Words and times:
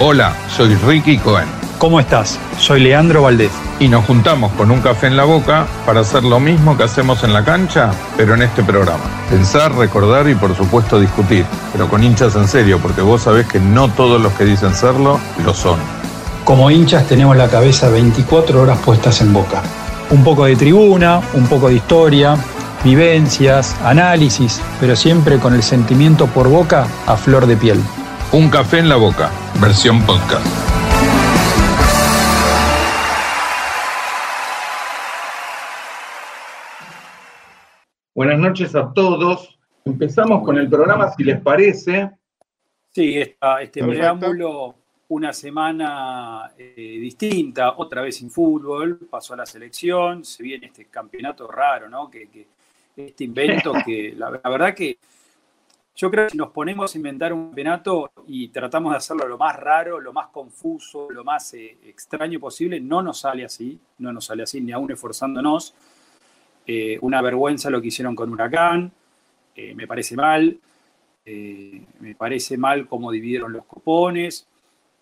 Hola, 0.00 0.32
soy 0.48 0.76
Ricky 0.76 1.18
Cohen. 1.18 1.48
¿Cómo 1.78 1.98
estás? 1.98 2.38
Soy 2.56 2.78
Leandro 2.78 3.22
Valdés. 3.22 3.50
Y 3.80 3.88
nos 3.88 4.04
juntamos 4.04 4.52
con 4.52 4.70
un 4.70 4.80
café 4.80 5.08
en 5.08 5.16
la 5.16 5.24
boca 5.24 5.66
para 5.84 6.02
hacer 6.02 6.22
lo 6.22 6.38
mismo 6.38 6.76
que 6.76 6.84
hacemos 6.84 7.24
en 7.24 7.32
la 7.32 7.44
cancha, 7.44 7.90
pero 8.16 8.34
en 8.34 8.42
este 8.42 8.62
programa. 8.62 9.02
Pensar, 9.28 9.74
recordar 9.74 10.28
y 10.28 10.36
por 10.36 10.56
supuesto 10.56 11.00
discutir, 11.00 11.44
pero 11.72 11.88
con 11.88 12.04
hinchas 12.04 12.36
en 12.36 12.46
serio, 12.46 12.78
porque 12.78 13.00
vos 13.00 13.22
sabés 13.22 13.48
que 13.48 13.58
no 13.58 13.88
todos 13.88 14.20
los 14.20 14.32
que 14.34 14.44
dicen 14.44 14.72
serlo 14.72 15.18
lo 15.44 15.52
son. 15.52 15.80
Como 16.44 16.70
hinchas 16.70 17.08
tenemos 17.08 17.36
la 17.36 17.48
cabeza 17.48 17.88
24 17.88 18.62
horas 18.62 18.78
puestas 18.78 19.20
en 19.20 19.32
boca. 19.32 19.62
Un 20.10 20.22
poco 20.22 20.44
de 20.44 20.54
tribuna, 20.54 21.20
un 21.34 21.48
poco 21.48 21.70
de 21.70 21.74
historia, 21.74 22.36
vivencias, 22.84 23.74
análisis, 23.82 24.60
pero 24.78 24.94
siempre 24.94 25.40
con 25.40 25.54
el 25.54 25.64
sentimiento 25.64 26.28
por 26.28 26.48
boca 26.48 26.86
a 27.04 27.16
flor 27.16 27.46
de 27.48 27.56
piel. 27.56 27.80
Un 28.30 28.50
café 28.50 28.80
en 28.80 28.90
la 28.90 28.96
boca, 28.96 29.32
versión 29.58 30.04
podcast. 30.04 30.46
Buenas 38.14 38.38
noches 38.38 38.74
a 38.74 38.92
todos. 38.92 39.58
Empezamos 39.82 40.44
con 40.44 40.58
el 40.58 40.68
programa, 40.68 41.10
si 41.10 41.24
les 41.24 41.40
parece. 41.40 42.10
Sí, 42.90 43.16
este 43.62 43.82
preámbulo, 43.82 44.74
una 45.08 45.32
semana 45.32 46.52
eh, 46.58 46.98
distinta, 47.00 47.76
otra 47.78 48.02
vez 48.02 48.16
sin 48.16 48.30
fútbol, 48.30 49.08
pasó 49.08 49.32
a 49.32 49.38
la 49.38 49.46
selección, 49.46 50.22
se 50.22 50.42
viene 50.42 50.66
este 50.66 50.84
campeonato 50.84 51.46
raro, 51.46 51.88
¿no? 51.88 52.10
Que, 52.10 52.28
este 52.94 53.24
invento 53.24 53.72
que 53.86 54.12
la, 54.14 54.28
verdad 54.28 54.74
que 54.74 54.98
yo 55.98 56.12
creo 56.12 56.26
que 56.26 56.30
si 56.30 56.38
nos 56.38 56.50
ponemos 56.50 56.94
a 56.94 56.96
inventar 56.96 57.32
un 57.32 57.48
campeonato 57.48 58.12
y 58.28 58.48
tratamos 58.48 58.92
de 58.92 58.98
hacerlo 58.98 59.26
lo 59.26 59.36
más 59.36 59.56
raro, 59.56 60.00
lo 60.00 60.12
más 60.12 60.28
confuso, 60.28 61.10
lo 61.10 61.24
más 61.24 61.52
eh, 61.54 61.76
extraño 61.86 62.38
posible, 62.38 62.78
no 62.78 63.02
nos 63.02 63.18
sale 63.18 63.44
así, 63.44 63.76
no 63.98 64.12
nos 64.12 64.26
sale 64.26 64.44
así, 64.44 64.60
ni 64.60 64.70
aún 64.70 64.92
esforzándonos. 64.92 65.74
Eh, 66.68 66.98
una 67.00 67.20
vergüenza 67.20 67.68
lo 67.68 67.82
que 67.82 67.88
hicieron 67.88 68.14
con 68.14 68.30
Huracán, 68.30 68.92
eh, 69.56 69.74
me 69.74 69.88
parece 69.88 70.14
mal, 70.14 70.56
me 71.26 72.14
parece 72.16 72.56
mal 72.56 72.86
cómo 72.86 73.10
dividieron 73.10 73.52
los 73.52 73.64
cupones. 73.64 74.46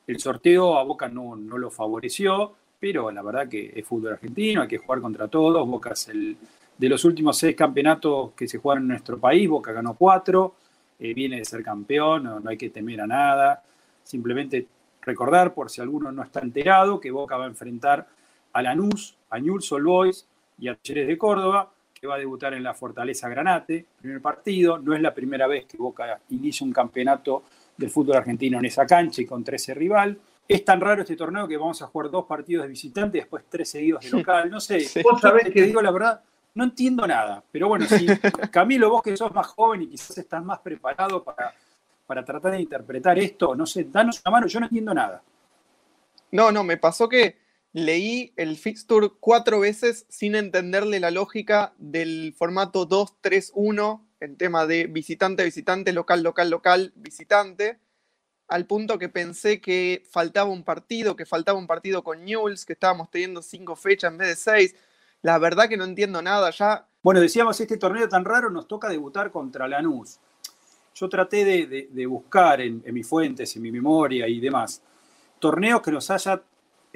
El 0.06 0.19
sorteo 0.19 0.78
a 0.78 0.83
Boca 0.83 1.08
no, 1.08 1.36
no, 1.36 1.58
lo 1.58 1.70
favoreció, 1.70 2.55
pero 2.80 3.11
la 3.11 3.22
verdad 3.22 3.48
que 3.48 3.70
es 3.77 3.86
fútbol 3.86 4.14
argentino, 4.14 4.62
hay 4.62 4.69
que 4.69 4.78
jugar 4.78 5.02
contra 5.02 5.28
todos. 5.28 5.69
Boca 5.69 5.91
es 5.91 6.08
el, 6.08 6.39
de 6.78 6.89
los 6.89 7.05
últimos 7.05 7.36
seis 7.36 7.55
campeonatos 7.55 8.33
que 8.33 8.48
se 8.48 8.56
jugaron 8.58 8.84
en 8.84 8.89
nuestro 8.89 9.19
país, 9.19 9.47
Boca 9.47 9.72
ganó 9.72 9.94
cuatro, 9.94 10.55
viene 10.98 11.39
de 11.39 11.44
ser 11.44 11.62
campeón, 11.62 12.25
no, 12.25 12.41
no 12.41 12.50
hay 12.50 12.56
que 12.56 12.70
temer 12.70 13.00
a 13.00 13.06
nada. 13.06 13.62
Simplemente 14.02 14.66
recordar, 15.02 15.55
por 15.55 15.70
si 15.70 15.80
alguno 15.80 16.11
no 16.12 16.22
está 16.22 16.41
enterado, 16.41 17.00
que 17.00 17.11
Boca 17.11 17.36
va 17.36 17.44
a 17.44 17.48
enfrentar 17.48 18.06
a 18.52 18.62
Lanús, 18.62 19.17
a 19.30 19.39
Newell's 19.39 19.70
Old 19.72 19.86
Boys, 19.86 20.27
y 20.58 20.67
Talleres 20.67 21.08
de 21.08 21.19
Córdoba, 21.19 21.70
que 21.92 22.06
va 22.06 22.17
a 22.17 22.19
debutar 22.19 22.55
en 22.55 22.62
la 22.62 22.74
Fortaleza 22.74 23.28
Granate, 23.28 23.86
primer 24.00 24.20
partido. 24.20 24.78
No 24.78 24.94
es 24.94 25.00
la 25.00 25.14
primera 25.14 25.47
vez 25.47 25.67
que 25.67 25.77
Boca 25.77 26.20
inicia 26.30 26.67
un 26.67 26.72
campeonato 26.72 27.44
del 27.77 27.91
fútbol 27.91 28.17
argentino 28.17 28.58
en 28.58 28.64
esa 28.64 28.86
cancha 28.86 29.22
y 29.22 29.27
contra 29.27 29.56
ese 29.56 29.74
rival. 29.74 30.19
Es 30.48 30.64
tan 30.64 30.80
raro 30.80 31.02
este 31.02 31.17
torneo 31.17 31.48
que 31.48 31.56
vamos 31.56 31.83
a 31.83 31.86
jugar 31.86 32.11
dos 32.11 32.24
partidos 32.27 32.64
de 32.64 32.69
visitante 32.69 33.19
y 33.19 33.20
después 33.20 33.44
tres 33.48 33.69
seguidos 33.69 34.05
de 34.05 34.11
local. 34.11 34.50
No 34.50 34.61
sé, 34.61 34.86
vos 35.02 35.20
sabés 35.20 35.44
que 35.44 35.50
te 35.50 35.62
digo 35.62 35.83
la 35.83 35.91
verdad, 35.91 36.22
no 36.56 36.64
entiendo 36.64 37.06
nada. 37.06 37.44
Pero 37.52 37.68
bueno, 37.68 37.86
si 37.86 38.06
Camilo, 38.50 38.90
vos 38.90 39.02
que 39.02 39.16
sos 39.16 39.32
más 39.32 39.46
joven 39.48 39.82
y 39.82 39.88
quizás 39.88 40.18
estás 40.18 40.42
más 40.42 40.58
preparado 40.60 41.22
para, 41.22 41.54
para 42.06 42.24
tratar 42.24 42.52
de 42.52 42.60
interpretar 42.60 43.18
esto, 43.18 43.54
no 43.54 43.66
sé, 43.66 43.84
danos 43.84 44.20
una 44.24 44.32
mano, 44.32 44.46
yo 44.46 44.58
no 44.58 44.66
entiendo 44.66 44.94
nada. 44.94 45.22
No, 46.32 46.50
no, 46.50 46.64
me 46.64 46.78
pasó 46.78 47.08
que 47.08 47.39
leí 47.72 48.33
el 48.36 48.56
fixture 48.56 49.11
cuatro 49.20 49.61
veces 49.61 50.06
sin 50.08 50.34
entenderle 50.34 50.98
la 50.98 51.11
lógica 51.11 51.74
del 51.77 52.34
formato 52.36 52.89
2-3-1 52.89 54.02
en 54.20 54.36
tema 54.36 54.66
de 54.66 54.86
visitante, 54.86 55.45
visitante, 55.45 55.92
local, 55.92 56.22
local, 56.22 56.48
local, 56.48 56.92
visitante, 56.96 57.78
al 58.48 58.64
punto 58.64 58.98
que 58.98 59.11
pensé 59.11 59.61
que 59.61 60.05
faltaba 60.11 60.48
un 60.48 60.64
partido, 60.64 61.16
que 61.16 61.27
faltaba 61.27 61.58
un 61.58 61.66
partido 61.66 62.02
con 62.02 62.24
Newells, 62.24 62.64
que 62.64 62.72
estábamos 62.72 63.11
teniendo 63.11 63.42
cinco 63.42 63.77
fechas 63.77 64.11
en 64.11 64.18
vez 64.18 64.28
de 64.28 64.36
seis. 64.36 64.74
La 65.22 65.38
verdad 65.38 65.68
que 65.68 65.77
no 65.77 65.84
entiendo 65.84 66.22
nada 66.22 66.50
ya. 66.50 66.86
Bueno, 67.02 67.20
decíamos, 67.20 67.60
este 67.60 67.77
torneo 67.77 68.08
tan 68.08 68.24
raro 68.24 68.50
nos 68.50 68.66
toca 68.66 68.88
debutar 68.88 69.30
contra 69.30 69.68
Lanús. 69.68 70.18
Yo 70.94 71.08
traté 71.08 71.44
de, 71.66 72.06
buscar 72.06 72.60
en, 72.60 72.82
en 72.84 72.94
mis 72.94 73.06
fuentes, 73.06 73.54
en 73.56 73.62
mi 73.62 73.70
memoria 73.70 74.27
y 74.27 74.40
demás, 74.40 74.82
torneos 75.38 75.82
que 75.82 75.92
nos 75.92 76.10
haya 76.10 76.42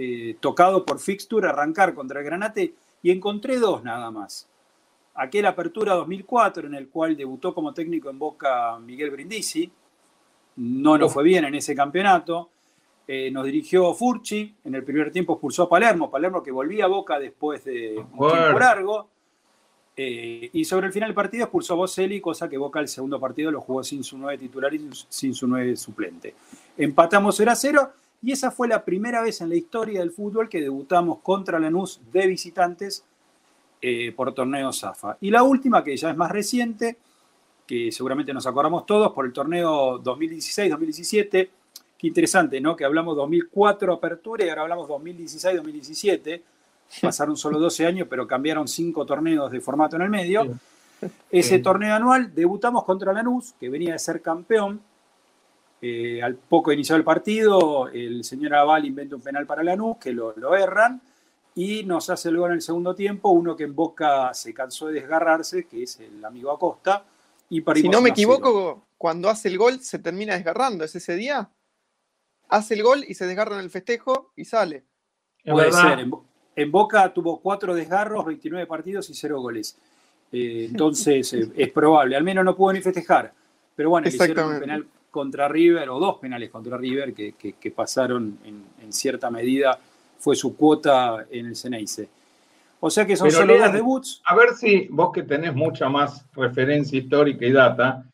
eh, 0.02 0.38
tocado 0.40 0.86
por 0.86 0.98
fixture 0.98 1.46
arrancar 1.46 1.92
contra 1.94 2.20
el 2.20 2.24
Granate 2.24 2.74
y 3.02 3.10
encontré 3.10 3.58
dos 3.58 3.84
nada 3.84 4.10
más. 4.10 4.48
Aquel 5.14 5.44
Apertura 5.44 5.92
2004 5.92 6.68
en 6.68 6.74
el 6.74 6.88
cual 6.88 7.18
debutó 7.18 7.54
como 7.54 7.74
técnico 7.74 8.08
en 8.08 8.18
Boca 8.18 8.78
Miguel 8.78 9.10
Brindisi, 9.10 9.70
no 10.56 10.96
nos 10.96 11.12
fue 11.12 11.22
bien 11.22 11.44
en 11.44 11.54
ese 11.54 11.74
campeonato. 11.74 12.48
Eh, 13.12 13.28
nos 13.32 13.44
dirigió 13.44 13.92
Furchi, 13.92 14.54
en 14.62 14.76
el 14.76 14.84
primer 14.84 15.10
tiempo 15.10 15.32
expulsó 15.32 15.64
a 15.64 15.68
Palermo, 15.68 16.08
Palermo 16.08 16.44
que 16.44 16.52
volvía 16.52 16.84
a 16.84 16.86
Boca 16.86 17.18
después 17.18 17.64
de 17.64 17.96
un 17.96 18.30
tiempo 18.30 18.56
largo. 18.56 19.08
Eh, 19.96 20.48
y 20.52 20.64
sobre 20.64 20.86
el 20.86 20.92
final 20.92 21.08
del 21.08 21.16
partido 21.16 21.42
expulsó 21.42 21.72
a 21.72 21.78
Boselli, 21.78 22.20
cosa 22.20 22.48
que 22.48 22.56
Boca 22.56 22.78
el 22.78 22.86
segundo 22.86 23.18
partido 23.18 23.50
lo 23.50 23.62
jugó 23.62 23.82
sin 23.82 24.04
su 24.04 24.16
nueve 24.16 24.38
titular 24.38 24.72
y 24.72 24.88
sin 25.08 25.34
su 25.34 25.48
nueve 25.48 25.74
suplente. 25.76 26.36
Empatamos 26.78 27.34
0 27.36 27.50
a 27.50 27.56
0 27.56 27.90
y 28.22 28.30
esa 28.30 28.52
fue 28.52 28.68
la 28.68 28.84
primera 28.84 29.22
vez 29.22 29.40
en 29.40 29.48
la 29.48 29.56
historia 29.56 29.98
del 29.98 30.12
fútbol 30.12 30.48
que 30.48 30.60
debutamos 30.60 31.18
contra 31.18 31.58
Lanús 31.58 32.00
de 32.12 32.28
visitantes 32.28 33.04
eh, 33.82 34.12
por 34.12 34.32
torneo 34.34 34.72
Zafa. 34.72 35.16
Y 35.20 35.30
la 35.30 35.42
última, 35.42 35.82
que 35.82 35.96
ya 35.96 36.10
es 36.10 36.16
más 36.16 36.30
reciente, 36.30 36.96
que 37.66 37.90
seguramente 37.90 38.32
nos 38.32 38.46
acordamos 38.46 38.86
todos, 38.86 39.12
por 39.12 39.26
el 39.26 39.32
torneo 39.32 40.00
2016-2017. 40.00 41.48
Qué 42.00 42.06
interesante, 42.06 42.62
¿no? 42.62 42.74
Que 42.74 42.86
hablamos 42.86 43.14
2004 43.14 43.92
apertura 43.92 44.42
y 44.42 44.48
ahora 44.48 44.62
hablamos 44.62 44.88
2016-2017. 44.88 46.40
Pasaron 47.02 47.36
solo 47.36 47.58
12 47.58 47.84
años, 47.84 48.06
pero 48.08 48.26
cambiaron 48.26 48.66
cinco 48.66 49.04
torneos 49.04 49.52
de 49.52 49.60
formato 49.60 49.96
en 49.96 50.02
el 50.02 50.08
medio. 50.08 50.50
Ese 51.30 51.58
torneo 51.58 51.94
anual 51.94 52.34
debutamos 52.34 52.84
contra 52.84 53.12
Lanús, 53.12 53.52
que 53.60 53.68
venía 53.68 53.92
de 53.92 53.98
ser 53.98 54.22
campeón, 54.22 54.80
eh, 55.82 56.22
al 56.22 56.36
poco 56.36 56.70
de 56.70 56.76
iniciar 56.76 56.98
el 56.98 57.04
partido, 57.04 57.88
el 57.88 58.24
señor 58.24 58.54
Aval 58.54 58.86
inventa 58.86 59.16
un 59.16 59.20
penal 59.20 59.44
para 59.44 59.62
Lanús, 59.62 59.98
que 59.98 60.12
lo, 60.12 60.56
erran, 60.56 61.02
y 61.54 61.84
nos 61.84 62.08
hace 62.08 62.30
el 62.30 62.38
gol 62.38 62.52
en 62.52 62.56
el 62.56 62.62
segundo 62.62 62.94
tiempo, 62.94 63.28
uno 63.28 63.54
que 63.54 63.64
en 63.64 63.74
Boca 63.74 64.32
se 64.32 64.54
cansó 64.54 64.86
de 64.86 64.94
desgarrarse, 64.94 65.66
que 65.66 65.82
es 65.82 66.00
el 66.00 66.24
amigo 66.24 66.50
Acosta. 66.50 67.04
Y 67.50 67.62
si 67.74 67.90
no 67.90 68.00
me 68.00 68.08
equivoco, 68.08 68.86
cuando 68.96 69.28
hace 69.28 69.48
el 69.48 69.58
gol 69.58 69.80
se 69.80 69.98
termina 69.98 70.32
desgarrando, 70.32 70.82
¿es 70.82 70.96
ese 70.96 71.14
día? 71.16 71.50
Hace 72.50 72.74
el 72.74 72.82
gol 72.82 73.04
y 73.06 73.14
se 73.14 73.26
desgarra 73.26 73.54
en 73.54 73.62
el 73.62 73.70
festejo 73.70 74.32
y 74.36 74.44
sale. 74.44 74.84
Puede 75.44 75.72
ser. 75.72 76.06
En, 76.56 76.70
Boca 76.70 77.12
tuvo 77.14 77.40
cuatro 77.40 77.74
desgarros, 77.74 78.26
29 78.26 78.66
partidos 78.66 79.08
y 79.08 79.14
cero 79.14 79.40
goles. 79.40 79.78
Eh, 80.32 80.66
entonces 80.68 81.32
eh, 81.32 81.48
es 81.56 81.70
probable. 81.70 82.16
Al 82.16 82.24
menos 82.24 82.44
no 82.44 82.56
pudo 82.56 82.72
ni 82.72 82.80
festejar. 82.80 83.32
Pero 83.74 83.90
bueno, 83.90 84.04
le 84.04 84.14
hicieron 84.14 84.54
un 84.54 84.60
penal 84.60 84.86
contra 85.10 85.48
River, 85.48 85.88
o 85.90 85.98
dos 85.98 86.18
penales 86.18 86.50
contra 86.50 86.76
River, 86.76 87.14
que, 87.14 87.72
pasaron 87.74 88.38
en, 88.44 88.92
cierta 88.92 89.30
medida, 89.30 89.78
fue 90.18 90.36
su 90.36 90.56
cuota 90.56 91.26
en 91.30 91.46
el 91.46 91.56
Ceneice. 91.56 92.08
O 92.80 92.90
sea 92.90 93.06
que 93.06 93.16
son 93.16 93.30
solo 93.30 93.58
dos 93.58 93.72
debuts. 93.72 94.22
A 94.24 94.34
ver 94.34 94.54
si 94.54 94.88
vos 94.90 95.12
que 95.12 95.22
tenés 95.22 95.54
mucha 95.54 95.88
más 95.88 96.24
referencia 96.34 96.98
histórica 96.98 97.46
y 97.46 97.52
data, 97.52 98.04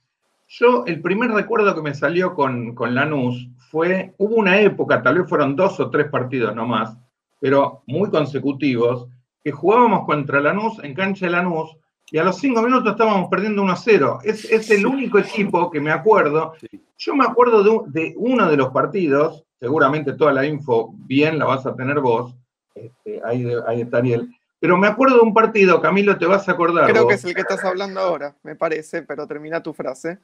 yo 0.49 0.85
el 0.87 1.01
primer 1.01 1.31
recuerdo 1.31 1.75
que 1.75 1.83
me 1.83 1.95
salió 1.95 2.35
con, 2.35 2.75
con 2.75 2.95
Lanús 2.95 3.49
fue, 3.71 4.15
hubo 4.19 4.37
una 4.37 4.61
época, 4.61 5.03
tal 5.03 5.19
vez 5.19 5.29
fueron 5.29 5.57
dos 5.57 5.79
o 5.81 5.91
tres 5.91 6.09
partidos 6.09 6.55
nomás, 6.55 6.97
pero 7.41 7.83
muy 7.87 8.11
consecutivos, 8.11 9.09
que 9.43 9.53
jugábamos 9.53 10.07
contra 10.07 10.41
Lanús 10.41 10.83
en 10.83 10.95
cancha 10.95 11.27
de 11.27 11.33
Lanús 11.33 11.77
y 12.11 12.19
a 12.19 12.25
los 12.25 12.39
cinco 12.39 12.63
minutos 12.63 12.93
estábamos 12.93 13.29
perdiendo 13.29 13.63
1 13.63 13.73
a 13.73 13.77
0. 13.77 14.19
Es, 14.23 14.71
el 14.71 14.87
único 14.87 15.19
equipo 15.19 15.71
que 15.71 15.81
me 15.81 15.91
acuerdo. 15.91 16.55
Yo 16.97 17.15
me 17.15 17.25
acuerdo 17.25 17.85
de, 17.89 18.15
uno 18.17 18.49
de 18.49 18.57
los 18.57 18.71
partidos, 18.71 19.45
seguramente 19.59 20.13
toda 20.13 20.33
la 20.33 20.47
info 20.47 20.95
bien 20.99 21.39
la 21.39 21.47
vas 21.47 21.67
a 21.67 21.75
tener 21.75 22.01
vos, 22.01 22.35
este, 22.75 23.21
ahí, 23.25 23.47
ahí, 23.67 23.81
está 23.81 23.99
Ariel, 23.99 24.29
pero 24.61 24.79
me 24.79 24.87
acuerdo 24.87 25.17
de 25.17 25.23
un 25.23 25.35
partido, 25.35 25.81
Camilo, 25.81 26.17
te 26.17 26.27
vas 26.27 26.49
a 26.49 26.53
acordar. 26.53 26.91
Creo 26.91 27.07
que 27.09 27.15
es 27.15 27.25
el 27.25 27.35
que 27.35 27.41
estás 27.41 27.65
hablando 27.65 28.01
ahora, 28.01 28.37
me 28.43 28.55
parece, 28.55 29.03
pero 29.03 29.27
termina 29.27 29.63
tu 29.63 29.73
frase. 29.75 30.19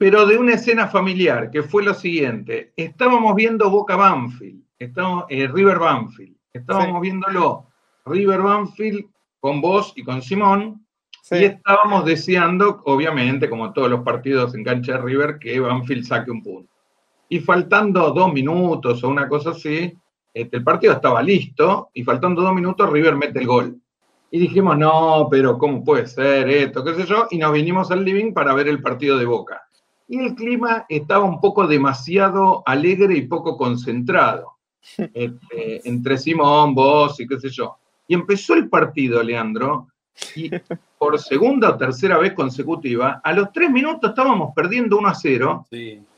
Pero 0.00 0.24
de 0.24 0.38
una 0.38 0.54
escena 0.54 0.88
familiar, 0.88 1.50
que 1.50 1.62
fue 1.62 1.82
lo 1.82 1.92
siguiente. 1.92 2.72
Estábamos 2.74 3.34
viendo 3.34 3.68
Boca 3.68 3.96
Banfield, 3.96 4.62
estábamos, 4.78 5.26
eh, 5.28 5.46
River 5.46 5.78
Banfield, 5.78 6.36
estábamos 6.54 7.02
viéndolo, 7.02 7.66
River 8.06 8.40
Banfield 8.40 9.04
con 9.40 9.60
vos 9.60 9.92
y 9.96 10.02
con 10.02 10.22
Simón, 10.22 10.86
y 11.30 11.44
estábamos 11.44 12.06
deseando, 12.06 12.80
obviamente, 12.86 13.50
como 13.50 13.74
todos 13.74 13.90
los 13.90 14.00
partidos 14.00 14.54
en 14.54 14.64
cancha 14.64 14.92
de 14.92 15.02
River, 15.02 15.38
que 15.38 15.60
Banfield 15.60 16.06
saque 16.06 16.30
un 16.30 16.42
punto. 16.42 16.72
y 17.28 17.40
faltando 17.40 18.10
dos 18.10 18.32
minutos 18.32 19.04
o 19.04 19.08
una 19.10 19.28
cosa 19.28 19.50
así, 19.50 19.94
este, 20.32 20.56
el 20.56 20.64
partido 20.64 20.94
estaba 20.94 21.22
listo 21.22 21.90
y 21.92 22.04
faltando 22.04 22.40
dos 22.40 22.54
minutos 22.54 22.90
River 22.90 23.16
mete 23.16 23.40
el 23.40 23.46
gol. 23.46 23.78
Y 24.30 24.38
dijimos, 24.38 24.78
no, 24.78 25.28
pero 25.30 25.58
¿cómo 25.58 25.84
puede 25.84 26.06
ser 26.06 26.48
esto? 26.48 26.82
¿Qué 26.82 26.94
sé 26.94 27.04
yo? 27.04 27.26
Y 27.30 27.36
nos 27.36 27.52
vinimos 27.52 27.90
al 27.90 28.02
living 28.02 28.32
para 28.32 28.54
ver 28.54 28.66
el 28.66 28.80
partido 28.80 29.18
de 29.18 29.26
Boca. 29.26 29.60
Y 30.10 30.18
el 30.18 30.34
clima 30.34 30.86
estaba 30.88 31.24
un 31.24 31.40
poco 31.40 31.68
demasiado 31.68 32.64
alegre 32.66 33.16
y 33.16 33.28
poco 33.28 33.56
concentrado. 33.56 34.56
Este, 35.14 35.88
entre 35.88 36.18
Simón, 36.18 36.74
vos 36.74 37.20
y 37.20 37.28
qué 37.28 37.38
sé 37.38 37.48
yo. 37.48 37.76
Y 38.08 38.14
empezó 38.14 38.54
el 38.54 38.68
partido, 38.68 39.22
Leandro, 39.22 39.86
y 40.34 40.50
por 40.98 41.16
segunda 41.20 41.70
o 41.70 41.76
tercera 41.76 42.18
vez 42.18 42.32
consecutiva, 42.32 43.20
a 43.22 43.32
los 43.32 43.52
tres 43.52 43.70
minutos 43.70 44.10
estábamos 44.10 44.52
perdiendo 44.52 44.98
1 44.98 45.08
a 45.08 45.14
0. 45.14 45.66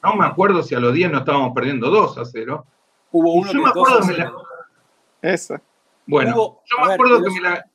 No 0.02 0.16
me 0.16 0.24
acuerdo 0.24 0.62
si 0.62 0.74
a 0.74 0.80
los 0.80 0.94
10 0.94 1.12
no 1.12 1.18
estábamos 1.18 1.52
perdiendo 1.54 1.90
2 1.90 2.16
a 2.16 2.24
0. 2.24 2.66
Hubo 3.10 3.34
uno 3.34 3.52
yo 3.52 3.62
me 3.62 3.68
acuerdo 3.68 4.00
que 4.00 4.06
me 4.06 4.16
la... 4.16 4.32
Esa. 5.20 5.60
Bueno, 6.06 6.60
yo 6.64 6.86
me 6.86 6.94
acuerdo 6.94 7.22
que 7.24 7.30
me 7.30 7.40
la, 7.42 7.66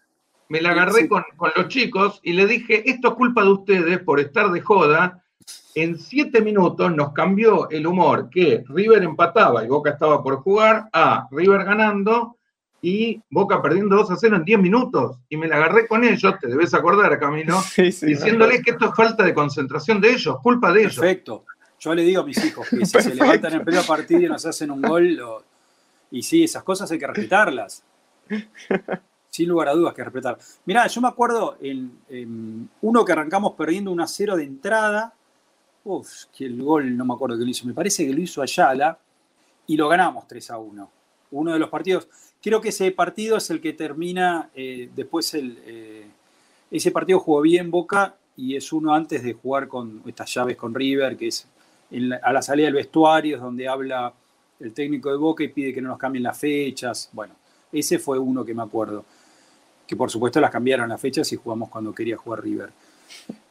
me 0.49 0.61
la 0.61 0.71
agarré 0.71 1.07
con, 1.07 1.23
con, 1.35 1.51
los 1.55 1.67
chicos 1.67 2.19
y 2.23 2.33
le 2.33 2.47
dije, 2.47 2.89
esto 2.89 3.09
es 3.09 3.13
culpa 3.13 3.43
de 3.43 3.51
ustedes 3.51 3.99
por 3.99 4.19
estar 4.19 4.49
de 4.49 4.61
joda. 4.61 5.23
En 5.75 5.99
siete 5.99 6.41
minutos 6.41 6.91
nos 6.95 7.13
cambió 7.13 7.69
el 7.69 7.85
humor 7.85 8.29
que 8.29 8.63
River 8.67 9.03
empataba 9.03 9.63
y 9.63 9.67
Boca 9.67 9.91
estaba 9.91 10.23
por 10.23 10.37
jugar, 10.37 10.89
a 10.91 11.27
River 11.31 11.65
ganando 11.65 12.37
y 12.81 13.21
Boca 13.29 13.61
perdiendo 13.61 13.95
2 13.95 14.11
a 14.11 14.15
0 14.15 14.35
en 14.37 14.45
10 14.45 14.59
minutos. 14.59 15.17
Y 15.29 15.37
me 15.37 15.47
la 15.47 15.57
agarré 15.57 15.87
con 15.87 16.03
ellos, 16.03 16.35
te 16.39 16.47
debes 16.47 16.73
acordar, 16.73 17.19
Camilo, 17.19 17.61
sí, 17.61 17.91
sí, 17.91 18.05
diciéndoles 18.07 18.63
que 18.63 18.71
esto 18.71 18.85
es 18.85 18.95
falta 18.95 19.23
de 19.23 19.33
concentración 19.33 20.01
de 20.01 20.11
ellos, 20.11 20.37
culpa 20.41 20.71
de 20.71 20.81
ellos. 20.81 20.95
Perfecto. 20.95 21.45
Yo 21.79 21.93
le 21.93 22.01
digo 22.01 22.21
a 22.21 22.25
mis 22.25 22.43
hijos 22.43 22.67
que 22.69 22.85
si 22.85 23.01
se 23.01 23.13
levantan 23.13 23.53
en 23.53 23.63
pleno 23.63 23.83
partido 23.83 24.21
y 24.21 24.27
nos 24.27 24.45
hacen 24.45 24.71
un 24.71 24.81
gol, 24.81 25.13
lo... 25.13 25.43
y 26.09 26.23
sí, 26.23 26.43
esas 26.43 26.63
cosas 26.63 26.89
hay 26.91 26.97
que 26.97 27.07
respetarlas. 27.07 27.83
Sin 29.29 29.49
lugar 29.49 29.69
a 29.69 29.73
dudas 29.73 29.93
que 29.93 30.03
respetar. 30.03 30.37
Mirá, 30.65 30.87
yo 30.87 31.01
me 31.01 31.07
acuerdo 31.07 31.57
en, 31.61 32.69
uno 32.81 33.05
que 33.05 33.11
arrancamos 33.11 33.53
perdiendo 33.53 33.91
1 33.91 34.03
a 34.03 34.07
0 34.07 34.37
de 34.37 34.43
entrada. 34.43 35.13
Uf, 35.89 36.25
que 36.35 36.45
el 36.45 36.61
gol 36.61 36.95
no 36.95 37.05
me 37.05 37.13
acuerdo 37.13 37.37
que 37.37 37.43
lo 37.43 37.49
hizo. 37.49 37.65
Me 37.65 37.73
parece 37.73 38.05
que 38.05 38.13
lo 38.13 38.21
hizo 38.21 38.41
Ayala 38.41 38.97
y 39.67 39.77
lo 39.77 39.87
ganamos 39.87 40.27
3 40.27 40.51
a 40.51 40.57
1. 40.57 40.91
Uno 41.31 41.53
de 41.53 41.59
los 41.59 41.69
partidos 41.69 42.07
Creo 42.41 42.61
que 42.61 42.69
ese 42.69 42.91
partido 42.91 43.37
es 43.37 43.49
el 43.49 43.59
que 43.59 43.73
termina 43.73 44.49
eh, 44.55 44.89
después 44.95 45.33
el, 45.33 45.57
eh, 45.65 46.05
ese 46.69 46.91
partido 46.91 47.19
jugó 47.19 47.41
bien 47.41 47.71
Boca 47.71 48.15
y 48.35 48.55
es 48.55 48.71
uno 48.71 48.93
antes 48.93 49.23
de 49.23 49.33
jugar 49.33 49.67
con 49.67 50.03
estas 50.05 50.33
llaves 50.33 50.55
con 50.55 50.73
River, 50.73 51.17
que 51.17 51.27
es 51.27 51.47
a 52.21 52.31
la 52.33 52.41
salida 52.41 52.67
del 52.67 52.75
vestuario, 52.75 53.37
es 53.37 53.41
donde 53.41 53.67
habla 53.67 54.13
el 54.59 54.73
técnico 54.73 55.09
de 55.09 55.17
Boca 55.17 55.43
y 55.43 55.47
pide 55.47 55.73
que 55.73 55.81
no 55.81 55.89
nos 55.89 55.97
cambien 55.97 56.23
las 56.23 56.37
fechas. 56.37 57.09
Bueno, 57.11 57.33
ese 57.71 57.97
fue 57.97 58.19
uno 58.19 58.45
que 58.45 58.53
me 58.53 58.61
acuerdo. 58.61 59.03
Que 59.87 59.95
por 59.95 60.11
supuesto 60.11 60.39
las 60.39 60.51
cambiaron 60.51 60.89
las 60.89 61.01
fechas 61.01 61.31
y 61.33 61.37
jugamos 61.37 61.69
cuando 61.69 61.93
quería 61.93 62.17
jugar 62.17 62.43
River. 62.43 62.69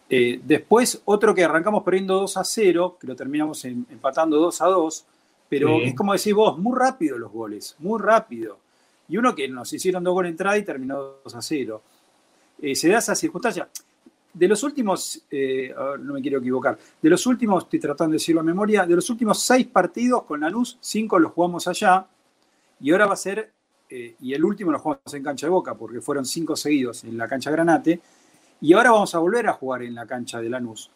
Eh, 0.08 0.40
después, 0.42 1.02
otro 1.04 1.34
que 1.34 1.44
arrancamos 1.44 1.82
perdiendo 1.82 2.20
2 2.20 2.36
a 2.36 2.44
0, 2.44 2.96
que 3.00 3.06
lo 3.06 3.16
terminamos 3.16 3.64
empatando 3.64 4.38
2 4.38 4.60
a 4.60 4.66
2, 4.66 5.04
pero 5.48 5.80
es 5.80 5.94
como 5.94 6.12
decís 6.12 6.34
vos, 6.34 6.58
muy 6.58 6.76
rápido 6.78 7.18
los 7.18 7.30
goles, 7.32 7.76
muy 7.78 8.00
rápido 8.00 8.58
y 9.08 9.16
uno 9.16 9.34
que 9.34 9.48
nos 9.48 9.72
hicieron 9.72 10.02
dos 10.02 10.14
goles 10.14 10.30
entrada 10.30 10.58
y 10.58 10.64
terminó 10.64 11.14
2 11.24 11.34
a 11.34 11.42
0. 11.42 11.82
Eh, 12.60 12.74
se 12.74 12.88
da 12.88 12.98
esa 12.98 13.14
circunstancia. 13.14 13.68
De 14.32 14.48
los 14.48 14.62
últimos, 14.62 15.22
eh, 15.30 15.74
no 16.00 16.14
me 16.14 16.20
quiero 16.20 16.40
equivocar, 16.40 16.78
de 17.00 17.08
los 17.08 17.26
últimos, 17.26 17.64
estoy 17.64 17.80
tratando 17.80 18.12
de 18.12 18.16
decirlo 18.16 18.42
a 18.42 18.44
memoria, 18.44 18.84
de 18.84 18.94
los 18.94 19.08
últimos 19.08 19.40
seis 19.40 19.66
partidos 19.66 20.24
con 20.24 20.40
Lanús, 20.40 20.76
cinco 20.80 21.18
los 21.18 21.32
jugamos 21.32 21.66
allá, 21.68 22.06
y 22.80 22.92
ahora 22.92 23.06
va 23.06 23.14
a 23.14 23.16
ser, 23.16 23.50
y 23.88 24.34
el 24.34 24.44
último 24.44 24.72
lo 24.72 24.78
jugamos 24.78 25.14
en 25.14 25.22
cancha 25.22 25.46
de 25.46 25.50
Boca, 25.52 25.74
porque 25.74 26.02
fueron 26.02 26.26
cinco 26.26 26.54
seguidos 26.54 27.04
en 27.04 27.16
la 27.16 27.26
cancha 27.26 27.50
Granate, 27.50 27.98
y 28.60 28.72
ahora 28.72 28.90
vamos 28.90 29.14
a 29.14 29.18
volver 29.18 29.48
a 29.48 29.52
jugar 29.52 29.82
en 29.82 29.94
la 29.94 30.06
cancha 30.06 30.40
de 30.40 30.48
Lanús. 30.48 30.90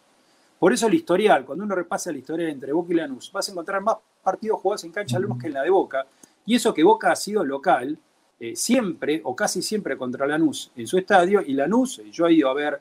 Por 0.58 0.72
eso 0.72 0.86
el 0.86 0.94
historial, 0.94 1.44
cuando 1.44 1.64
uno 1.64 1.74
repasa 1.74 2.10
el 2.10 2.16
historial 2.16 2.50
entre 2.50 2.72
Boca 2.72 2.92
y 2.92 2.96
Lanús, 2.96 3.30
vas 3.32 3.48
a 3.48 3.52
encontrar 3.52 3.80
más 3.80 3.96
partidos 4.22 4.60
jugados 4.60 4.84
en 4.84 4.92
cancha 4.92 5.16
de 5.16 5.22
Lanús 5.22 5.38
que 5.40 5.46
en 5.46 5.54
la 5.54 5.62
de 5.62 5.70
Boca, 5.70 6.06
y 6.44 6.54
eso 6.54 6.74
que 6.74 6.84
Boca 6.84 7.12
ha 7.12 7.16
sido 7.16 7.44
local, 7.44 7.98
eh, 8.38 8.56
siempre 8.56 9.20
o 9.24 9.34
casi 9.34 9.62
siempre 9.62 9.96
contra 9.96 10.26
Lanús 10.26 10.70
en 10.76 10.86
su 10.86 10.98
estadio, 10.98 11.42
y 11.42 11.54
Lanús, 11.54 12.02
yo 12.10 12.26
he 12.26 12.34
ido 12.34 12.50
a 12.50 12.54
ver 12.54 12.80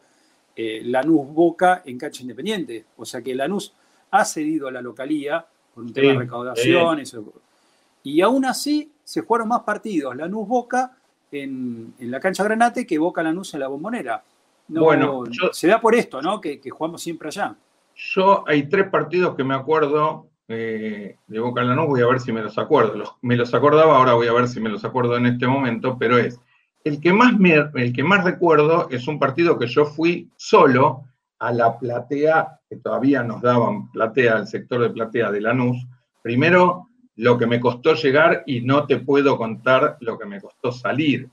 eh, 0.55 0.81
Lanús 0.83 1.33
Boca 1.33 1.83
en 1.85 1.97
cancha 1.97 2.21
independiente, 2.21 2.85
o 2.97 3.05
sea 3.05 3.21
que 3.21 3.33
Lanús 3.35 3.73
ha 4.11 4.25
cedido 4.25 4.67
a 4.67 4.71
la 4.71 4.81
localía 4.81 5.45
por 5.73 5.83
un 5.83 5.93
tema 5.93 6.13
de 6.13 6.19
recaudación, 6.19 7.03
y 8.03 8.21
aún 8.21 8.45
así 8.45 8.91
se 9.03 9.21
jugaron 9.21 9.49
más 9.49 9.61
partidos 9.61 10.15
Lanús 10.15 10.47
Boca 10.47 10.97
en, 11.31 11.93
la 11.99 12.19
cancha 12.19 12.43
Granate 12.43 12.85
que 12.85 12.97
Boca 12.97 13.23
Lanús 13.23 13.53
en 13.53 13.59
la 13.59 13.67
bombonera. 13.67 14.23
Bueno, 14.69 15.23
se 15.51 15.67
da 15.67 15.81
por 15.81 15.95
esto, 15.95 16.21
¿no? 16.21 16.39
Que, 16.39 16.59
que 16.59 16.69
jugamos 16.69 17.01
siempre 17.01 17.27
allá. 17.27 17.55
Yo 17.95 18.43
hay 18.47 18.69
tres 18.69 18.89
partidos 18.89 19.35
que 19.35 19.43
me 19.43 19.55
acuerdo 19.55 20.29
eh, 20.47 21.17
de 21.27 21.39
Boca 21.39 21.61
Lanús, 21.61 21.87
voy 21.87 22.01
a 22.01 22.07
ver 22.07 22.19
si 22.19 22.31
me 22.31 22.41
los 22.41 22.57
acuerdo. 22.57 23.17
me 23.21 23.35
los 23.35 23.53
acordaba, 23.53 23.97
ahora 23.97 24.13
voy 24.13 24.27
a 24.27 24.33
ver 24.33 24.47
si 24.47 24.59
me 24.59 24.69
los 24.69 24.83
acuerdo 24.83 25.15
en 25.15 25.27
este 25.27 25.45
momento, 25.45 25.97
pero 25.99 26.17
es, 26.17 26.39
el 26.83 26.99
que 26.99 27.13
más, 27.13 27.33
el 27.75 27.93
que 27.93 28.03
más 28.03 28.23
recuerdo 28.23 28.87
es 28.89 29.07
un 29.07 29.19
partido 29.19 29.59
que 29.59 29.67
yo 29.67 29.85
fui 29.85 30.29
solo 30.37 31.03
a 31.37 31.53
la 31.53 31.77
platea, 31.77 32.59
que 32.67 32.77
todavía 32.77 33.21
nos 33.21 33.41
daban 33.41 33.91
platea, 33.91 34.37
al 34.37 34.47
sector 34.47 34.81
de 34.81 34.89
platea 34.89 35.31
de 35.31 35.41
Lanús. 35.41 35.85
Primero, 36.23 36.87
lo 37.15 37.37
que 37.37 37.45
me 37.45 37.59
costó 37.59 37.93
llegar 37.93 38.43
y 38.47 38.61
no 38.61 38.87
te 38.87 38.97
puedo 38.97 39.37
contar 39.37 39.97
lo 39.99 40.17
que 40.17 40.25
me 40.25 40.41
costó 40.41 40.71
salir. 40.71 41.29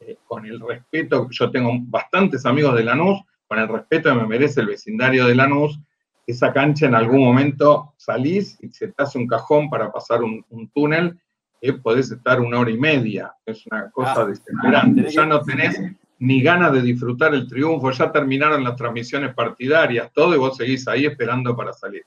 Eh, 0.00 0.16
con 0.26 0.46
el 0.46 0.60
respeto, 0.60 1.28
yo 1.30 1.50
tengo 1.50 1.72
bastantes 1.82 2.46
amigos 2.46 2.74
de 2.74 2.84
Lanús, 2.84 3.20
con 3.46 3.58
el 3.58 3.68
respeto 3.68 4.08
que 4.08 4.14
me 4.16 4.26
merece 4.26 4.60
el 4.60 4.68
vecindario 4.68 5.26
de 5.26 5.34
Lanús, 5.34 5.78
esa 6.26 6.52
cancha 6.52 6.86
en 6.86 6.94
algún 6.94 7.24
momento 7.24 7.92
salís 7.96 8.56
y 8.62 8.70
se 8.70 8.88
te 8.88 9.02
hace 9.02 9.18
un 9.18 9.26
cajón 9.26 9.68
para 9.68 9.90
pasar 9.92 10.22
un, 10.22 10.70
túnel, 10.72 11.18
que 11.60 11.74
podés 11.74 12.10
estar 12.10 12.40
una 12.40 12.58
hora 12.60 12.70
y 12.70 12.78
media. 12.78 13.34
Es 13.44 13.66
una 13.66 13.90
cosa 13.90 14.22
ah, 14.22 14.24
desesperante. 14.26 15.10
Ya 15.10 15.26
no 15.26 15.42
tenés 15.42 15.78
ni 16.18 16.42
ganas 16.42 16.72
de 16.72 16.82
disfrutar 16.82 17.34
el 17.34 17.48
triunfo, 17.48 17.90
ya 17.90 18.12
terminaron 18.12 18.62
las 18.64 18.76
transmisiones 18.76 19.34
partidarias, 19.34 20.10
todo, 20.12 20.34
y 20.34 20.38
vos 20.38 20.56
seguís 20.56 20.86
ahí 20.88 21.06
esperando 21.06 21.56
para 21.56 21.72
salir. 21.72 22.04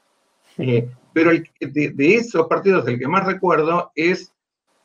Eh, 0.57 0.87
pero 1.13 1.31
de, 1.31 2.15
esos 2.15 2.47
partidos, 2.47 2.87
el 2.87 2.99
que 2.99 3.07
más 3.07 3.25
recuerdo 3.25 3.91
es 3.95 4.32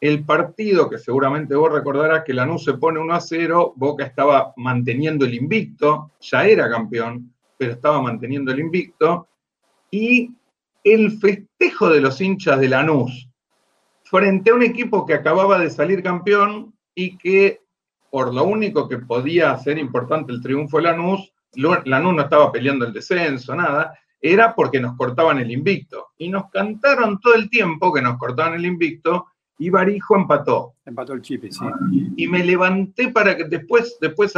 el 0.00 0.24
partido 0.24 0.88
que 0.88 0.98
seguramente 0.98 1.54
vos 1.54 1.72
recordarás 1.72 2.24
que 2.24 2.34
Lanús 2.34 2.64
se 2.64 2.74
pone 2.74 3.00
1 3.00 3.14
a 3.14 3.20
0, 3.20 3.72
Boca 3.76 4.04
estaba 4.04 4.52
manteniendo 4.56 5.24
el 5.24 5.34
invicto, 5.34 6.12
ya 6.20 6.46
era 6.46 6.70
campeón, 6.70 7.34
pero 7.56 7.72
estaba 7.72 8.00
manteniendo 8.00 8.52
el 8.52 8.60
invicto, 8.60 9.26
y 9.90 10.30
el 10.84 11.18
festejo 11.18 11.88
de 11.90 12.00
los 12.00 12.20
hinchas 12.20 12.60
de 12.60 12.68
Lanús 12.68 13.28
frente 14.04 14.50
a 14.50 14.54
un 14.54 14.62
equipo 14.62 15.04
que 15.04 15.14
acababa 15.14 15.58
de 15.58 15.70
salir 15.70 16.02
campeón 16.02 16.72
y 16.94 17.18
que 17.18 17.60
por 18.10 18.32
lo 18.32 18.44
único 18.44 18.88
que 18.88 18.98
podía 18.98 19.50
hacer 19.50 19.78
importante 19.78 20.32
el 20.32 20.40
triunfo 20.40 20.78
de 20.78 20.84
Lanús, 20.84 21.32
Lanús 21.54 22.14
no 22.14 22.22
estaba 22.22 22.50
peleando 22.50 22.86
el 22.86 22.92
descenso, 22.92 23.54
nada, 23.54 23.92
era 24.20 24.54
porque 24.54 24.80
nos 24.80 24.96
cortaban 24.96 25.38
el 25.38 25.50
invicto. 25.50 26.08
Y 26.16 26.28
nos 26.28 26.50
cantaron 26.50 27.20
todo 27.20 27.34
el 27.34 27.50
tiempo 27.50 27.92
que 27.92 28.02
nos 28.02 28.16
cortaban 28.16 28.54
el 28.54 28.64
invicto 28.64 29.26
y 29.58 29.70
Barijo 29.70 30.16
empató. 30.16 30.74
Empató 30.86 31.12
el 31.12 31.22
chip, 31.22 31.44
sí. 31.50 31.64
Y 32.16 32.26
me 32.28 32.44
levanté 32.44 33.08
para 33.08 33.36
que 33.36 33.44
después, 33.44 33.98
después 34.00 34.32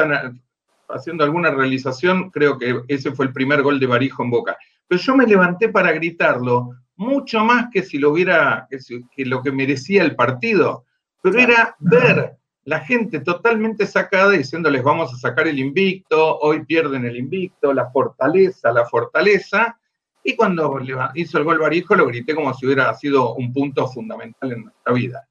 haciendo 0.89 1.25
alguna 1.25 1.51
realización, 1.51 2.31
creo 2.31 2.59
que 2.59 2.83
ese 2.89 3.13
fue 3.13 3.27
el 3.27 3.33
primer 3.33 3.63
gol 3.63 3.79
de 3.79 3.87
Barijo 3.87 4.23
en 4.23 4.31
Boca. 4.31 4.57
Pero 4.89 5.01
yo 5.01 5.17
me 5.17 5.27
levanté 5.27 5.69
para 5.69 5.93
gritarlo, 5.93 6.71
mucho 6.97 7.45
más 7.45 7.69
que 7.73 7.83
si 7.83 7.99
lo 7.99 8.11
hubiera, 8.11 8.67
que, 8.69 9.25
lo 9.25 9.43
que 9.43 9.53
merecía 9.53 10.03
el 10.03 10.17
partido. 10.17 10.85
Pero 11.23 11.39
era 11.39 11.77
ver 11.79 12.37
la 12.65 12.81
gente 12.81 13.21
totalmente 13.21 13.87
sacada 13.87 14.31
diciéndoles 14.31 14.83
vamos 14.83 15.13
a 15.13 15.17
sacar 15.17 15.49
el 15.49 15.59
invicto, 15.59 16.39
hoy 16.39 16.65
pierden 16.65 17.05
el 17.05 17.17
invicto, 17.17 17.73
la 17.73 17.91
fortaleza, 17.91 18.73
la 18.73 18.85
fortaleza. 18.87 19.80
Y 20.23 20.37
cuando 20.37 20.79
hizo 21.15 21.39
el 21.39 21.45
gol 21.45 21.59
Barijo 21.59 21.95
lo 21.95 22.07
grité 22.07 22.35
como 22.35 22.53
si 22.55 22.67
hubiera 22.67 22.93
sido 22.95 23.35
un 23.35 23.53
punto 23.53 23.87
fundamental 23.87 24.53
en 24.53 24.65
nuestra 24.65 24.93
vida. 24.93 25.27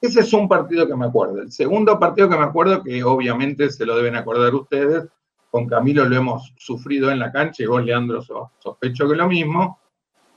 Ese 0.00 0.20
es 0.20 0.32
un 0.34 0.48
partido 0.48 0.86
que 0.86 0.94
me 0.94 1.06
acuerdo. 1.06 1.40
El 1.40 1.50
segundo 1.50 1.98
partido 1.98 2.28
que 2.28 2.36
me 2.36 2.44
acuerdo, 2.44 2.82
que 2.82 3.02
obviamente 3.02 3.70
se 3.70 3.86
lo 3.86 3.96
deben 3.96 4.16
acordar 4.16 4.54
ustedes, 4.54 5.08
con 5.50 5.66
Camilo 5.66 6.04
lo 6.04 6.16
hemos 6.16 6.52
sufrido 6.58 7.10
en 7.10 7.20
la 7.20 7.32
cancha 7.32 7.62
y 7.62 7.66
vos, 7.66 7.82
Leandro, 7.82 8.20
sospecho 8.58 9.08
que 9.08 9.14
lo 9.14 9.28
mismo, 9.28 9.78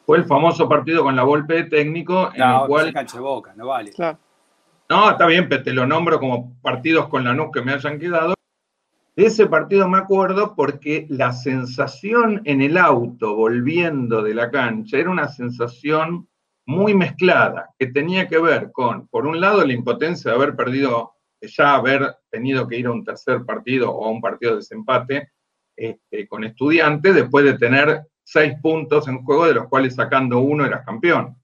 fue 0.06 0.20
el 0.20 0.26
famoso 0.26 0.70
partido 0.70 1.04
con 1.04 1.18
la 1.18 1.24
golpe 1.24 1.56
de 1.56 1.64
técnico 1.66 2.32
en 2.34 2.42
el 2.44 2.68
cual... 2.68 2.94
cancha 2.94 3.20
boca, 3.20 3.54
no 3.58 3.68
vale. 3.68 3.92
No, 4.90 5.12
está 5.12 5.26
bien, 5.26 5.50
pero 5.50 5.64
te 5.64 5.74
lo 5.74 5.86
nombro 5.86 6.18
como 6.18 6.56
partidos 6.62 7.10
con 7.10 7.26
la 7.26 7.34
NUC 7.34 7.56
que 7.56 7.62
me 7.62 7.74
hayan 7.74 8.00
quedado. 8.00 8.37
De 9.18 9.26
ese 9.26 9.48
partido 9.48 9.90
me 9.90 9.98
acuerdo 9.98 10.54
porque 10.56 11.08
la 11.10 11.34
sensación 11.34 12.44
en 12.46 12.62
el 12.62 12.78
auto 12.78 13.36
volviendo 13.36 14.22
de 14.22 14.36
la 14.36 14.52
cancha 14.52 15.00
era 15.00 15.10
una 15.10 15.28
sensación 15.28 16.30
muy 16.68 16.94
mezclada, 16.94 17.74
que 17.80 17.88
tenía 17.88 18.28
que 18.28 18.38
ver 18.38 18.72
con, 18.72 19.08
por 19.08 19.26
un 19.26 19.42
lado, 19.42 19.66
la 19.66 19.74
impotencia 19.74 20.30
de 20.30 20.38
haber 20.38 20.56
perdido, 20.56 21.14
ya 21.42 21.74
haber 21.74 22.16
tenido 22.30 22.68
que 22.68 22.78
ir 22.78 22.86
a 22.86 22.92
un 22.92 23.04
tercer 23.04 23.44
partido 23.44 23.92
o 23.92 24.06
a 24.06 24.12
un 24.12 24.22
partido 24.22 24.52
de 24.52 24.58
desempate 24.58 25.32
este, 25.76 26.28
con 26.28 26.44
estudiantes, 26.44 27.16
después 27.16 27.44
de 27.44 27.58
tener 27.58 28.04
seis 28.24 28.54
puntos 28.62 29.08
en 29.08 29.24
juego, 29.24 29.48
de 29.48 29.56
los 29.56 29.68
cuales 29.68 29.96
sacando 29.96 30.42
uno 30.42 30.64
eras 30.64 30.86
campeón. 30.86 31.36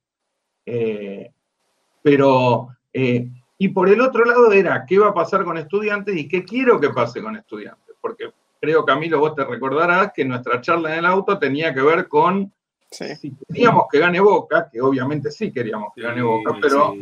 Eh, 0.64 1.32
pero, 2.04 2.68
eh, 2.94 3.32
y 3.64 3.70
por 3.70 3.88
el 3.88 4.02
otro 4.02 4.26
lado 4.26 4.52
era, 4.52 4.86
¿qué 4.86 5.00
va 5.00 5.08
a 5.08 5.14
pasar 5.14 5.46
con 5.46 5.58
estudiantes 5.58 6.14
y 6.18 6.28
qué 6.28 6.44
quiero 6.44 6.82
que 6.82 6.90
pase 6.90 7.22
con 7.22 7.38
estudiantes? 7.38 7.96
Porque 8.02 8.30
creo, 8.60 8.84
Camilo, 8.84 9.22
vos 9.22 9.36
te 9.36 9.46
recordarás 9.46 10.12
que 10.12 10.26
nuestra 10.26 10.60
charla 10.60 10.92
en 10.92 11.00
el 11.00 11.06
auto 11.06 11.40
tenía 11.40 11.74
que 11.74 11.82
ver 11.82 12.10
con 12.10 12.52
si 12.92 13.34
queríamos 13.48 13.86
que 13.90 14.00
gane 14.00 14.20
Boca, 14.20 14.68
que 14.70 14.82
obviamente 14.82 15.32
sí 15.32 15.50
queríamos 15.50 15.94
que 15.96 16.02
gane 16.02 16.22
Boca, 16.22 16.58
pero 16.62 16.94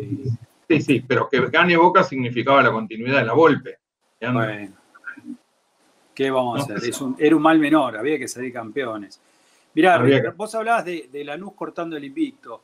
sí. 0.67 0.81
sí, 0.81 0.99
pero 1.01 1.27
que 1.27 1.47
gane 1.47 1.75
Boca 1.75 2.03
significaba 2.03 2.61
la 2.61 2.71
continuidad 2.71 3.17
de 3.17 3.25
la 3.25 3.33
Volpe. 3.33 3.79
Bueno, 4.19 4.45
¿qué 6.13 6.29
vamos 6.29 6.69
a 6.69 6.75
hacer? 6.75 6.93
era 7.17 7.35
un 7.35 7.41
mal 7.41 7.57
menor, 7.57 7.97
había 7.97 8.19
que 8.19 8.27
salir 8.27 8.53
campeones. 8.53 9.19
Mirá, 9.73 9.99
vos 10.37 10.53
hablabas 10.53 10.85
de, 10.85 11.09
de 11.11 11.23
Lanús 11.23 11.53
cortando 11.55 11.97
el 11.97 12.03
invicto. 12.03 12.61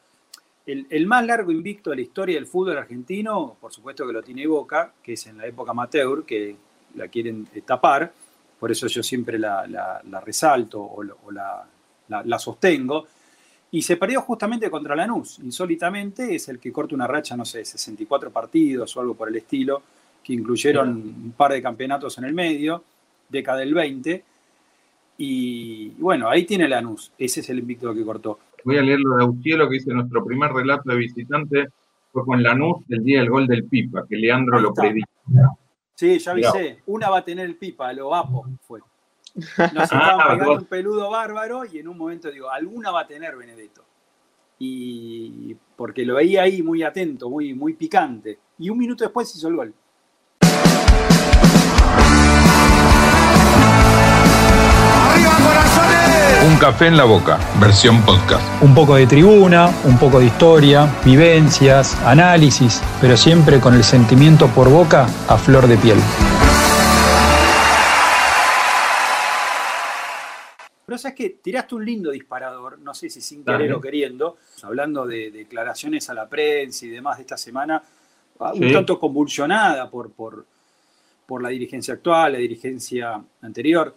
El, 0.68 1.08
más 1.08 1.26
largo 1.26 1.50
invicto 1.50 1.92
de 1.92 1.96
la 1.96 2.02
historia 2.02 2.36
del 2.36 2.46
fútbol 2.46 2.78
argentino, 2.78 3.56
por 3.62 3.72
supuesto 3.72 4.06
que 4.06 4.12
lo 4.12 4.22
tiene 4.22 4.46
Boca, 4.46 4.92
que 5.02 5.14
es 5.14 5.26
en 5.28 5.38
la 5.38 5.48
época 5.48 5.72
amateur, 5.72 6.26
que 6.26 6.58
la 6.96 7.08
quieren 7.08 7.48
tapar, 7.66 8.12
por 8.60 8.70
eso 8.70 8.86
yo 8.88 9.02
siempre 9.02 9.40
la, 9.40 10.02
resalto 10.26 10.82
o, 10.82 11.32
la, 11.32 12.40
sostengo. 12.40 13.08
Y 13.72 13.82
se 13.82 13.96
perdió 13.96 14.22
justamente 14.22 14.70
contra 14.70 14.94
Lanús, 14.94 15.40
insólitamente, 15.40 16.36
es 16.36 16.50
el 16.50 16.60
que 16.60 16.74
corta 16.74 16.96
una 16.96 17.08
racha, 17.08 17.38
no 17.38 17.46
sé, 17.46 17.64
64 17.64 18.30
partidos 18.32 18.96
o 18.98 19.00
algo 19.00 19.14
por 19.14 19.30
el 19.30 19.38
estilo, 19.38 19.82
que 20.22 20.34
incluyeron 20.34 20.90
un 20.90 21.34
par 21.38 21.54
de 21.54 21.62
campeonatos 21.62 22.18
en 22.18 22.26
el 22.26 22.34
medio, 22.34 22.84
década 23.30 23.60
del 23.60 23.74
20. 23.74 24.24
Y 25.20 25.90
bueno, 25.92 26.30
ahí 26.30 26.46
tiene 26.46 26.68
Lanús, 26.68 27.14
ese 27.18 27.40
es 27.40 27.50
el 27.50 27.60
invicto 27.60 27.94
que 27.94 28.04
cortó. 28.04 28.40
Voy 28.64 28.78
a 28.78 28.82
leer 28.82 29.00
lo 29.00 29.16
de 29.16 29.24
Autielo 29.24 29.70
que 29.70 29.76
dice 29.76 29.94
nuestro 29.94 30.24
primer 30.26 30.52
relato 30.52 30.90
de 30.90 30.98
visitante 30.98 31.68
fue 32.12 32.26
con 32.26 32.42
Lanús 32.42 32.84
el 32.90 33.04
día 33.04 33.20
del 33.20 33.30
gol 33.30 33.48
del 33.48 33.66
Pipa, 33.66 34.06
que 34.08 34.16
Leandro 34.16 34.60
lo 34.60 34.74
predijo. 34.74 35.08
Sí, 35.96 36.20
ya 36.20 36.32
avisé. 36.32 36.82
Una 36.88 37.10
va 37.10 37.20
a 37.20 37.26
tener 37.26 37.46
el 37.46 37.58
Pipa, 37.58 37.92
lo 37.94 38.14
Apo 38.14 38.46
fue. 38.62 38.82
Nos 39.74 39.90
ah, 39.92 40.30
pegando 40.32 40.54
un 40.54 40.66
peludo 40.66 41.10
bárbaro 41.10 41.64
y 41.66 41.80
en 41.80 41.88
un 41.88 41.98
momento 41.98 42.32
digo, 42.32 42.50
alguna 42.50 42.92
va 42.92 43.02
a 43.02 43.08
tener 43.08 43.36
Benedetto. 43.36 43.84
Y 44.60 45.56
porque 45.76 46.04
lo 46.06 46.16
veía 46.16 46.44
ahí 46.44 46.64
muy 46.64 46.82
atento, 46.82 47.30
muy, 47.30 47.54
muy 47.54 47.74
picante. 47.74 48.40
Y 48.58 48.70
un 48.70 48.78
minuto 48.78 49.04
después 49.04 49.34
hizo 49.36 49.48
el 49.48 49.56
gol. 49.56 49.74
Un 56.58 56.62
café 56.62 56.88
en 56.88 56.98
la 56.98 57.04
boca, 57.04 57.38
versión 57.62 58.04
podcast. 58.04 58.42
Un 58.64 58.74
poco 58.74 58.96
de 58.96 59.06
tribuna, 59.06 59.70
un 59.84 60.00
poco 60.00 60.20
de 60.20 60.26
historia, 60.26 60.92
vivencias, 61.06 61.96
análisis, 62.02 62.82
pero 63.00 63.16
siempre 63.16 63.60
con 63.60 63.76
el 63.76 63.84
sentimiento 63.84 64.48
por 64.48 64.68
boca 64.68 65.06
a 65.28 65.38
flor 65.38 65.68
de 65.68 65.78
piel. 65.78 66.00
Pero 70.84 70.98
sabes 70.98 71.16
que 71.16 71.30
tiraste 71.30 71.76
un 71.76 71.86
lindo 71.86 72.10
disparador, 72.10 72.80
no 72.80 72.96
sé 72.96 73.12
si 73.12 73.22
sin 73.22 73.46
querer 73.46 73.72
o 73.74 73.80
queriendo, 73.80 74.38
hablando 74.64 75.06
de 75.06 75.30
declaraciones 75.30 76.10
a 76.10 76.16
la 76.16 76.28
prensa 76.28 76.88
y 76.88 76.90
demás 76.90 77.18
de 77.18 77.22
esta 77.22 77.38
semana, 77.38 77.84
un 78.40 78.74
tanto 78.74 79.00
convulsionada 79.00 79.88
por, 79.92 80.10
por, 80.10 80.44
por 81.28 81.44
la 81.44 81.50
dirigencia 81.50 81.94
actual, 81.94 82.34
la 82.34 82.40
dirigencia 82.40 83.22
anterior. 83.44 83.94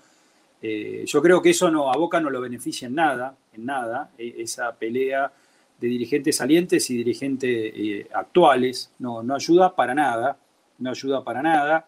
Eh, 0.63 1.05
yo 1.07 1.23
creo 1.23 1.41
que 1.41 1.51
eso 1.51 1.71
no, 1.71 1.91
a 1.91 1.97
Boca 1.97 2.21
no 2.21 2.29
lo 2.29 2.41
beneficia 2.41 2.87
en 2.87 2.95
nada, 2.95 3.35
en 3.53 3.65
nada, 3.65 4.11
e, 4.19 4.37
esa 4.39 4.73
pelea 4.75 5.33
de 5.79 5.89
dirigentes 5.89 6.37
salientes 6.37 6.91
y 6.91 6.97
dirigentes 6.99 7.73
eh, 7.75 8.09
actuales, 8.13 8.93
no, 8.99 9.23
no 9.23 9.35
ayuda 9.35 9.75
para 9.75 9.95
nada, 9.95 10.37
no 10.79 10.91
ayuda 10.91 11.25
para 11.25 11.43
nada, 11.43 11.87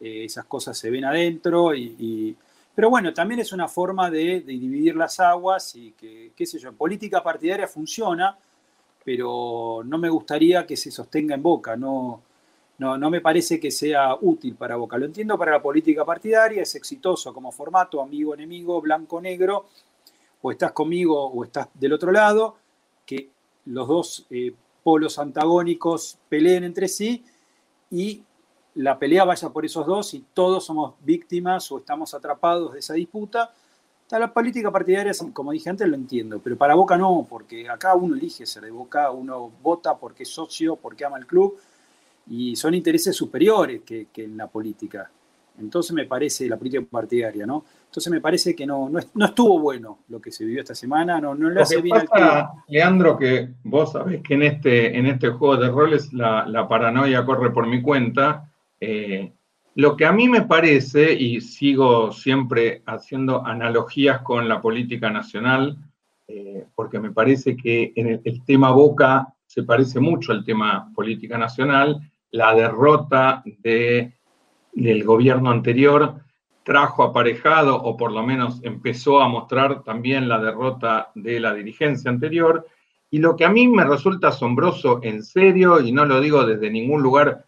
eh, 0.00 0.24
esas 0.24 0.46
cosas 0.46 0.78
se 0.78 0.90
ven 0.90 1.04
adentro, 1.04 1.74
y, 1.74 2.34
pero 2.74 2.88
bueno, 2.88 3.12
también 3.12 3.40
es 3.40 3.52
una 3.52 3.68
forma 3.68 4.10
de, 4.10 4.40
de, 4.40 4.52
dividir 4.52 4.96
las 4.96 5.20
aguas 5.20 5.76
y 5.76 5.92
que, 5.92 6.32
qué 6.34 6.46
sé 6.46 6.58
yo, 6.58 6.72
política 6.72 7.22
partidaria 7.22 7.68
funciona, 7.68 8.38
pero 9.04 9.82
no 9.84 9.98
me 9.98 10.08
gustaría 10.08 10.66
que 10.66 10.78
se 10.78 10.90
sostenga 10.90 11.34
en 11.34 11.42
Boca, 11.42 11.76
no, 11.76 12.22
no, 12.78 12.98
no 12.98 13.10
me 13.10 13.20
parece 13.20 13.60
que 13.60 13.70
sea 13.70 14.16
útil 14.20 14.56
para 14.56 14.76
Boca. 14.76 14.98
Lo 14.98 15.06
entiendo 15.06 15.38
para 15.38 15.52
la 15.52 15.62
política 15.62 16.04
partidaria, 16.04 16.62
es 16.62 16.74
exitoso 16.74 17.32
como 17.32 17.52
formato, 17.52 18.00
amigo, 18.00 18.34
enemigo, 18.34 18.80
blanco, 18.80 19.20
negro, 19.20 19.66
o 20.42 20.50
estás 20.50 20.72
conmigo 20.72 21.26
o 21.26 21.44
estás 21.44 21.68
del 21.74 21.92
otro 21.92 22.12
lado, 22.12 22.56
que 23.06 23.30
los 23.66 23.88
dos 23.88 24.26
eh, 24.30 24.52
polos 24.82 25.18
antagónicos 25.18 26.18
peleen 26.28 26.64
entre 26.64 26.88
sí 26.88 27.24
y 27.90 28.22
la 28.74 28.98
pelea 28.98 29.24
vaya 29.24 29.48
por 29.50 29.64
esos 29.64 29.86
dos 29.86 30.14
y 30.14 30.24
todos 30.34 30.64
somos 30.64 30.94
víctimas 31.00 31.70
o 31.70 31.78
estamos 31.78 32.12
atrapados 32.12 32.72
de 32.72 32.80
esa 32.80 32.94
disputa. 32.94 33.52
La 34.10 34.32
política 34.32 34.70
partidaria, 34.70 35.12
como 35.32 35.50
dije 35.50 35.70
antes, 35.70 35.88
lo 35.88 35.96
entiendo, 35.96 36.38
pero 36.38 36.56
para 36.56 36.74
Boca 36.74 36.96
no, 36.96 37.26
porque 37.28 37.68
acá 37.68 37.96
uno 37.96 38.14
elige 38.14 38.46
ser 38.46 38.62
de 38.64 38.70
Boca, 38.70 39.10
uno 39.10 39.50
vota 39.60 39.96
porque 39.96 40.22
es 40.22 40.28
socio, 40.28 40.76
porque 40.76 41.04
ama 41.04 41.18
el 41.18 41.26
club, 41.26 41.58
y 42.28 42.56
son 42.56 42.74
intereses 42.74 43.14
superiores 43.14 43.82
que, 43.82 44.08
en 44.16 44.36
la 44.36 44.48
política. 44.48 45.10
Entonces 45.58 45.92
me 45.92 46.06
parece, 46.06 46.48
la 46.48 46.56
política 46.56 46.84
partidaria, 46.90 47.46
¿no? 47.46 47.64
Entonces 47.86 48.12
me 48.12 48.20
parece 48.20 48.56
que 48.56 48.66
no, 48.66 48.88
no, 48.88 49.24
estuvo 49.24 49.60
bueno 49.60 50.00
lo 50.08 50.20
que 50.20 50.32
se 50.32 50.44
vivió 50.44 50.60
esta 50.60 50.74
semana, 50.74 51.20
no, 51.20 51.34
no 51.34 51.48
le 51.48 51.62
hace 51.62 51.80
bien 51.80 51.96
al 52.10 52.48
Leandro, 52.66 53.16
que 53.16 53.50
vos 53.62 53.92
sabés 53.92 54.20
que 54.22 54.34
en 54.34 54.42
este, 54.42 54.98
en 54.98 55.06
este 55.06 55.28
juego 55.28 55.56
de 55.56 55.70
roles 55.70 56.12
la, 56.12 56.66
paranoia 56.68 57.24
corre 57.24 57.50
por 57.50 57.66
mi 57.68 57.80
cuenta. 57.80 58.50
Eh, 58.80 59.32
lo 59.76 59.96
que 59.96 60.06
a 60.06 60.12
mí 60.12 60.28
me 60.28 60.42
parece, 60.42 61.12
y 61.12 61.40
sigo 61.40 62.10
siempre 62.10 62.82
haciendo 62.86 63.44
analogías 63.44 64.22
con 64.22 64.48
la 64.48 64.60
política 64.60 65.10
nacional, 65.10 65.76
eh, 66.26 66.66
porque 66.74 66.98
me 66.98 67.12
parece 67.12 67.56
que 67.56 67.92
en 67.94 68.06
el, 68.08 68.20
el 68.24 68.44
tema 68.44 68.70
Boca 68.70 69.34
se 69.46 69.62
parece 69.62 70.00
mucho 70.00 70.32
al 70.32 70.44
tema 70.44 70.90
política 70.94 71.38
nacional, 71.38 72.00
la 72.30 72.54
derrota 72.54 73.42
de, 73.44 74.14
del 74.72 75.04
gobierno 75.04 75.50
anterior 75.50 76.20
trajo 76.64 77.02
aparejado, 77.04 77.76
o 77.76 77.96
por 77.96 78.10
lo 78.10 78.22
menos 78.24 78.60
empezó 78.64 79.20
a 79.20 79.28
mostrar 79.28 79.82
también 79.82 80.28
la 80.28 80.38
derrota 80.38 81.10
de 81.14 81.38
la 81.38 81.54
dirigencia 81.54 82.10
anterior. 82.10 82.66
Y 83.10 83.18
lo 83.18 83.36
que 83.36 83.44
a 83.44 83.50
mí 83.50 83.68
me 83.68 83.84
resulta 83.84 84.28
asombroso 84.28 85.00
en 85.02 85.22
serio, 85.22 85.80
y 85.80 85.92
no 85.92 86.04
lo 86.04 86.20
digo 86.20 86.44
desde 86.44 86.70
ningún 86.70 87.02
lugar 87.02 87.46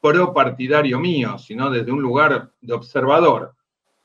pro 0.00 0.32
partidario 0.32 1.00
mío, 1.00 1.36
sino 1.38 1.68
desde 1.68 1.92
un 1.92 2.00
lugar 2.00 2.52
de 2.60 2.72
observador, 2.72 3.54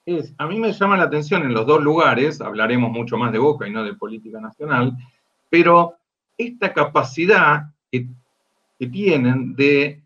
es, 0.06 0.34
a 0.38 0.48
mí 0.48 0.60
me 0.60 0.74
llama 0.74 0.98
la 0.98 1.04
atención 1.04 1.44
en 1.44 1.54
los 1.54 1.66
dos 1.66 1.82
lugares, 1.82 2.42
hablaremos 2.42 2.92
mucho 2.92 3.18
más 3.18 3.32
de 3.32 3.40
Boca 3.40 3.68
y 3.68 3.72
no 3.72 3.84
de 3.84 3.94
política 3.94 4.42
nacional, 4.42 4.98
pero 5.50 5.96
esta 6.38 6.74
capacidad 6.74 7.68
que 7.92 8.08
tienen 8.77 9.56
de, 9.56 10.01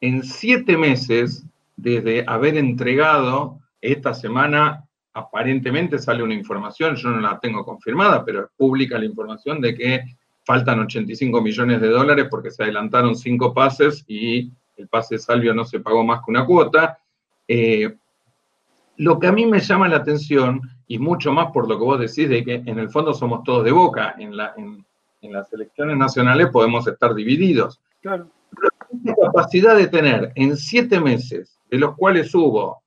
en 0.00 0.22
siete 0.24 0.76
meses, 0.76 1.44
desde 1.76 2.24
haber 2.26 2.56
entregado 2.56 3.60
esta 3.80 4.12
semana, 4.12 4.84
aparentemente 5.12 5.98
sale 5.98 6.22
una 6.22 6.34
información, 6.34 6.96
yo 6.96 7.10
no 7.10 7.20
la 7.20 7.38
tengo 7.38 7.64
confirmada, 7.64 8.24
pero 8.24 8.44
es 8.44 8.50
pública 8.56 8.98
la 8.98 9.04
información 9.04 9.60
de 9.60 9.74
que 9.74 10.04
faltan 10.44 10.80
85 10.80 11.40
millones 11.40 11.80
de 11.80 11.88
dólares 11.88 12.26
porque 12.30 12.50
se 12.50 12.62
adelantaron 12.62 13.14
cinco 13.14 13.52
pases 13.52 14.04
y 14.08 14.50
el 14.76 14.88
pase 14.88 15.18
Salvio 15.18 15.54
no 15.54 15.64
se 15.64 15.80
pagó 15.80 16.04
más 16.04 16.20
que 16.24 16.30
una 16.30 16.46
cuota. 16.46 16.98
Eh, 17.46 17.94
lo 18.96 19.18
que 19.18 19.26
a 19.26 19.32
mí 19.32 19.46
me 19.46 19.60
llama 19.60 19.88
la 19.88 19.98
atención, 19.98 20.60
y 20.86 20.98
mucho 20.98 21.32
más 21.32 21.52
por 21.52 21.68
lo 21.68 21.78
que 21.78 21.84
vos 21.84 22.00
decís, 22.00 22.28
de 22.28 22.44
que 22.44 22.54
en 22.54 22.78
el 22.78 22.88
fondo 22.88 23.12
somos 23.12 23.44
todos 23.44 23.64
de 23.64 23.72
boca, 23.72 24.16
en 24.18 24.36
las 24.36 25.52
elecciones 25.52 25.96
nacionales 25.96 26.48
podemos 26.50 26.86
estar 26.88 27.14
divididos. 27.14 27.80
Claro. 28.00 28.30
La 29.04 29.14
capacidad 29.14 29.76
de 29.76 29.88
tener 29.88 30.32
en 30.34 30.56
siete 30.56 31.00
meses, 31.00 31.58
de 31.70 31.78
los 31.78 31.94
cuales 31.96 32.34
hubo, 32.34 32.82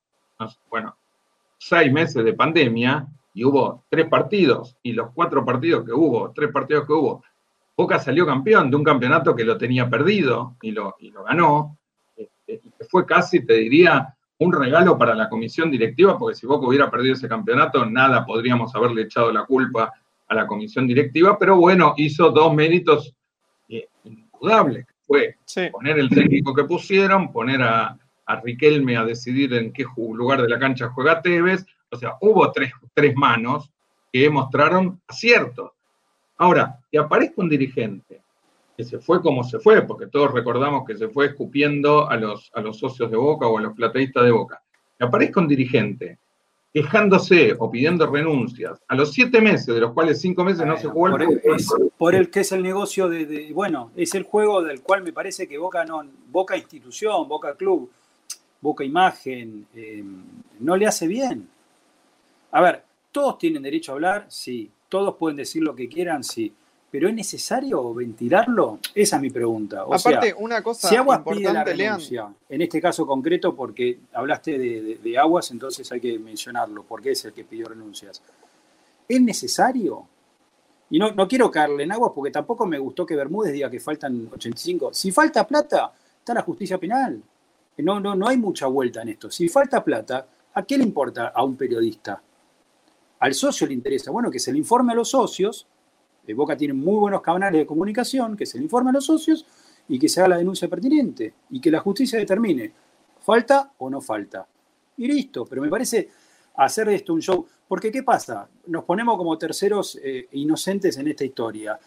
bueno, 0.69 0.95
seis 1.57 1.91
meses 1.91 2.23
de 2.25 2.33
pandemia, 2.33 3.07
y 3.33 3.45
hubo 3.45 3.85
tres 3.89 4.07
partidos, 4.07 4.75
y 4.83 4.93
los 4.93 5.11
cuatro 5.13 5.45
partidos 5.45 5.85
que 5.85 5.93
hubo, 5.93 6.31
tres 6.31 6.51
partidos 6.51 6.85
que 6.85 6.93
hubo, 6.93 7.23
Boca 7.77 7.99
salió 7.99 8.25
campeón 8.25 8.69
de 8.69 8.75
un 8.75 8.83
campeonato 8.83 9.35
que 9.35 9.45
lo 9.45 9.57
tenía 9.57 9.89
perdido 9.89 10.55
y 10.61 10.71
lo, 10.71 10.95
ganó, 11.25 11.77
este, 12.15 12.61
fue 12.89 13.05
casi, 13.05 13.45
te 13.45 13.53
diría, 13.53 14.15
un 14.39 14.51
regalo 14.53 14.97
para 14.97 15.15
la 15.15 15.29
comisión 15.29 15.71
directiva, 15.71 16.17
porque 16.17 16.35
si 16.35 16.45
Boca 16.45 16.67
hubiera 16.67 16.91
perdido 16.91 17.13
ese 17.13 17.29
campeonato, 17.29 17.85
nada 17.85 18.25
podríamos 18.25 18.75
haberle 18.75 19.03
echado 19.03 19.31
la 19.31 19.45
culpa 19.45 19.93
a 20.27 20.35
la 20.35 20.45
comisión 20.45 20.85
directiva, 20.85 21.37
pero 21.39 21.57
bueno, 21.57 21.93
hizo 21.97 22.29
dos 22.29 22.53
méritos 22.53 23.15
que 23.67 23.89
fue 25.11 25.35
poner 25.71 25.99
el 25.99 26.09
técnico 26.09 26.53
que 26.53 26.63
pusieron, 26.63 27.31
poner 27.31 27.61
a, 27.61 27.97
Riquelme 28.43 28.95
a 28.95 29.03
decidir 29.03 29.53
en 29.55 29.73
qué 29.73 29.83
lugar 29.97 30.41
de 30.41 30.47
la 30.47 30.57
cancha 30.57 30.89
juega 30.91 31.21
Tevez, 31.21 31.65
o 31.89 31.97
sea, 31.97 32.15
hubo 32.21 32.49
tres, 32.53 32.71
tres 32.93 33.13
manos 33.13 33.69
que 34.09 34.29
mostraron 34.29 35.01
acierto. 35.05 35.73
Ahora, 36.37 36.79
que 36.89 36.97
aparezca 36.97 37.41
un 37.41 37.49
dirigente 37.49 38.21
que 38.77 38.85
se 38.85 38.99
fue 38.99 39.21
como 39.21 39.43
se 39.43 39.59
fue, 39.59 39.81
porque 39.81 40.07
todos 40.07 40.33
recordamos 40.33 40.85
que 40.87 40.95
se 40.95 41.09
fue 41.09 41.25
escupiendo 41.25 42.09
a 42.09 42.15
los, 42.15 42.49
a 42.53 42.61
los 42.61 42.79
socios 42.79 43.11
de 43.11 43.17
Boca 43.17 43.47
o 43.47 43.57
a 43.57 43.61
los 43.61 43.73
plateístas 43.73 44.23
de 44.23 44.31
Boca, 44.31 44.63
que 44.97 45.03
aparezca 45.05 45.41
un 45.41 45.49
dirigente 45.49 46.19
quejándose 46.73 47.53
o 47.59 47.69
pidiendo 47.69 48.07
renuncias 48.07 48.79
a 48.87 48.95
los 48.95 49.11
siete 49.11 49.41
meses, 49.41 49.67
de 49.67 49.81
los 49.81 49.93
cuales 49.93 50.21
cinco 50.21 50.43
meses 50.43 50.65
no 50.65 50.77
se 50.77 50.87
jugó 50.87 51.07
el, 51.07 51.11
por 51.11 51.21
el, 51.21 51.91
por 51.97 52.15
el 52.15 52.29
que 52.29 52.41
es 52.41 52.51
el 52.53 52.63
negocio 52.63 53.09
de, 53.09 53.51
bueno, 53.53 53.91
es 53.95 54.15
el 54.15 54.23
juego 54.23 54.61
del 54.61 54.81
cual 54.81 55.03
me 55.03 55.11
parece 55.11 55.47
que 55.47 55.57
Boca 55.57 55.83
no, 55.83 56.03
Boca 56.29 56.55
institución, 56.55 57.27
Boca 57.27 57.55
club, 57.55 57.91
Boca 58.61 58.83
imagen, 58.83 59.67
eh, 59.75 60.03
no 60.59 60.77
le 60.77 60.87
hace 60.87 61.07
bien. 61.07 61.49
A 62.51 62.61
ver, 62.61 62.83
todos 63.11 63.37
tienen 63.37 63.63
derecho 63.63 63.91
a 63.91 63.95
hablar, 63.95 64.25
sí, 64.29 64.69
todos 64.87 65.15
pueden 65.17 65.37
decir 65.37 65.63
lo 65.63 65.75
que 65.75 65.89
quieran, 65.89 66.23
sí, 66.23 66.53
pero 66.91 67.07
¿es 67.07 67.15
necesario 67.15 67.93
ventilarlo? 67.93 68.79
Esa 68.93 69.15
es 69.15 69.21
mi 69.21 69.29
pregunta. 69.29 69.85
Aparte, 69.89 70.35
una 70.37 70.61
cosa 70.61 70.89
si 70.89 70.97
Aguas 70.97 71.21
pide 71.25 71.53
la 71.53 71.63
renuncia, 71.63 72.27
en 72.49 72.61
este 72.61 72.81
caso 72.81 73.07
concreto, 73.07 73.55
porque 73.55 74.01
hablaste 74.11 74.57
de, 74.59 75.17
Aguas, 75.17 75.49
entonces 75.51 75.89
hay 75.89 76.01
que 76.01 76.19
mencionarlo, 76.19 76.83
porque 76.83 77.11
es 77.11 77.23
el 77.23 77.31
que 77.31 77.45
pidió 77.45 77.69
renuncias. 77.69 78.21
¿Es 79.07 79.21
necesario? 79.21 80.05
Y 80.89 80.99
no, 80.99 81.11
no 81.11 81.29
quiero 81.29 81.49
caerle 81.49 81.83
en 81.83 81.93
Aguas 81.93 82.11
porque 82.13 82.31
tampoco 82.31 82.65
me 82.65 82.77
gustó 82.77 83.05
que 83.05 83.15
Bermúdez 83.15 83.53
diga 83.53 83.69
que 83.69 83.79
faltan 83.79 84.29
85. 84.33 84.93
Si 84.93 85.13
falta 85.13 85.47
plata, 85.47 85.93
está 86.19 86.33
la 86.33 86.41
justicia 86.41 86.77
penal. 86.77 87.23
No, 87.77 88.01
no, 88.01 88.15
no 88.15 88.27
hay 88.27 88.35
mucha 88.35 88.67
vuelta 88.67 89.01
en 89.01 89.09
esto. 89.09 89.31
Si 89.31 89.47
falta 89.47 89.81
plata, 89.81 90.27
¿a 90.53 90.63
qué 90.63 90.77
le 90.77 90.83
importa 90.83 91.29
a 91.29 91.41
un 91.43 91.55
periodista? 91.55 92.21
Al 93.19 93.33
socio 93.33 93.65
le 93.65 93.73
interesa, 93.73 94.11
bueno, 94.11 94.29
que 94.29 94.39
se 94.39 94.51
le 94.51 94.57
informe 94.57 94.91
a 94.91 94.95
los 94.95 95.09
socios 95.09 95.67
Boca 96.33 96.55
tiene 96.55 96.73
muy 96.73 96.97
buenos 96.97 97.21
canales 97.21 97.59
de 97.59 97.65
comunicación, 97.65 98.35
que 98.35 98.45
se 98.45 98.57
le 98.57 98.63
informe 98.63 98.89
a 98.89 98.93
los 98.93 99.05
socios 99.05 99.45
y 99.87 99.99
que 99.99 100.09
se 100.09 100.19
haga 100.19 100.29
la 100.29 100.37
denuncia 100.37 100.67
pertinente 100.67 101.33
y 101.49 101.59
que 101.59 101.71
la 101.71 101.79
justicia 101.79 102.19
determine, 102.19 102.71
¿falta 103.19 103.71
o 103.77 103.89
no 103.89 104.01
falta? 104.01 104.47
Y 104.97 105.07
listo, 105.07 105.45
pero 105.45 105.61
me 105.61 105.69
parece 105.69 106.09
hacer 106.55 106.87
de 106.87 106.95
esto 106.95 107.13
un 107.13 107.21
show, 107.21 107.45
porque 107.67 107.91
¿qué 107.91 108.03
pasa? 108.03 108.47
Nos 108.67 108.83
ponemos 108.83 109.17
como 109.17 109.37
terceros 109.37 109.99
eh, 110.03 110.27
inocentes 110.33 110.97
en 110.97 111.07
esta 111.07 111.23
historia. 111.23 111.79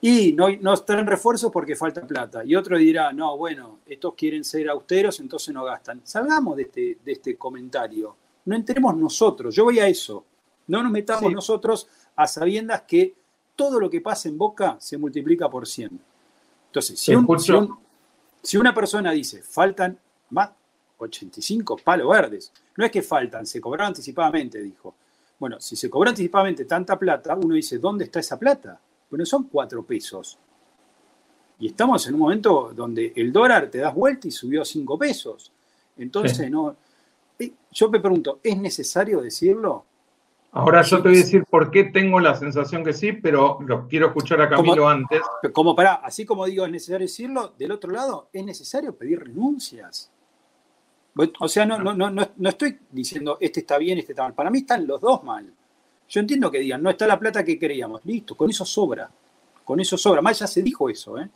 Y 0.00 0.32
no, 0.32 0.48
no 0.60 0.76
traen 0.76 1.06
refuerzos 1.06 1.50
porque 1.50 1.74
falta 1.74 2.06
plata. 2.06 2.44
Y 2.44 2.54
otro 2.54 2.78
dirá, 2.78 3.12
no, 3.12 3.36
bueno, 3.36 3.80
estos 3.84 4.14
quieren 4.14 4.44
ser 4.44 4.68
austeros, 4.68 5.18
entonces 5.18 5.52
no 5.52 5.64
gastan. 5.64 6.00
Salgamos 6.04 6.56
de 6.56 6.62
este, 6.62 6.98
de 7.04 7.12
este 7.12 7.36
comentario. 7.36 8.16
No 8.44 8.54
entremos 8.54 8.96
nosotros. 8.96 9.54
Yo 9.54 9.64
voy 9.64 9.80
a 9.80 9.88
eso. 9.88 10.24
No 10.68 10.82
nos 10.82 10.92
metamos 10.92 11.32
nosotros 11.32 11.88
a 12.14 12.26
sabiendas 12.26 12.82
que 12.82 13.14
todo 13.58 13.80
lo 13.80 13.90
que 13.90 14.00
pasa 14.00 14.28
en 14.28 14.38
Boca 14.38 14.76
se 14.78 14.96
multiplica 14.96 15.50
por 15.50 15.66
100. 15.66 16.00
Entonces, 16.66 17.00
si, 18.40 18.56
una 18.56 18.72
persona 18.72 19.10
dice, 19.10 19.42
faltan 19.42 19.98
más 20.30 20.50
85 20.98 21.78
palos 21.78 22.08
verdes, 22.08 22.52
no 22.76 22.84
es 22.84 22.92
que 22.92 23.02
faltan, 23.02 23.44
se 23.44 23.60
cobraron 23.60 23.88
anticipadamente, 23.88 24.62
dijo. 24.62 24.94
Bueno, 25.40 25.58
si 25.58 25.74
se 25.74 25.90
cobró 25.90 26.10
anticipadamente 26.10 26.66
tanta 26.66 26.96
plata, 26.96 27.34
uno 27.34 27.56
dice, 27.56 27.78
¿dónde 27.78 28.04
está 28.04 28.20
esa 28.20 28.38
plata? 28.38 28.80
Bueno, 29.10 29.26
son 29.26 29.48
cuatro 29.48 29.82
pesos. 29.82 30.38
Y 31.58 31.66
estamos 31.66 32.06
en 32.06 32.14
un 32.14 32.20
momento 32.20 32.70
donde 32.72 33.12
el 33.16 33.32
dólar 33.32 33.68
te 33.68 33.78
das 33.78 33.92
vuelta 33.92 34.28
y 34.28 34.30
subió 34.30 34.62
a 34.62 34.64
cinco 34.64 34.96
pesos. 34.96 35.50
Entonces, 35.96 36.48
no. 36.48 36.76
Eh, 37.36 37.52
yo 37.72 37.90
me 37.90 37.98
pregunto, 37.98 38.38
¿es 38.40 38.56
necesario 38.56 39.20
decirlo? 39.20 39.84
Ahora 40.52 40.82
yo 40.82 41.02
te 41.02 41.08
voy 41.08 41.18
a 41.18 41.20
decir 41.20 41.44
por 41.44 41.70
qué 41.70 41.84
tengo 41.84 42.20
la 42.20 42.34
sensación 42.34 42.82
que 42.82 42.92
sí, 42.92 43.12
pero 43.12 43.58
lo 43.66 43.86
quiero 43.86 44.08
escuchar 44.08 44.40
a 44.40 44.48
Camilo 44.48 44.88
antes. 44.88 45.20
Como 45.52 45.76
para, 45.76 45.94
así 45.96 46.24
como 46.24 46.46
digo, 46.46 46.64
es 46.64 46.70
necesario 46.70 47.06
decirlo, 47.06 47.54
del 47.58 47.72
otro 47.72 47.92
lado, 47.92 48.28
es 48.32 48.44
necesario 48.44 48.96
pedir 48.96 49.20
renuncias. 49.20 50.10
O 51.40 51.48
sea, 51.48 51.66
no, 51.66 51.78
no, 51.78 51.94
no, 51.94 52.10
no 52.10 52.48
estoy 52.48 52.78
diciendo 52.90 53.38
este 53.40 53.60
está 53.60 53.76
bien, 53.76 53.98
este 53.98 54.12
está 54.12 54.22
mal. 54.22 54.34
Para 54.34 54.50
mí 54.50 54.58
están 54.58 54.86
los 54.86 55.00
dos 55.00 55.22
mal. 55.22 55.52
Yo 56.08 56.20
entiendo 56.20 56.50
que 56.50 56.60
digan, 56.60 56.82
no 56.82 56.90
está 56.90 57.06
la 57.06 57.18
plata 57.18 57.44
que 57.44 57.58
queríamos. 57.58 58.04
Listo, 58.04 58.34
con 58.34 58.48
eso 58.48 58.64
sobra. 58.64 59.10
Con 59.64 59.80
eso 59.80 59.98
sobra. 59.98 60.22
Más 60.22 60.38
ya 60.38 60.46
se 60.46 60.62
dijo 60.62 60.88
eso, 60.88 61.18
¿eh? 61.18 61.28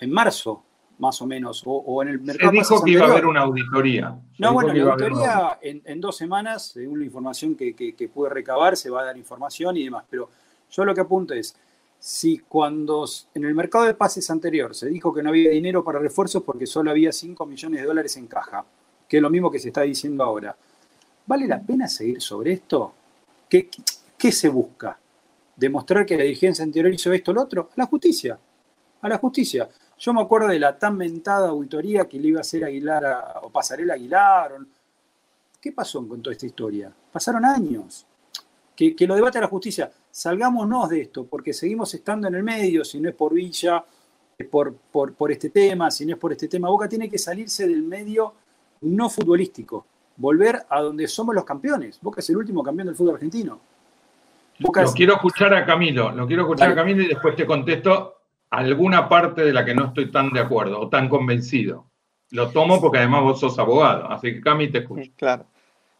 En 0.00 0.10
marzo 0.10 0.63
más 0.98 1.20
o 1.22 1.26
menos, 1.26 1.62
o, 1.66 2.02
en 2.02 2.08
el 2.08 2.20
mercado. 2.20 2.52
Se 2.52 2.58
dijo 2.58 2.84
que 2.84 2.90
iba 2.92 3.06
a 3.06 3.10
haber 3.10 3.26
una 3.26 3.40
auditoría. 3.40 4.16
no, 4.38 4.52
bueno, 4.52 4.72
la 4.72 4.92
auditoría 4.92 5.58
en, 5.62 6.00
dos 6.00 6.16
semanas, 6.16 6.68
según 6.68 7.00
la 7.00 7.04
información 7.04 7.54
que, 7.54 7.74
que, 7.74 8.08
pude 8.08 8.30
recabar, 8.30 8.76
se 8.76 8.90
va 8.90 9.02
a 9.02 9.04
dar 9.04 9.16
información 9.16 9.76
y 9.76 9.84
demás. 9.84 10.04
Pero 10.08 10.30
yo 10.70 10.84
lo 10.84 10.94
que 10.94 11.00
apunto 11.00 11.34
es, 11.34 11.56
si 11.98 12.38
cuando 12.38 13.06
en 13.34 13.44
el 13.44 13.54
mercado 13.54 13.84
de 13.84 13.94
pases 13.94 14.28
anterior 14.30 14.74
se 14.74 14.88
dijo 14.88 15.12
que 15.12 15.22
no 15.22 15.30
había 15.30 15.50
dinero 15.50 15.82
para 15.82 15.98
refuerzos 15.98 16.42
porque 16.42 16.66
solo 16.66 16.90
había 16.90 17.12
5 17.12 17.46
millones 17.46 17.80
de 17.80 17.86
dólares 17.86 18.16
en 18.16 18.26
caja, 18.26 18.64
que 19.08 19.16
es 19.16 19.22
lo 19.22 19.30
mismo 19.30 19.50
que 19.50 19.58
se 19.58 19.68
está 19.68 19.82
diciendo 19.82 20.22
ahora, 20.22 20.54
¿vale 21.26 21.46
la 21.46 21.60
pena 21.60 21.88
seguir 21.88 22.20
sobre 22.20 22.52
esto? 22.52 22.92
¿Qué, 23.48 23.70
qué 24.18 24.32
se 24.32 24.48
busca? 24.48 24.98
¿Demostrar 25.56 26.04
que 26.04 26.16
la 26.16 26.24
dirigencia 26.24 26.64
anterior 26.64 26.92
hizo 26.92 27.12
esto 27.12 27.30
o 27.30 27.34
lo 27.34 27.42
otro? 27.42 27.70
A 27.70 27.74
la 27.76 27.86
justicia. 27.86 28.38
A 29.00 29.08
la 29.08 29.18
justicia. 29.18 29.68
Yo 29.98 30.12
me 30.12 30.20
acuerdo 30.20 30.48
de 30.48 30.58
la 30.58 30.78
tan 30.78 30.96
mentada 30.96 31.48
auditoría 31.48 32.08
que 32.08 32.18
le 32.18 32.28
iba 32.28 32.38
a 32.38 32.42
hacer 32.42 32.64
Aguilar 32.64 33.40
o 33.42 33.50
Pasarela 33.50 33.94
Aguilar. 33.94 34.58
¿Qué 35.60 35.72
pasó 35.72 36.06
con 36.06 36.20
toda 36.20 36.32
esta 36.32 36.46
historia? 36.46 36.92
Pasaron 37.12 37.44
años. 37.44 38.06
Que, 38.74 38.94
lo 39.06 39.14
debate 39.14 39.40
la 39.40 39.46
justicia. 39.46 39.90
Salgámonos 40.10 40.88
de 40.88 41.02
esto, 41.02 41.26
porque 41.26 41.52
seguimos 41.52 41.94
estando 41.94 42.28
en 42.28 42.34
el 42.34 42.42
medio, 42.42 42.84
si 42.84 43.00
no 43.00 43.08
es 43.08 43.14
por 43.14 43.32
Villa, 43.32 43.84
es 44.36 44.46
por, 44.48 44.74
por, 44.74 45.30
este 45.30 45.50
tema, 45.50 45.90
si 45.90 46.04
no 46.04 46.14
es 46.14 46.18
por 46.18 46.32
este 46.32 46.48
tema. 46.48 46.68
Boca 46.68 46.88
tiene 46.88 47.08
que 47.08 47.18
salirse 47.18 47.66
del 47.66 47.82
medio 47.82 48.34
no 48.82 49.08
futbolístico, 49.08 49.86
volver 50.16 50.66
a 50.68 50.80
donde 50.80 51.06
somos 51.06 51.34
los 51.34 51.44
campeones. 51.44 51.98
Boca 52.02 52.20
es 52.20 52.28
el 52.30 52.36
último 52.36 52.62
campeón 52.62 52.88
del 52.88 52.96
fútbol 52.96 53.14
argentino. 53.14 53.60
lo 54.58 54.92
quiero 54.92 55.14
escuchar 55.14 55.54
a 55.54 55.64
Camilo, 55.64 56.10
lo 56.10 56.26
quiero 56.26 56.42
escuchar 56.42 56.70
a 56.72 56.74
Camilo 56.74 57.02
y 57.02 57.08
después 57.08 57.36
te 57.36 57.46
contesto 57.46 58.23
alguna 58.56 59.08
parte 59.08 59.44
de 59.44 59.52
la 59.52 59.64
que 59.64 59.74
no 59.74 59.86
estoy 59.86 60.10
tan 60.10 60.32
de 60.32 60.40
acuerdo 60.40 60.80
o 60.80 60.88
tan 60.88 61.08
convencido. 61.08 61.90
Lo 62.30 62.50
tomo 62.50 62.80
porque 62.80 62.98
además 62.98 63.22
vos 63.22 63.40
sos 63.40 63.58
abogado, 63.58 64.10
así 64.10 64.34
que 64.34 64.40
Cami 64.40 64.70
te 64.70 64.78
escucho. 64.78 65.10
Claro. 65.16 65.46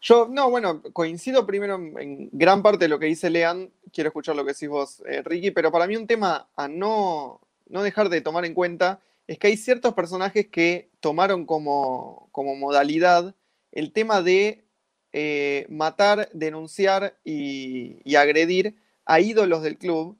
Yo, 0.01 0.27
no, 0.29 0.49
bueno, 0.49 0.83
coincido 0.93 1.45
primero 1.45 1.75
en 1.75 2.29
gran 2.31 2.61
parte 2.61 2.85
de 2.85 2.89
lo 2.89 2.99
que 2.99 3.07
dice 3.07 3.29
Lean, 3.29 3.71
quiero 3.91 4.09
escuchar 4.09 4.35
lo 4.35 4.45
que 4.45 4.53
decís 4.53 4.69
vos, 4.69 5.01
eh, 5.07 5.21
Ricky, 5.23 5.51
pero 5.51 5.71
para 5.71 5.87
mí 5.87 5.95
un 5.95 6.05
tema 6.05 6.47
a 6.55 6.67
no, 6.67 7.41
no 7.67 7.81
dejar 7.81 8.09
de 8.09 8.21
tomar 8.21 8.45
en 8.45 8.53
cuenta 8.53 8.99
es 9.27 9.39
que 9.39 9.47
hay 9.47 9.57
ciertos 9.57 9.93
personajes 9.93 10.47
que 10.47 10.91
tomaron 10.99 11.45
como, 11.45 12.29
como 12.31 12.55
modalidad 12.55 13.33
el 13.71 13.91
tema 13.91 14.21
de 14.21 14.65
eh, 15.13 15.65
matar, 15.69 16.29
denunciar 16.33 17.17
y, 17.23 17.97
y 18.03 18.15
agredir 18.15 18.75
a 19.05 19.19
ídolos 19.19 19.63
del 19.63 19.77
club 19.77 20.17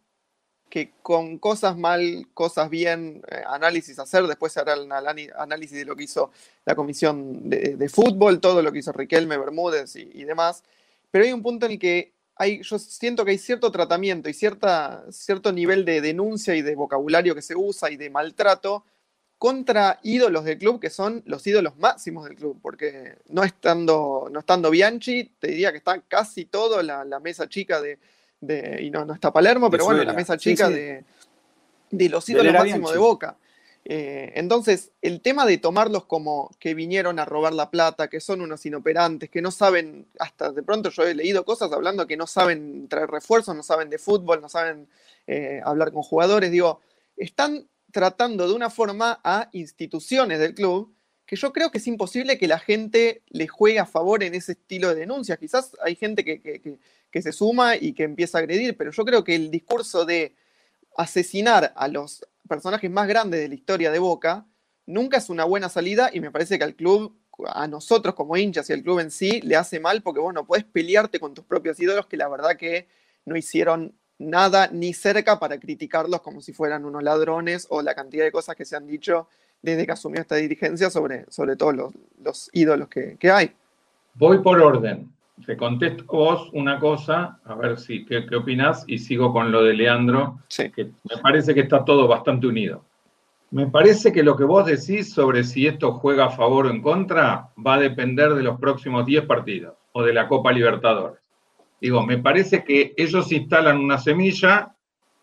que 0.70 0.92
con 1.02 1.38
cosas 1.38 1.78
mal, 1.78 2.28
cosas 2.34 2.70
bien, 2.70 3.22
eh, 3.30 3.44
análisis 3.48 3.98
hacer, 4.00 4.24
después 4.28 4.54
se 4.54 4.60
hará 4.60 4.74
el 4.74 4.92
análisis 4.92 5.78
de 5.78 5.86
lo 5.86 5.96
que 5.96 6.04
hizo 6.04 6.32
la 6.66 6.76
comisión 6.76 7.50
de, 7.50 7.90
fútbol, 7.90 8.40
todo 8.40 8.62
lo 8.62 8.72
que 8.72 8.80
hizo 8.80 8.92
Riquelme, 8.92 9.38
Bermúdez 9.38 9.96
y, 9.96 10.24
demás, 10.24 10.64
pero 11.12 11.26
hay 11.26 11.34
un 11.34 11.44
punto 11.44 11.66
en 11.66 11.74
el 11.74 11.80
que 11.80 12.14
hay, 12.36 12.62
yo 12.62 12.78
siento 12.80 13.24
que 13.24 13.32
hay 13.32 13.38
cierto 13.38 13.72
tratamiento 13.72 14.28
y 14.28 14.34
cierta, 14.34 15.06
cierto 15.10 15.54
nivel 15.54 15.86
de 15.86 16.02
denuncia 16.02 16.56
y 16.56 16.62
de 16.62 16.76
vocabulario 16.76 17.34
que 17.34 17.42
se 17.42 17.56
usa 17.56 17.90
y 17.90 17.96
de 17.96 18.10
maltrato 18.10 18.84
contra 19.38 20.00
ídolos 20.04 20.44
del 20.44 20.58
club 20.58 20.82
que 20.82 20.90
son 20.90 21.24
los 21.26 21.46
ídolos 21.48 21.78
máximos 21.78 22.26
del 22.26 22.36
club, 22.36 22.60
porque 22.62 23.20
no 23.30 23.44
estando, 23.44 24.28
no 24.32 24.40
estando 24.40 24.70
Bianchi, 24.70 25.32
te 25.40 25.48
diría 25.48 25.72
que 25.72 25.78
está 25.78 26.02
casi 26.02 26.46
todo 26.46 26.82
la 26.82 27.20
mesa 27.22 27.48
chica 27.48 27.80
de, 27.80 28.00
y 28.42 28.90
no, 28.90 29.06
no 29.06 29.14
está 29.14 29.32
Palermo, 29.32 29.70
pero 29.70 29.86
bueno, 29.86 30.04
la 30.04 30.14
mesa 30.14 30.38
chica 30.38 30.70
De, 30.70 31.04
los 32.10 32.28
ídolos 32.30 32.54
máximos 32.54 32.92
de 32.92 32.98
Boca. 32.98 33.38
Eh, 33.88 34.32
entonces, 34.34 34.92
el 35.04 35.22
tema 35.22 35.46
de 35.46 35.60
tomarlos 35.60 36.06
como 36.06 36.50
que 36.60 36.74
vinieron 36.74 37.20
a 37.20 37.26
robar 37.26 37.54
la 37.54 37.70
plata, 37.70 38.10
que 38.10 38.20
son 38.20 38.42
unos 38.42 38.66
inoperantes, 38.66 39.30
que 39.30 39.44
no 39.44 39.52
saben, 39.52 40.08
hasta 40.20 40.52
de 40.52 40.64
pronto 40.64 40.90
yo 40.90 41.04
he 41.04 41.14
leído 41.14 41.46
cosas 41.46 41.72
hablando 41.72 42.08
que 42.08 42.18
no 42.18 42.26
saben 42.26 42.88
traer 42.88 43.12
refuerzos, 43.12 43.56
no 43.56 43.62
saben 43.62 43.92
de 43.92 44.00
fútbol, 44.00 44.42
no 44.42 44.50
saben 44.50 44.88
eh, 45.28 45.62
hablar 45.64 45.92
con 45.92 46.02
jugadores, 46.02 46.50
digo, 46.50 46.82
están 47.16 47.68
tratando 47.92 48.48
de 48.48 48.56
una 48.56 48.72
forma 48.72 49.20
a 49.24 49.50
instituciones 49.54 50.40
del 50.40 50.56
club 50.56 50.92
que 51.28 51.36
yo 51.36 51.54
creo 51.54 51.72
que 51.72 51.78
es 51.78 51.88
imposible 51.88 52.38
que 52.38 52.48
la 52.48 52.60
gente 52.60 53.24
le 53.30 53.48
juegue 53.48 53.80
a 53.80 53.86
favor 53.86 54.24
en 54.24 54.36
ese 54.36 54.52
estilo 54.54 54.90
de 54.90 54.96
denuncias. 54.96 55.40
Quizás 55.40 55.72
hay 55.84 55.96
gente 55.96 56.24
que, 56.24 56.40
que 56.40 56.78
se 57.22 57.32
suma 57.32 57.76
y 57.76 57.94
que 57.94 58.04
empieza 58.04 58.38
a 58.38 58.42
agredir, 58.42 58.76
pero 58.78 58.92
yo 58.92 59.06
creo 59.06 59.24
que 59.24 59.36
el 59.36 59.52
discurso 59.52 60.06
de 60.06 60.36
asesinar 60.98 61.74
a 61.76 61.88
los, 61.88 62.26
personajes 62.48 62.90
más 62.90 63.08
grandes 63.08 63.40
de 63.42 63.48
la 63.48 63.56
historia 63.56 63.92
de 63.92 64.00
Boca, 64.00 64.46
nunca 64.86 65.18
es 65.18 65.30
una 65.30 65.46
buena 65.46 65.70
salida 65.70 66.10
y 66.14 66.20
me 66.20 66.32
parece 66.32 66.58
que 66.58 66.64
al 66.64 66.76
club, 66.76 67.18
a 67.48 67.68
nosotros 67.68 68.16
como 68.16 68.38
hinchas 68.38 68.70
y 68.70 68.74
al 68.74 68.84
club 68.84 69.00
en 69.00 69.12
sí, 69.12 69.42
le 69.42 69.56
hace 69.56 69.80
mal 69.80 70.02
porque 70.02 70.20
vos 70.20 70.34
no 70.34 70.46
podés 70.46 70.64
pelearte 70.64 71.20
con 71.20 71.34
tus 71.34 71.46
propios 71.46 71.80
ídolos 71.80 72.06
que 72.06 72.18
la 72.18 72.30
verdad 72.30 72.56
que 72.58 72.88
no 73.26 73.36
hicieron 73.36 73.94
nada 74.18 74.70
ni 74.72 74.94
cerca 74.94 75.40
para 75.40 75.60
criticarlos 75.60 76.22
como 76.22 76.40
si 76.40 76.54
fueran 76.54 76.86
unos 76.86 77.04
ladrones 77.04 77.68
o 77.70 77.82
la 77.82 77.96
cantidad 77.96 78.24
de 78.24 78.32
cosas 78.32 78.56
que 78.56 78.64
se 78.64 78.76
han 78.76 78.88
dicho 78.88 79.28
desde 79.62 79.86
que 79.86 79.92
asumió 79.92 80.22
esta 80.22 80.36
dirigencia 80.36 80.90
sobre, 80.90 81.26
sobre 81.30 81.56
todos 81.56 81.94
los, 82.24 82.50
ídolos 82.54 82.88
que, 82.88 83.18
hay. 83.32 83.52
Voy 84.14 84.42
por 84.42 84.62
orden. 84.62 85.12
Te 85.44 85.58
contesto 85.58 86.06
vos 86.08 86.50
una 86.54 86.80
cosa, 86.80 87.40
a 87.44 87.56
ver 87.56 87.78
si 87.78 88.06
qué, 88.06 88.26
qué 88.26 88.36
opinás, 88.38 88.86
y 88.88 89.00
sigo 89.00 89.34
con 89.34 89.52
lo 89.52 89.64
de 89.64 89.74
Leandro, 89.74 90.40
que 90.56 90.86
me 90.86 91.18
parece 91.22 91.54
que 91.54 91.62
está 91.62 91.84
todo 91.84 92.08
bastante 92.08 92.48
unido. 92.48 92.86
Me 93.52 93.68
parece 93.68 94.12
que 94.12 94.24
lo 94.24 94.36
que 94.36 94.44
vos 94.44 94.66
decís 94.66 95.14
sobre 95.14 95.44
si 95.44 95.68
esto 95.68 95.94
juega 95.94 96.26
a 96.26 96.30
favor 96.30 96.66
o 96.66 96.70
en 96.70 96.82
contra 96.82 97.50
va 97.66 97.76
a 97.76 97.80
depender 97.80 98.34
de 98.34 98.44
los 98.44 98.60
próximos 98.60 99.06
10 99.06 99.26
partidos 99.26 99.76
o 99.92 100.04
de 100.04 100.14
la 100.14 100.28
Copa 100.28 100.52
Libertadores. 100.52 101.22
Digo, 101.80 102.06
me 102.06 102.18
parece 102.18 102.64
que 102.64 102.94
ellos 102.98 103.32
instalan 103.32 103.78
una 103.78 103.98
semilla 103.98 104.74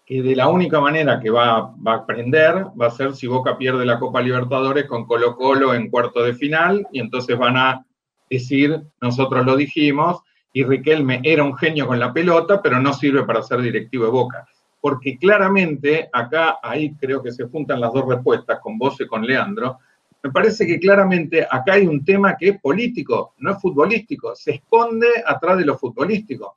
que 0.06 0.22
de 0.22 0.36
la 0.36 0.48
única 0.48 0.80
manera 0.80 1.20
que 1.20 1.30
va, 1.30 1.74
va 1.86 1.92
a 1.92 1.96
aprender 1.96 2.66
va 2.80 2.86
a 2.86 2.90
ser 2.90 3.14
si 3.14 3.26
Boca 3.26 3.56
pierde 3.56 3.84
la 3.84 3.98
Copa 3.98 4.20
Libertadores 4.20 4.86
con 4.86 5.06
Colo 5.06 5.36
Colo 5.36 5.74
en 5.74 5.90
cuarto 5.90 6.22
de 6.22 6.34
final 6.34 6.86
y 6.92 7.00
entonces 7.00 7.36
van 7.36 7.56
a 7.56 7.86
decir, 8.32 8.82
nosotros 9.00 9.44
lo 9.44 9.56
dijimos, 9.56 10.22
y 10.52 10.64
Riquelme 10.64 11.20
era 11.24 11.44
un 11.44 11.56
genio 11.56 11.86
con 11.86 11.98
la 11.98 12.12
pelota, 12.12 12.60
pero 12.60 12.80
no 12.80 12.92
sirve 12.92 13.24
para 13.24 13.42
ser 13.42 13.62
directivo 13.62 14.04
de 14.04 14.10
Boca. 14.10 14.46
Porque 14.80 15.16
claramente 15.16 16.10
acá, 16.12 16.58
ahí 16.62 16.94
creo 16.96 17.22
que 17.22 17.32
se 17.32 17.44
juntan 17.44 17.80
las 17.80 17.92
dos 17.92 18.06
respuestas 18.06 18.60
con 18.60 18.78
vos 18.78 19.00
y 19.00 19.06
con 19.06 19.24
Leandro, 19.24 19.78
me 20.22 20.30
parece 20.30 20.66
que 20.66 20.78
claramente 20.78 21.42
acá 21.42 21.74
hay 21.74 21.86
un 21.86 22.04
tema 22.04 22.36
que 22.36 22.50
es 22.50 22.60
político, 22.60 23.34
no 23.38 23.52
es 23.52 23.60
futbolístico, 23.60 24.36
se 24.36 24.52
esconde 24.52 25.08
atrás 25.26 25.58
de 25.58 25.64
lo 25.64 25.76
futbolístico. 25.76 26.56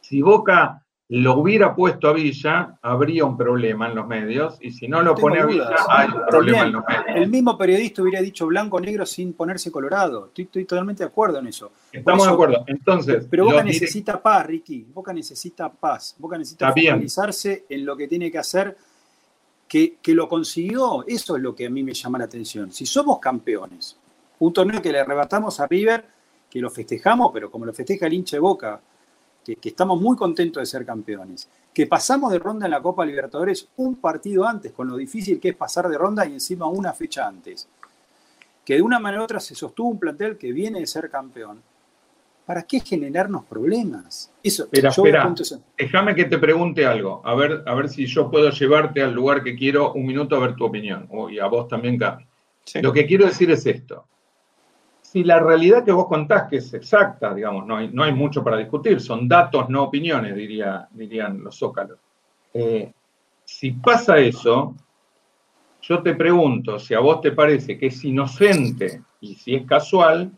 Si 0.00 0.22
Boca 0.22 0.81
lo 1.14 1.38
hubiera 1.38 1.74
puesto 1.74 2.08
a 2.08 2.14
Villa, 2.14 2.78
habría 2.80 3.26
un 3.26 3.36
problema 3.36 3.86
en 3.86 3.96
los 3.96 4.06
medios, 4.06 4.56
y 4.62 4.70
si 4.70 4.88
no 4.88 5.02
lo 5.02 5.14
pone 5.14 5.40
a 5.40 5.44
Villa, 5.44 5.76
hay 5.86 6.08
un 6.08 6.24
problema 6.26 6.62
en 6.62 6.72
los 6.72 6.84
medios. 6.86 7.04
El 7.16 7.28
mismo 7.28 7.58
periodista 7.58 8.00
hubiera 8.00 8.22
dicho 8.22 8.46
blanco-negro 8.46 9.04
sin 9.04 9.34
ponerse 9.34 9.70
colorado. 9.70 10.30
Estoy, 10.34 10.64
totalmente 10.64 11.02
de 11.02 11.08
acuerdo 11.08 11.38
en 11.38 11.48
eso. 11.48 11.70
Estamos 11.92 12.26
de 12.26 12.32
acuerdo. 12.32 12.64
Entonces, 12.66 13.26
pero 13.30 13.44
Boca 13.44 13.62
necesita 13.62 14.22
paz, 14.22 14.46
Ricky. 14.46 14.86
Boca 14.90 15.12
necesita 15.12 15.70
paz. 15.70 16.16
Boca 16.18 16.38
necesita 16.38 16.72
focalizarse 16.72 17.66
en 17.68 17.84
lo 17.84 17.94
que 17.94 18.08
tiene 18.08 18.30
que 18.30 18.38
hacer 18.38 18.74
que, 19.68 20.14
lo 20.14 20.28
consiguió, 20.30 21.04
eso 21.06 21.36
es 21.36 21.42
lo 21.42 21.54
que 21.54 21.66
a 21.66 21.70
mí 21.70 21.82
me 21.82 21.92
llama 21.92 22.18
la 22.18 22.24
atención. 22.24 22.72
Si 22.72 22.86
somos 22.86 23.18
campeones, 23.18 23.98
un 24.38 24.52
torneo 24.52 24.80
que 24.80 24.90
le 24.90 25.00
arrebatamos 25.00 25.60
a 25.60 25.66
River, 25.66 26.06
que 26.48 26.58
lo 26.58 26.70
festejamos, 26.70 27.30
pero 27.34 27.50
como 27.50 27.66
lo 27.66 27.74
festeja 27.74 28.06
el 28.06 28.14
hincha 28.14 28.36
de 28.36 28.40
Boca, 28.40 28.80
que, 29.44 29.58
estamos 29.62 30.00
muy 30.00 30.16
contentos 30.16 30.60
de 30.60 30.66
ser 30.66 30.84
campeones, 30.84 31.48
que 31.72 31.86
pasamos 31.86 32.32
de 32.32 32.38
ronda 32.38 32.66
en 32.66 32.72
la 32.72 32.82
Copa 32.82 33.04
Libertadores 33.04 33.68
un 33.76 33.96
partido 33.96 34.46
antes, 34.46 34.72
con 34.72 34.88
lo 34.88 34.96
difícil 34.96 35.40
que 35.40 35.50
es 35.50 35.56
pasar 35.56 35.88
de 35.88 35.98
ronda 35.98 36.26
y 36.26 36.34
encima 36.34 36.66
una 36.66 36.92
fecha 36.92 37.26
antes, 37.26 37.68
que 38.64 38.74
de 38.74 38.82
una 38.82 38.98
manera 38.98 39.22
u 39.22 39.24
otra 39.24 39.40
se 39.40 39.54
sostuvo 39.54 39.88
un 39.88 39.98
plantel 39.98 40.38
que 40.38 40.52
viene 40.52 40.80
de 40.80 40.86
ser 40.86 41.10
campeón, 41.10 41.60
¿para 42.46 42.62
qué 42.62 42.80
generarnos 42.80 43.44
problemas? 43.44 44.32
Eso, 44.42 44.64
espera, 44.64 44.90
espera. 44.90 45.34
Déjame 45.76 46.14
que 46.14 46.24
te 46.26 46.38
pregunte 46.38 46.86
algo, 46.86 47.22
a 47.24 47.34
ver, 47.34 47.62
a 47.66 47.74
ver 47.74 47.88
si 47.88 48.06
yo 48.06 48.30
puedo 48.30 48.50
llevarte 48.50 49.02
al 49.02 49.12
lugar 49.12 49.42
que 49.42 49.56
quiero 49.56 49.92
un 49.94 50.06
minuto 50.06 50.36
a 50.36 50.40
ver 50.40 50.54
tu 50.54 50.64
opinión, 50.64 51.08
y 51.30 51.38
a 51.38 51.46
vos 51.46 51.68
también, 51.68 51.98
Cami. 51.98 52.24
Lo 52.80 52.92
que 52.92 53.06
quiero 53.06 53.26
decir 53.26 53.50
es 53.50 53.66
esto. 53.66 54.06
Si 55.12 55.24
la 55.24 55.38
realidad 55.38 55.84
que 55.84 55.92
vos 55.92 56.06
contás 56.06 56.48
que 56.48 56.56
es 56.56 56.72
exacta, 56.72 57.34
digamos, 57.34 57.66
no 57.66 57.76
hay, 57.76 57.90
no 57.92 58.02
hay 58.02 58.14
mucho 58.14 58.42
para 58.42 58.56
discutir, 58.56 58.98
son 58.98 59.28
datos, 59.28 59.68
no 59.68 59.82
opiniones, 59.82 60.34
diría, 60.34 60.88
dirían 60.90 61.44
los 61.44 61.54
zócalos. 61.58 61.98
Eh, 62.54 62.90
si 63.44 63.72
pasa 63.72 64.16
eso, 64.16 64.74
yo 65.82 66.02
te 66.02 66.14
pregunto 66.14 66.78
si 66.78 66.94
a 66.94 67.00
vos 67.00 67.20
te 67.20 67.32
parece 67.32 67.76
que 67.76 67.88
es 67.88 68.04
inocente 68.06 69.02
y 69.20 69.34
si 69.34 69.54
es 69.54 69.66
casual, 69.66 70.32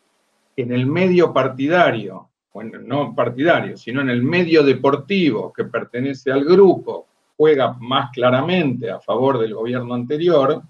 en 0.57 0.73
el 0.73 0.87
medio 0.87 1.33
partidario, 1.33 2.31
bueno, 2.53 2.81
no 2.81 3.15
partidario, 3.15 3.77
sino 3.77 4.01
en 4.01 4.11
el 4.11 4.25
medio 4.25 4.65
deportivo 4.65 5.53
que 5.53 5.67
pertenece 5.67 6.33
al 6.33 6.45
grupo, 6.45 7.07
juega 7.37 7.77
más 7.79 8.11
claramente 8.11 8.91
a 8.91 8.99
favor 8.99 9.39
del 9.39 9.55
gobierno 9.55 9.95
anterior, 9.95 10.61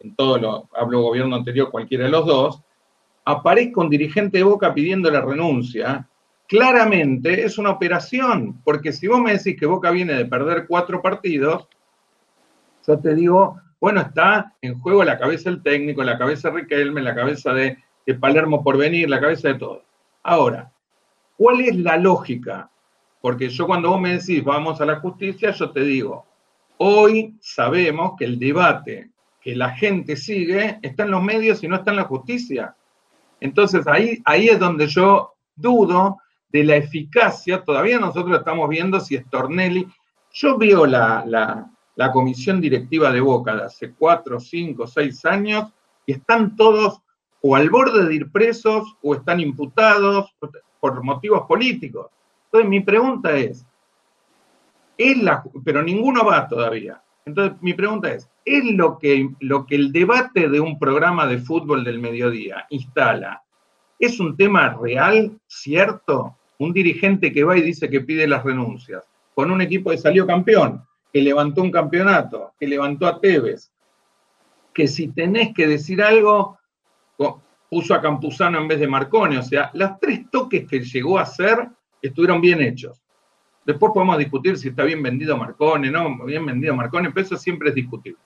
en 0.00 0.14
todo 0.14 0.38
lo, 0.38 0.68
hablo 0.74 1.02
gobierno 1.02 1.36
anterior, 1.36 1.70
cualquiera 1.70 2.04
de 2.04 2.10
los 2.10 2.24
dos, 2.24 2.62
aparezca 3.24 3.80
un 3.80 3.90
dirigente 3.90 4.38
de 4.38 4.44
Boca 4.44 4.74
pidiendo 4.74 5.10
la 5.10 5.20
renuncia, 5.20 6.08
claramente 6.48 7.44
es 7.44 7.58
una 7.58 7.70
operación, 7.70 8.60
porque 8.64 8.92
si 8.92 9.06
vos 9.06 9.20
me 9.20 9.32
decís 9.32 9.56
que 9.58 9.66
Boca 9.66 9.90
viene 9.90 10.14
de 10.14 10.26
perder 10.26 10.66
cuatro 10.66 11.00
partidos, 11.00 11.68
yo 12.86 12.98
te 12.98 13.14
digo, 13.14 13.60
bueno, 13.80 14.00
está 14.00 14.54
en 14.60 14.78
juego 14.80 15.04
la 15.04 15.18
cabeza 15.18 15.50
del 15.50 15.62
técnico, 15.62 16.02
la 16.02 16.18
cabeza 16.18 16.50
de 16.50 16.60
Riquelme, 16.60 17.02
la 17.02 17.14
cabeza 17.14 17.52
de 17.52 17.78
de 18.06 18.14
Palermo 18.14 18.62
por 18.62 18.76
venir, 18.76 19.08
la 19.08 19.20
cabeza 19.20 19.48
de 19.48 19.54
todo. 19.54 19.84
Ahora, 20.22 20.72
¿cuál 21.36 21.60
es 21.60 21.76
la 21.76 21.96
lógica? 21.96 22.70
Porque 23.20 23.48
yo 23.48 23.66
cuando 23.66 23.90
vos 23.90 24.00
me 24.00 24.18
decís 24.18 24.42
vamos 24.44 24.80
a 24.80 24.86
la 24.86 24.96
justicia, 24.96 25.50
yo 25.52 25.70
te 25.70 25.80
digo, 25.80 26.26
hoy 26.78 27.36
sabemos 27.40 28.14
que 28.18 28.24
el 28.24 28.38
debate 28.38 29.10
que 29.40 29.56
la 29.56 29.70
gente 29.70 30.16
sigue 30.16 30.78
está 30.82 31.04
en 31.04 31.10
los 31.10 31.22
medios 31.22 31.62
y 31.62 31.68
no 31.68 31.76
está 31.76 31.90
en 31.90 31.96
la 31.96 32.04
justicia. 32.04 32.76
Entonces 33.42 33.86
ahí, 33.88 34.22
ahí 34.24 34.48
es 34.48 34.58
donde 34.60 34.86
yo 34.86 35.34
dudo 35.56 36.18
de 36.48 36.62
la 36.62 36.76
eficacia, 36.76 37.64
todavía 37.64 37.98
nosotros 37.98 38.38
estamos 38.38 38.68
viendo 38.68 39.00
si 39.00 39.16
es 39.16 39.28
Tornelli. 39.28 39.88
Yo 40.32 40.56
veo 40.56 40.86
la, 40.86 41.24
la, 41.26 42.12
comisión 42.12 42.60
directiva 42.60 43.10
de 43.10 43.20
Boca 43.20 43.56
de 43.56 43.64
hace 43.64 43.92
cuatro, 43.94 44.38
cinco, 44.38 44.86
seis 44.86 45.24
años 45.24 45.72
y 46.06 46.12
están 46.12 46.54
todos 46.54 47.00
o 47.40 47.56
al 47.56 47.68
borde 47.68 48.06
de 48.06 48.14
ir 48.14 48.30
presos 48.30 48.96
o 49.02 49.14
están 49.14 49.40
imputados 49.40 50.32
por 50.78 51.02
motivos 51.02 51.42
políticos. 51.46 52.06
Entonces 52.44 52.70
mi 52.70 52.80
pregunta 52.80 53.36
es, 53.36 53.66
¿es 54.96 55.20
la, 55.20 55.42
pero 55.64 55.82
ninguno 55.82 56.24
va 56.24 56.46
todavía. 56.46 57.02
Entonces 57.24 57.60
mi 57.62 57.74
pregunta 57.74 58.12
es, 58.12 58.28
¿es 58.44 58.64
lo 58.64 58.98
que, 58.98 59.28
lo 59.40 59.66
que 59.66 59.76
el 59.76 59.92
debate 59.92 60.48
de 60.48 60.60
un 60.60 60.78
programa 60.78 61.26
de 61.26 61.38
fútbol 61.38 61.84
del 61.84 61.98
mediodía 61.98 62.66
instala? 62.70 63.42
¿Es 63.98 64.18
un 64.18 64.36
tema 64.36 64.76
real, 64.80 65.38
cierto? 65.46 66.36
Un 66.58 66.72
dirigente 66.72 67.32
que 67.32 67.44
va 67.44 67.56
y 67.56 67.62
dice 67.62 67.88
que 67.88 68.00
pide 68.00 68.26
las 68.26 68.44
renuncias, 68.44 69.04
con 69.34 69.50
un 69.50 69.62
equipo 69.62 69.90
que 69.90 69.98
salió 69.98 70.26
campeón, 70.26 70.82
que 71.12 71.22
levantó 71.22 71.62
un 71.62 71.70
campeonato, 71.70 72.54
que 72.58 72.66
levantó 72.66 73.06
a 73.06 73.20
Tevez, 73.20 73.72
que 74.74 74.88
si 74.88 75.08
tenés 75.08 75.54
que 75.54 75.66
decir 75.66 76.02
algo, 76.02 76.58
puso 77.68 77.94
a 77.94 78.02
Campuzano 78.02 78.58
en 78.58 78.68
vez 78.68 78.80
de 78.80 78.86
Marconi. 78.86 79.36
O 79.36 79.42
sea, 79.42 79.70
los 79.74 79.98
tres 79.98 80.30
toques 80.30 80.68
que 80.68 80.80
llegó 80.80 81.18
a 81.18 81.22
hacer 81.22 81.68
estuvieron 82.02 82.40
bien 82.40 82.60
hechos. 82.60 83.01
Después 83.64 83.92
podemos 83.92 84.18
discutir 84.18 84.58
si 84.58 84.68
está 84.68 84.84
bien 84.84 85.02
vendido 85.02 85.36
Marconi, 85.36 85.90
no, 85.90 86.24
bien 86.24 86.44
vendido 86.44 86.74
Marconi, 86.74 87.08
pero 87.08 87.26
eso 87.26 87.36
siempre 87.36 87.70
es 87.70 87.74
discutible. 87.74 88.18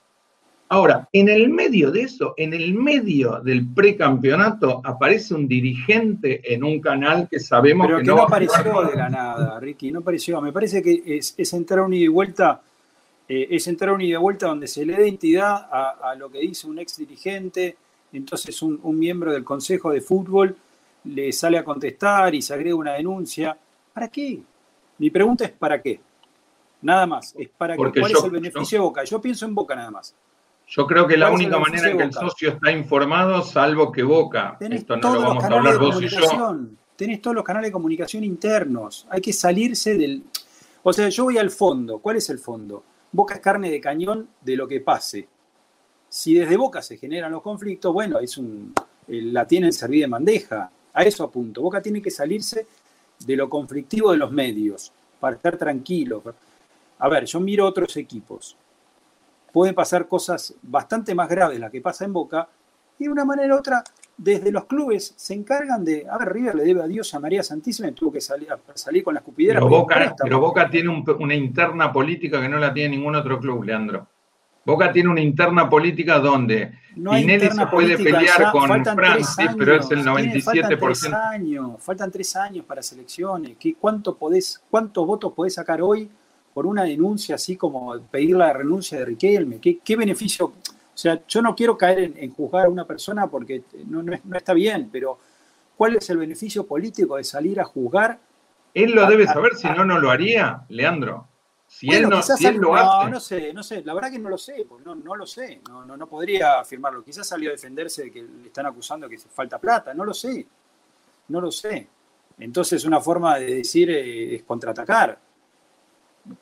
Ahora, 0.68 1.08
en 1.12 1.28
el 1.28 1.48
medio 1.48 1.92
de 1.92 2.02
eso, 2.02 2.34
en 2.36 2.52
el 2.52 2.74
medio 2.74 3.40
del 3.40 3.68
precampeonato, 3.72 4.80
aparece 4.84 5.32
un 5.34 5.46
dirigente 5.46 6.40
en 6.52 6.64
un 6.64 6.80
canal 6.80 7.28
que 7.30 7.38
sabemos 7.38 7.86
que, 7.86 8.02
no, 8.02 8.20
apareció 8.20 8.82
de 8.82 8.96
la 8.96 9.08
nada, 9.08 9.60
Ricky, 9.60 9.92
no 9.92 10.00
apareció. 10.00 10.40
Me 10.40 10.52
parece 10.52 10.82
que 10.82 11.02
es, 11.06 11.52
entrar 11.52 11.82
un 11.82 11.94
ida 11.94 12.06
y 12.06 12.08
vuelta, 12.08 12.60
eh, 13.28 13.46
es 13.50 13.68
entrar 13.68 13.92
un 13.92 14.00
ida 14.00 14.18
y 14.18 14.20
vuelta 14.20 14.48
donde 14.48 14.66
se 14.66 14.84
le 14.84 14.96
dé 14.96 15.04
identidad 15.04 15.68
a, 15.70 16.10
a 16.10 16.14
lo 16.16 16.30
que 16.30 16.40
dice 16.40 16.66
un 16.66 16.80
ex 16.80 16.96
dirigente, 16.96 17.76
entonces 18.12 18.60
un, 18.62 18.80
miembro 18.98 19.32
del 19.32 19.44
Consejo 19.44 19.90
de 19.90 20.00
Fútbol 20.00 20.56
le 21.04 21.32
sale 21.32 21.58
a 21.58 21.64
contestar 21.64 22.34
y 22.34 22.42
se 22.42 22.54
agrega 22.54 22.74
una 22.74 22.94
denuncia. 22.94 23.56
¿Para 23.92 24.08
qué? 24.08 24.40
Mi 24.98 25.10
pregunta 25.10 25.44
es 25.44 25.52
¿para 25.52 25.80
qué? 25.80 26.00
Nada 26.82 27.06
más. 27.06 27.34
Es 27.38 27.48
para 27.48 27.76
¿Cuál 27.76 27.92
es 27.96 28.24
el 28.24 28.30
beneficio 28.30 28.78
de 28.78 28.82
Boca? 28.82 29.04
Yo 29.04 29.20
pienso 29.20 29.46
en 29.46 29.54
Boca 29.54 29.74
nada 29.74 29.90
más. 29.90 30.14
Yo 30.68 30.86
creo 30.86 31.06
que 31.06 31.16
la 31.16 31.30
única 31.30 31.58
manera 31.58 31.90
en 31.90 31.96
que 31.96 32.04
el 32.04 32.12
socio 32.12 32.50
está 32.50 32.72
informado, 32.72 33.42
salvo 33.42 33.92
que 33.92 34.02
Boca, 34.02 34.58
esto 34.60 34.96
no 34.96 35.14
lo 35.14 35.20
vamos 35.20 35.44
a 35.44 35.46
hablar 35.46 35.78
vos 35.78 36.02
y 36.02 36.08
yo. 36.08 36.18
Tenés 36.96 37.20
todos 37.20 37.36
los 37.36 37.44
canales 37.44 37.68
de 37.68 37.72
comunicación 37.72 38.24
internos. 38.24 39.06
Hay 39.10 39.20
que 39.20 39.32
salirse 39.32 39.96
del. 39.96 40.24
O 40.82 40.92
sea, 40.92 41.08
yo 41.08 41.24
voy 41.24 41.38
al 41.38 41.50
fondo. 41.50 41.98
¿Cuál 41.98 42.16
es 42.16 42.30
el 42.30 42.38
fondo? 42.38 42.82
Boca 43.12 43.34
es 43.34 43.40
carne 43.40 43.70
de 43.70 43.80
cañón 43.80 44.28
de 44.40 44.56
lo 44.56 44.66
que 44.66 44.80
pase. 44.80 45.28
Si 46.08 46.34
desde 46.34 46.56
Boca 46.56 46.82
se 46.82 46.96
generan 46.96 47.32
los 47.32 47.42
conflictos, 47.42 47.92
bueno, 47.92 48.18
es 48.18 48.38
un, 48.38 48.72
eh, 49.08 49.20
la 49.22 49.46
tienen 49.46 49.72
servida 49.72 50.06
en 50.06 50.12
bandeja. 50.12 50.70
A 50.94 51.02
eso 51.02 51.24
apunto. 51.24 51.60
Boca 51.60 51.82
tiene 51.82 52.00
que 52.00 52.10
salirse 52.10 52.66
de 53.18 53.36
lo 53.36 53.48
conflictivo 53.48 54.12
de 54.12 54.18
los 54.18 54.30
medios 54.30 54.92
para 55.20 55.36
estar 55.36 55.56
tranquilo. 55.56 56.22
A 56.98 57.08
ver, 57.08 57.24
yo 57.24 57.40
miro 57.40 57.66
otros 57.66 57.96
equipos. 57.96 58.56
pueden 59.52 59.74
pasar 59.74 60.06
cosas 60.06 60.54
bastante 60.60 61.14
más 61.14 61.28
graves 61.30 61.58
las 61.58 61.70
que 61.70 61.80
pasa 61.80 62.04
en 62.04 62.12
Boca, 62.12 62.46
y 62.98 63.04
de 63.04 63.10
una 63.10 63.24
manera 63.24 63.54
u 63.54 63.58
otra, 63.58 63.82
desde 64.16 64.50
los 64.50 64.64
clubes 64.66 65.14
se 65.16 65.34
encargan 65.34 65.84
de, 65.84 66.06
a 66.10 66.18
ver, 66.18 66.32
River 66.32 66.54
le 66.54 66.64
debe 66.64 66.82
a 66.82 66.86
Dios 66.86 67.14
a 67.14 67.20
María 67.20 67.42
Santísima 67.42 67.88
y 67.88 67.92
tuvo 67.92 68.12
que 68.12 68.20
salir, 68.20 68.48
salir 68.74 69.02
con 69.02 69.14
la 69.14 69.20
escupidera. 69.20 69.60
Pero 69.60 69.68
Boca, 69.68 70.14
pero 70.22 70.40
Boca 70.40 70.68
tiene 70.68 70.90
una 70.90 71.34
interna 71.34 71.92
política 71.92 72.40
que 72.40 72.48
no 72.48 72.58
la 72.58 72.72
tiene 72.72 72.96
ningún 72.96 73.14
otro 73.14 73.38
club, 73.38 73.64
Leandro. 73.64 74.06
Boca 74.66 74.92
tiene 74.92 75.08
una 75.08 75.20
interna 75.20 75.70
política 75.70 76.18
donde 76.18 76.72
no 76.96 77.12
se 77.12 77.66
puede 77.70 77.96
pelear 77.96 78.50
con 78.50 78.84
Francis, 78.84 79.50
pero 79.56 79.76
es 79.76 79.88
el 79.92 80.04
97%. 80.04 80.42
faltan, 80.42 80.78
tres 80.78 81.04
años, 81.04 81.70
faltan 81.78 82.10
tres 82.10 82.36
años 82.36 82.64
para 82.64 82.82
selecciones. 82.82 83.56
¿Qué, 83.60 83.76
cuánto 83.78 84.16
podés, 84.16 84.60
¿Cuántos 84.68 85.06
votos 85.06 85.32
podés 85.34 85.54
sacar 85.54 85.80
hoy 85.80 86.10
por 86.52 86.66
una 86.66 86.82
denuncia 86.82 87.36
así 87.36 87.54
como 87.54 87.96
pedir 88.10 88.34
la 88.34 88.52
renuncia 88.52 88.98
de 88.98 89.04
Riquelme? 89.04 89.60
¿Qué, 89.60 89.78
qué 89.84 89.94
beneficio? 89.94 90.46
O 90.46 90.98
sea, 90.98 91.20
yo 91.28 91.42
no 91.42 91.54
quiero 91.54 91.78
caer 91.78 92.14
en, 92.16 92.34
juzgar 92.34 92.66
a 92.66 92.68
una 92.68 92.84
persona 92.84 93.28
porque 93.28 93.62
no, 93.86 94.02
no, 94.02 94.36
está 94.36 94.52
bien, 94.52 94.88
pero 94.90 95.16
¿cuál 95.76 95.94
es 95.94 96.10
el 96.10 96.16
beneficio 96.16 96.66
político 96.66 97.16
de 97.16 97.22
salir 97.22 97.60
a 97.60 97.64
juzgar? 97.64 98.18
Él 98.74 98.90
lo 98.90 99.06
debe 99.06 99.26
saber, 99.26 99.54
si 99.54 99.68
no, 99.68 99.84
no 99.84 100.00
lo 100.00 100.10
haría, 100.10 100.62
Leandro. 100.70 101.28
Si 101.78 101.90
él 101.90 102.08
no, 102.08 102.22
si 102.22 102.46
él 102.46 102.56
lo 102.56 102.74
no, 102.74 103.08
no 103.10 103.20
sé, 103.20 103.52
no 103.52 103.62
sé, 103.62 103.82
la 103.84 103.92
verdad 103.92 104.10
que 104.10 104.18
no 104.18 104.30
lo 104.30 104.38
sé, 104.38 104.66
no, 104.82 104.94
no 104.94 105.14
lo 105.14 105.26
sé, 105.26 105.60
no, 105.68 105.84
no, 105.84 105.94
no 105.94 106.06
podría 106.06 106.60
afirmarlo. 106.60 107.04
Quizás 107.04 107.28
salió 107.28 107.50
a 107.50 107.52
defenderse 107.52 108.04
de 108.04 108.10
que 108.10 108.22
le 108.22 108.46
están 108.46 108.64
acusando 108.64 109.06
que 109.10 109.18
falta 109.18 109.58
plata, 109.58 109.92
no 109.92 110.02
lo 110.02 110.14
sé, 110.14 110.46
no 111.28 111.38
lo 111.38 111.52
sé. 111.52 111.86
Entonces 112.38 112.82
una 112.86 112.98
forma 112.98 113.38
de 113.38 113.56
decir 113.56 113.90
eh, 113.90 114.36
es 114.36 114.42
contraatacar. 114.44 115.18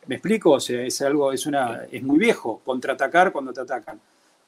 ¿Me 0.07 0.14
explico? 0.14 0.53
O 0.53 0.61
sea, 0.61 0.83
es 0.83 1.03
algo, 1.03 1.33
es 1.33 1.47
una, 1.47 1.83
es 1.90 2.03
muy 2.05 2.20
viejo, 2.20 2.61
contraatacar 2.64 3.33
cuando 3.33 3.53
te 3.53 3.62
atacan. 3.62 4.01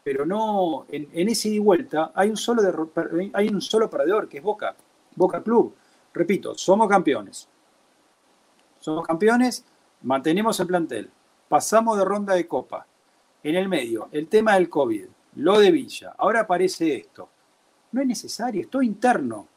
Pero 0.05 0.25
no, 0.25 0.87
en, 0.89 1.09
en 1.13 1.29
ese 1.29 1.49
ida 1.49 1.57
y 1.57 1.59
vuelta 1.59 2.13
hay 2.15 2.31
un 2.31 2.37
solo 2.37 2.93
hay 3.33 3.49
un 3.49 3.61
solo 3.61 3.91
perdedor, 3.91 4.29
que 4.29 4.39
es 4.39 4.45
Boca, 4.45 4.77
Boca 5.17 5.43
Club. 5.43 5.75
Repito, 6.15 6.57
somos 6.57 6.89
campeones. 6.89 7.49
Somos 8.79 9.05
campeones 9.05 9.65
mantenemos 10.03 10.59
el 10.61 10.67
plantel, 10.67 11.11
pasamos 11.49 11.99
de 11.99 12.05
ronda 12.05 12.35
de 12.35 12.47
copa, 12.47 12.87
en 13.43 13.55
el 13.55 13.69
medio, 13.69 14.09
el 14.11 14.27
tema 14.29 14.55
del 14.55 14.69
COVID, 14.69 15.05
lo 15.37 15.59
de 15.59 15.71
Villa, 15.71 16.15
ahora 16.19 16.41
aparece 16.41 16.97
esto. 16.97 17.29
No 17.93 18.01
es 18.01 18.07
necesario, 18.07 18.63
esto 18.63 18.83
interno. 18.83 19.49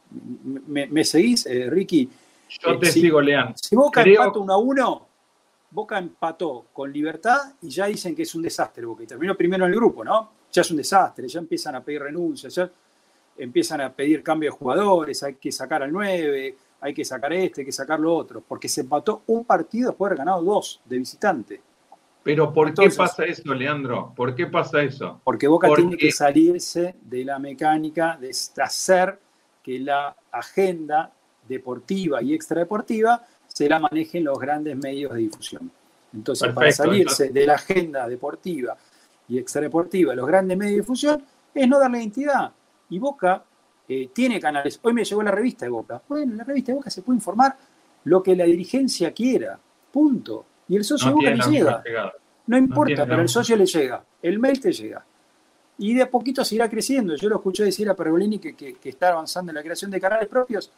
¿Me, 0.67 1.03
seguís, 1.03 1.45
eh, 1.45 1.69
Ricky? 1.69 2.09
Yo 2.49 2.77
te 2.77 2.91
sigo, 2.91 3.21
Leandro. 3.21 3.55
Si 3.57 3.75
Boca 3.75 4.03
empató 4.03 4.41
1 4.41 4.53
a 4.53 4.57
1, 4.57 5.07
Boca 5.71 5.97
empató 5.97 6.67
con 6.73 6.91
libertad 6.91 7.53
y 7.61 7.69
ya 7.69 7.85
dicen 7.85 8.15
que 8.15 8.23
es 8.23 8.35
un 8.35 8.41
desastre, 8.41 8.85
Boca. 8.85 9.03
Y 9.03 9.07
terminó 9.07 9.35
primero 9.35 9.65
en 9.65 9.71
el 9.71 9.75
grupo, 9.75 10.03
¿no? 10.03 10.31
Ya 10.51 10.61
es 10.61 10.71
un 10.71 10.77
desastre, 10.77 11.27
ya 11.27 11.39
empiezan 11.39 11.75
a 11.75 11.83
pedir 11.83 12.01
renuncias, 12.01 12.53
ya 12.53 12.69
empiezan 13.37 13.81
a 13.81 13.91
pedir 13.91 14.21
cambio 14.21 14.51
de 14.51 14.57
jugadores, 14.57 15.23
hay 15.23 15.35
que 15.35 15.51
sacar 15.51 15.83
al 15.83 15.91
9, 15.91 16.55
hay 16.81 16.93
que 16.93 17.03
sacar 17.03 17.33
este, 17.33 17.61
hay 17.61 17.65
que 17.65 17.71
sacar 17.71 17.99
lo 17.99 18.15
otro, 18.15 18.43
porque 18.47 18.69
se 18.69 18.81
empató 18.81 19.23
un 19.27 19.45
partido 19.45 19.89
después 19.89 20.09
de 20.09 20.13
haber 20.13 20.25
ganado 20.25 20.43
dos 20.43 20.81
de 20.85 20.97
visitante. 20.97 21.61
Pero 22.23 22.53
¿por 22.53 22.73
qué 22.73 22.89
pasa 22.89 23.23
eso, 23.23 23.53
Leandro? 23.53 24.13
¿Por 24.15 24.35
qué 24.35 24.47
pasa 24.47 24.81
eso? 24.81 25.21
Porque 25.23 25.47
Boca 25.47 25.69
tiene 25.73 25.97
que 25.97 26.11
salirse 26.11 26.95
de 27.01 27.23
la 27.23 27.39
mecánica 27.39 28.17
de 28.19 28.29
hacer 28.29 29.19
que 29.63 29.79
la 29.79 30.15
agenda 30.31 31.11
deportiva 31.47 32.21
y 32.21 32.33
extradeportiva 32.33 33.25
se 33.47 33.67
la 33.67 33.79
manejen 33.79 34.23
los 34.23 34.37
grandes 34.37 34.77
medios 34.77 35.13
de 35.13 35.19
difusión. 35.19 35.71
Entonces, 36.13 36.53
para 36.53 36.71
salirse 36.71 37.29
de 37.29 37.45
la 37.45 37.55
agenda 37.55 38.07
deportiva 38.07 38.77
y 39.27 39.37
extradeportiva 39.37 40.11
de 40.11 40.17
los 40.17 40.27
grandes 40.27 40.57
medios 40.57 40.73
de 40.73 40.81
difusión 40.81 41.23
es 41.53 41.67
no 41.67 41.79
darle 41.79 41.99
identidad. 41.99 42.51
Y 42.89 42.99
Boca 42.99 43.43
tiene 44.13 44.39
canales. 44.39 44.79
Hoy 44.83 44.93
me 44.93 45.03
llegó 45.03 45.23
la 45.23 45.31
revista 45.31 45.65
de 45.65 45.71
Boca. 45.71 46.01
Bueno, 46.07 46.31
en 46.31 46.37
la 46.37 46.43
revista 46.43 46.71
de 46.71 46.77
Boca 46.77 46.89
se 46.89 47.01
puede 47.01 47.17
informar 47.17 47.57
lo 48.03 48.21
que 48.21 48.35
la 48.35 48.45
dirigencia 48.45 49.11
quiera. 49.11 49.59
Punto. 49.91 50.45
Y 50.67 50.75
el 50.75 50.83
socio 50.83 51.07
de 51.07 51.13
Boca 51.13 51.29
le 51.31 51.51
llega. 51.51 51.83
No 52.47 52.57
importa, 52.57 53.05
pero 53.05 53.21
el 53.21 53.29
socio 53.29 53.55
le 53.55 53.65
llega. 53.65 54.03
El 54.21 54.39
mail 54.39 54.59
te 54.59 54.71
llega. 54.71 55.05
Y 55.77 55.93
de 55.93 56.03
a 56.03 56.09
poquito 56.09 56.43
seguirá 56.43 56.69
creciendo. 56.69 57.15
Yo 57.15 57.29
lo 57.29 57.37
escuché 57.37 57.63
decir 57.63 57.89
a 57.89 57.95
Pergolini 57.95 58.37
que, 58.37 58.55
que, 58.55 58.89
está 58.89 59.09
avanzando 59.09 59.51
en 59.51 59.55
la 59.55 59.63
creación 59.63 59.89
de 59.89 59.99
canales 59.99 60.27
propios. 60.27 60.71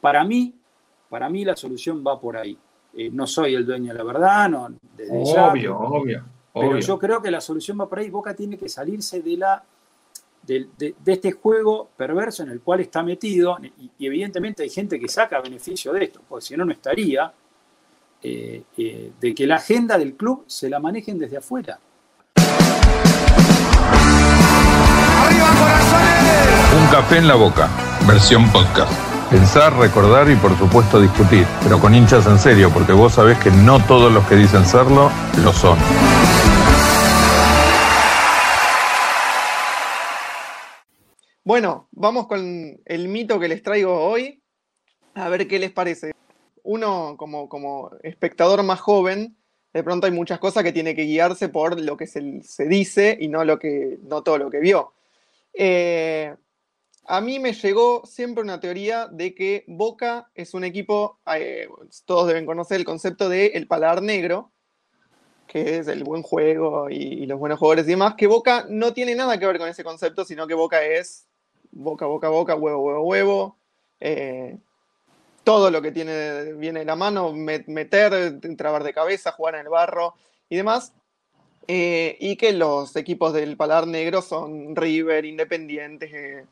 Para 0.00 0.22
mí, 0.24 0.54
para 1.08 1.28
mí 1.28 1.44
la 1.44 1.56
solución 1.56 2.04
va 2.06 2.20
por 2.20 2.36
ahí. 2.36 2.56
Eh, 2.92 3.10
no 3.10 3.26
soy 3.26 3.54
el 3.54 3.64
dueño 3.64 3.92
de 3.92 3.98
la 3.98 4.04
verdad, 4.04 4.48
no, 4.48 4.68
obvio, 5.10 5.78
obvio, 5.78 6.24
Pero 6.52 6.78
yo 6.78 6.98
creo 6.98 7.20
que 7.20 7.30
la 7.30 7.40
solución 7.40 7.80
va 7.80 7.88
por 7.88 7.98
ahí. 7.98 8.10
Boca 8.10 8.34
tiene 8.34 8.58
que 8.58 8.68
salirse 8.68 9.22
de 9.22 9.36
la 9.36 9.64
de, 10.46 10.94
este 11.06 11.32
juego 11.32 11.90
perverso 11.96 12.42
en 12.42 12.50
el 12.50 12.60
cual 12.60 12.80
está 12.80 13.02
metido, 13.02 13.56
y, 13.78 13.90
evidentemente 14.06 14.62
hay 14.62 14.70
gente 14.70 14.98
que 14.98 15.08
saca 15.08 15.40
beneficio 15.40 15.92
de 15.92 16.04
esto, 16.04 16.20
porque 16.28 16.44
si 16.44 16.56
no, 16.56 16.64
no 16.64 16.72
estaría, 16.72 17.32
eh, 18.22 18.62
eh, 18.76 19.12
de 19.20 19.34
que 19.34 19.46
la 19.46 19.56
agenda 19.56 19.98
del 19.98 20.14
club 20.14 20.44
se 20.46 20.68
la 20.70 20.80
manejen 20.80 21.18
desde 21.18 21.38
afuera. 21.38 21.78
Un 26.76 26.86
café 26.90 27.18
en 27.18 27.28
la 27.28 27.34
boca, 27.34 27.68
versión 28.06 28.50
podcast. 28.50 28.92
Pensar, 29.30 29.76
recordar 29.76 30.30
y 30.30 30.36
por 30.36 30.56
supuesto 30.56 31.00
discutir, 31.00 31.46
pero 31.62 31.80
con 31.80 31.94
hinchas 31.94 32.26
en 32.26 32.38
serio, 32.38 32.70
porque 32.72 32.92
vos 32.92 33.14
sabés 33.14 33.38
que 33.38 33.50
no 33.50 33.80
todos 33.84 34.12
los 34.12 34.24
que 34.26 34.36
dicen 34.36 34.64
serlo 34.64 35.10
lo 35.42 35.52
son. 35.52 35.78
Bueno, 41.46 41.88
vamos 41.90 42.26
con 42.26 42.80
el 42.86 43.08
mito 43.08 43.38
que 43.38 43.48
les 43.48 43.62
traigo 43.62 44.02
hoy, 44.02 44.42
a 45.12 45.28
ver 45.28 45.46
qué 45.46 45.58
les 45.58 45.70
parece. 45.72 46.12
Uno, 46.62 47.16
como, 47.18 47.50
como 47.50 47.90
espectador 48.02 48.62
más 48.62 48.80
joven, 48.80 49.36
de 49.74 49.82
pronto 49.82 50.06
hay 50.06 50.12
muchas 50.12 50.38
cosas 50.38 50.64
que 50.64 50.72
tiene 50.72 50.94
que 50.94 51.02
guiarse 51.02 51.50
por 51.50 51.78
lo 51.78 51.98
que 51.98 52.06
se, 52.06 52.22
dice 52.66 53.18
y 53.20 53.28
no, 53.28 53.44
lo 53.44 53.58
que, 53.58 53.98
no 54.04 54.22
todo 54.22 54.38
lo 54.38 54.50
que 54.50 54.60
vio. 54.60 54.94
Eh, 55.52 56.34
a 57.04 57.20
mí 57.20 57.38
me 57.38 57.52
llegó 57.52 58.06
siempre 58.06 58.42
una 58.42 58.58
teoría 58.58 59.06
de 59.08 59.34
que 59.34 59.64
Boca 59.66 60.30
es 60.34 60.54
un 60.54 60.64
equipo, 60.64 61.20
eh, 61.36 61.68
todos 62.06 62.26
deben 62.26 62.46
conocer 62.46 62.78
el 62.78 62.86
concepto 62.86 63.28
de 63.28 63.48
el 63.48 63.66
paladar 63.66 64.00
negro, 64.00 64.50
que 65.46 65.76
es 65.76 65.88
el 65.88 66.04
buen 66.04 66.22
juego 66.22 66.88
y, 66.88 66.96
y, 66.96 67.26
los 67.26 67.38
buenos 67.38 67.58
jugadores 67.58 67.84
y 67.84 67.90
demás, 67.90 68.14
que 68.14 68.28
Boca 68.28 68.64
no 68.70 68.94
tiene 68.94 69.14
nada 69.14 69.38
que 69.38 69.46
ver 69.46 69.58
con 69.58 69.68
ese 69.68 69.84
concepto, 69.84 70.24
sino 70.24 70.46
que 70.46 70.54
Boca 70.54 70.82
es 70.82 71.28
boca, 71.74 72.06
boca, 72.06 72.28
boca, 72.28 72.54
huevo, 72.54 72.82
huevo, 72.82 73.02
huevo. 73.02 73.56
Eh, 74.00 74.56
todo 75.42 75.70
lo 75.70 75.82
que 75.82 75.92
tiene 75.92 76.54
viene 76.54 76.80
de 76.80 76.86
la 76.86 76.96
mano, 76.96 77.32
meter, 77.32 78.40
trabar 78.56 78.82
de 78.82 78.94
cabeza, 78.94 79.32
jugar 79.32 79.56
en 79.56 79.62
el 79.62 79.68
barro 79.68 80.14
y 80.48 80.56
demás. 80.56 80.94
Eh, 81.66 82.16
y 82.20 82.36
que 82.36 82.52
los 82.52 82.94
equipos 82.96 83.32
del 83.32 83.56
Palar 83.56 83.86
Negro 83.86 84.22
son 84.22 84.76
River, 84.76 85.24
Independientes, 85.24 86.12
eh, 86.12 86.44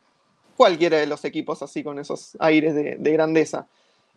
cualquiera 0.57 0.99
de 0.99 1.07
los 1.07 1.25
equipos 1.25 1.63
así 1.63 1.85
con 1.85 1.99
esos 1.99 2.37
aires 2.41 2.75
de, 2.75 3.13
grandeza. 3.13 3.67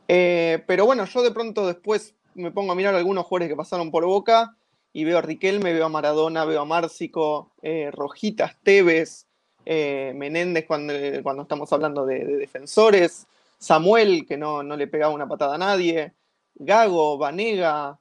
pero 0.07 0.85
bueno, 0.85 1.05
yo 1.05 1.21
de 1.21 1.31
pronto 1.31 1.67
después 1.67 2.13
me 2.33 2.51
pongo 2.51 2.71
a 2.71 2.75
mirar 2.75 2.95
algunos 2.95 3.25
jugadores 3.25 3.49
que 3.49 3.57
pasaron 3.57 3.91
por 3.91 4.05
Boca 4.05 4.55
y 4.93 5.03
veo 5.03 5.17
a 5.17 5.21
Riquelme, 5.21 5.73
veo 5.73 5.85
a 5.85 5.89
Maradona, 5.89 6.45
veo 6.45 6.61
a 6.61 6.65
Márcico, 6.65 7.51
Rojitas, 7.91 8.55
Tevez, 8.63 9.25
eh, 9.65 10.13
Menéndez 10.15 10.65
cuando, 10.65 10.93
cuando, 11.23 11.41
estamos 11.41 11.71
hablando 11.73 12.05
de, 12.05 12.23
defensores, 12.23 13.27
Samuel, 13.57 14.25
que 14.27 14.37
no, 14.37 14.63
le 14.63 14.87
pegaba 14.87 15.13
una 15.13 15.27
patada 15.27 15.55
a 15.55 15.57
nadie, 15.57 16.13
Gago, 16.55 17.17
Vanega, 17.17 17.99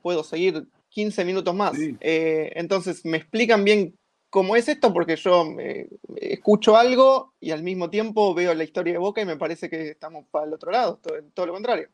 puedo 0.00 0.24
seguir 0.24 0.66
15 0.88 1.24
minutos 1.24 1.54
más. 1.54 1.74
Eh, 2.00 2.52
entonces, 2.54 3.04
¿me 3.04 3.18
explican 3.18 3.64
bien 3.64 3.94
cómo 4.30 4.56
es 4.56 4.68
esto? 4.68 4.92
Porque 4.92 5.16
yo 5.16 5.44
eh, 5.58 5.88
escucho 6.16 6.76
algo 6.76 7.34
y 7.40 7.50
al 7.50 7.62
mismo 7.62 7.90
tiempo 7.90 8.34
veo 8.34 8.54
la 8.54 8.64
historia 8.64 8.94
de 8.94 8.98
Boca 8.98 9.20
y 9.20 9.26
me 9.26 9.36
parece 9.36 9.68
que 9.68 9.90
estamos 9.90 10.24
para 10.30 10.46
el 10.46 10.54
otro 10.54 10.72
lado, 10.72 10.98
todo 11.34 11.46
lo 11.46 11.52
contrario. 11.52 11.88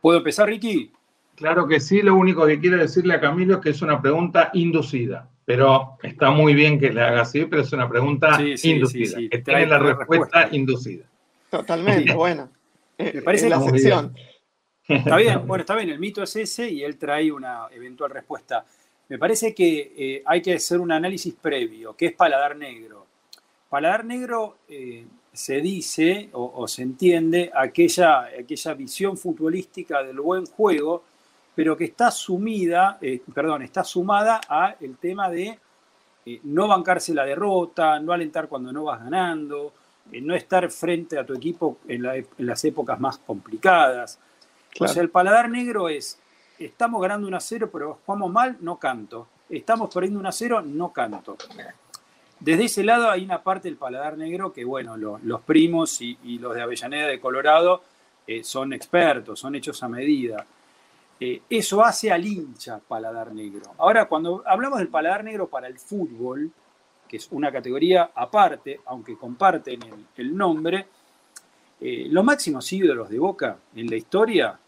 ¿Puedo 0.00 0.18
empezar, 0.18 0.48
Ricky? 0.48 0.90
Claro 1.34 1.66
que 1.66 1.80
sí, 1.80 2.00
lo 2.00 2.14
único 2.14 2.46
que 2.46 2.60
quiero 2.60 2.78
decirle 2.78 3.14
a 3.14 3.20
Camilo 3.20 3.56
es 3.56 3.60
que 3.60 3.70
es 3.70 3.82
una 3.82 4.00
pregunta 4.00 4.50
inducida 4.54 5.28
pero 5.44 5.98
está 6.02 6.30
muy 6.30 6.54
bien 6.54 6.78
que 6.78 6.92
le 6.92 7.02
haga 7.02 7.22
así, 7.22 7.44
pero 7.44 7.62
es 7.62 7.72
una 7.72 7.88
pregunta 7.88 8.38
inducida, 8.62 9.18
que 9.30 9.38
tiene 9.38 9.66
la 9.66 9.78
respuesta, 9.78 10.48
inducida. 10.50 11.04
Totalmente, 11.50 12.14
bueno. 12.14 12.50
Me 12.98 13.22
parece 13.22 13.48
la 13.48 13.60
sección. 13.60 14.14
Está 14.88 15.16
bien, 15.16 15.40
bueno, 15.46 15.62
está 15.62 15.74
bien, 15.76 15.90
el 15.90 15.98
mito 15.98 16.22
es 16.22 16.36
ese 16.36 16.70
y 16.70 16.82
él 16.82 16.96
trae 16.96 17.30
una 17.30 17.68
eventual 17.72 18.10
respuesta. 18.10 18.64
Me 19.08 19.18
parece 19.18 19.54
que 19.54 19.92
eh, 19.96 20.22
hay 20.24 20.40
que 20.40 20.54
hacer 20.54 20.80
un 20.80 20.92
análisis 20.92 21.34
previo, 21.34 21.94
que 21.94 22.06
es 22.06 22.12
paladar 22.14 22.56
negro. 22.56 23.06
Paladar 23.68 24.04
negro 24.04 24.58
eh, 24.68 25.04
se 25.32 25.60
dice 25.60 26.28
o, 26.32 26.66
se 26.68 26.82
entiende 26.82 27.50
aquella, 27.54 28.26
aquella 28.38 28.74
visión 28.74 29.16
futbolística 29.16 30.02
del 30.02 30.20
buen 30.20 30.46
juego 30.46 31.04
pero 31.54 31.76
que 31.76 31.84
está 31.84 32.10
sumida, 32.10 32.98
eh, 33.00 33.22
perdón, 33.32 33.62
está 33.62 33.84
sumada 33.84 34.40
a 34.48 34.74
el 34.80 34.96
tema 34.96 35.30
de 35.30 35.58
eh, 36.26 36.40
no 36.44 36.66
bancarse 36.66 37.14
la 37.14 37.24
derrota, 37.24 38.00
no 38.00 38.12
alentar 38.12 38.48
cuando 38.48 38.72
no 38.72 38.84
vas 38.84 39.02
ganando, 39.04 39.72
eh, 40.10 40.20
no 40.20 40.34
estar 40.34 40.68
frente 40.70 41.18
a 41.18 41.24
tu 41.24 41.34
equipo 41.34 41.78
en, 41.86 42.02
las 42.38 42.64
épocas 42.64 42.98
más 42.98 43.18
complicadas. 43.18 44.18
O 44.80 44.88
sea, 44.88 45.02
el 45.02 45.10
paladar 45.10 45.48
negro 45.48 45.88
es, 45.88 46.18
estamos 46.58 47.00
ganando 47.00 47.28
1 47.28 47.36
a 47.36 47.40
0, 47.40 47.70
pero 47.72 48.00
jugamos 48.04 48.32
mal, 48.32 48.56
no 48.60 48.76
canto. 48.78 49.28
Estamos 49.48 49.94
perdiendo 49.94 50.18
1 50.18 50.28
a 50.28 50.32
0, 50.32 50.62
no 50.62 50.92
canto. 50.92 51.36
Desde 52.40 52.64
ese 52.64 52.82
lado 52.82 53.08
hay 53.08 53.24
una 53.24 53.44
parte 53.44 53.68
del 53.68 53.76
paladar 53.76 54.18
negro 54.18 54.52
que, 54.52 54.64
bueno, 54.64 54.96
los 54.96 55.40
primos 55.42 56.00
y, 56.00 56.18
los 56.40 56.52
de 56.56 56.62
Avellaneda 56.62 57.06
de 57.06 57.20
Colorado 57.20 57.84
son 58.42 58.72
expertos, 58.72 59.38
son 59.38 59.54
hechos 59.54 59.80
a 59.84 59.88
medida. 59.88 60.44
Eh, 61.20 61.42
eso 61.48 61.84
hace 61.84 62.10
al 62.10 62.26
hincha 62.26 62.78
paladar 62.78 63.32
negro. 63.32 63.74
Ahora, 63.78 64.06
cuando 64.06 64.42
hablamos 64.46 64.78
del 64.78 64.88
paladar 64.88 65.24
negro 65.24 65.48
para 65.48 65.68
el 65.68 65.78
fútbol, 65.78 66.50
que 67.08 67.18
es 67.18 67.28
una 67.30 67.52
categoría 67.52 68.10
aparte, 68.14 68.80
aunque 68.86 69.16
comparten 69.16 69.80
el, 70.16 70.36
nombre, 70.36 70.86
eh, 71.80 72.06
los 72.10 72.24
máximos 72.24 72.72
ídolos 72.72 73.08
de 73.08 73.18
Boca 73.18 73.58
en 73.74 73.88
la 73.88 73.96
historia, 73.96 74.58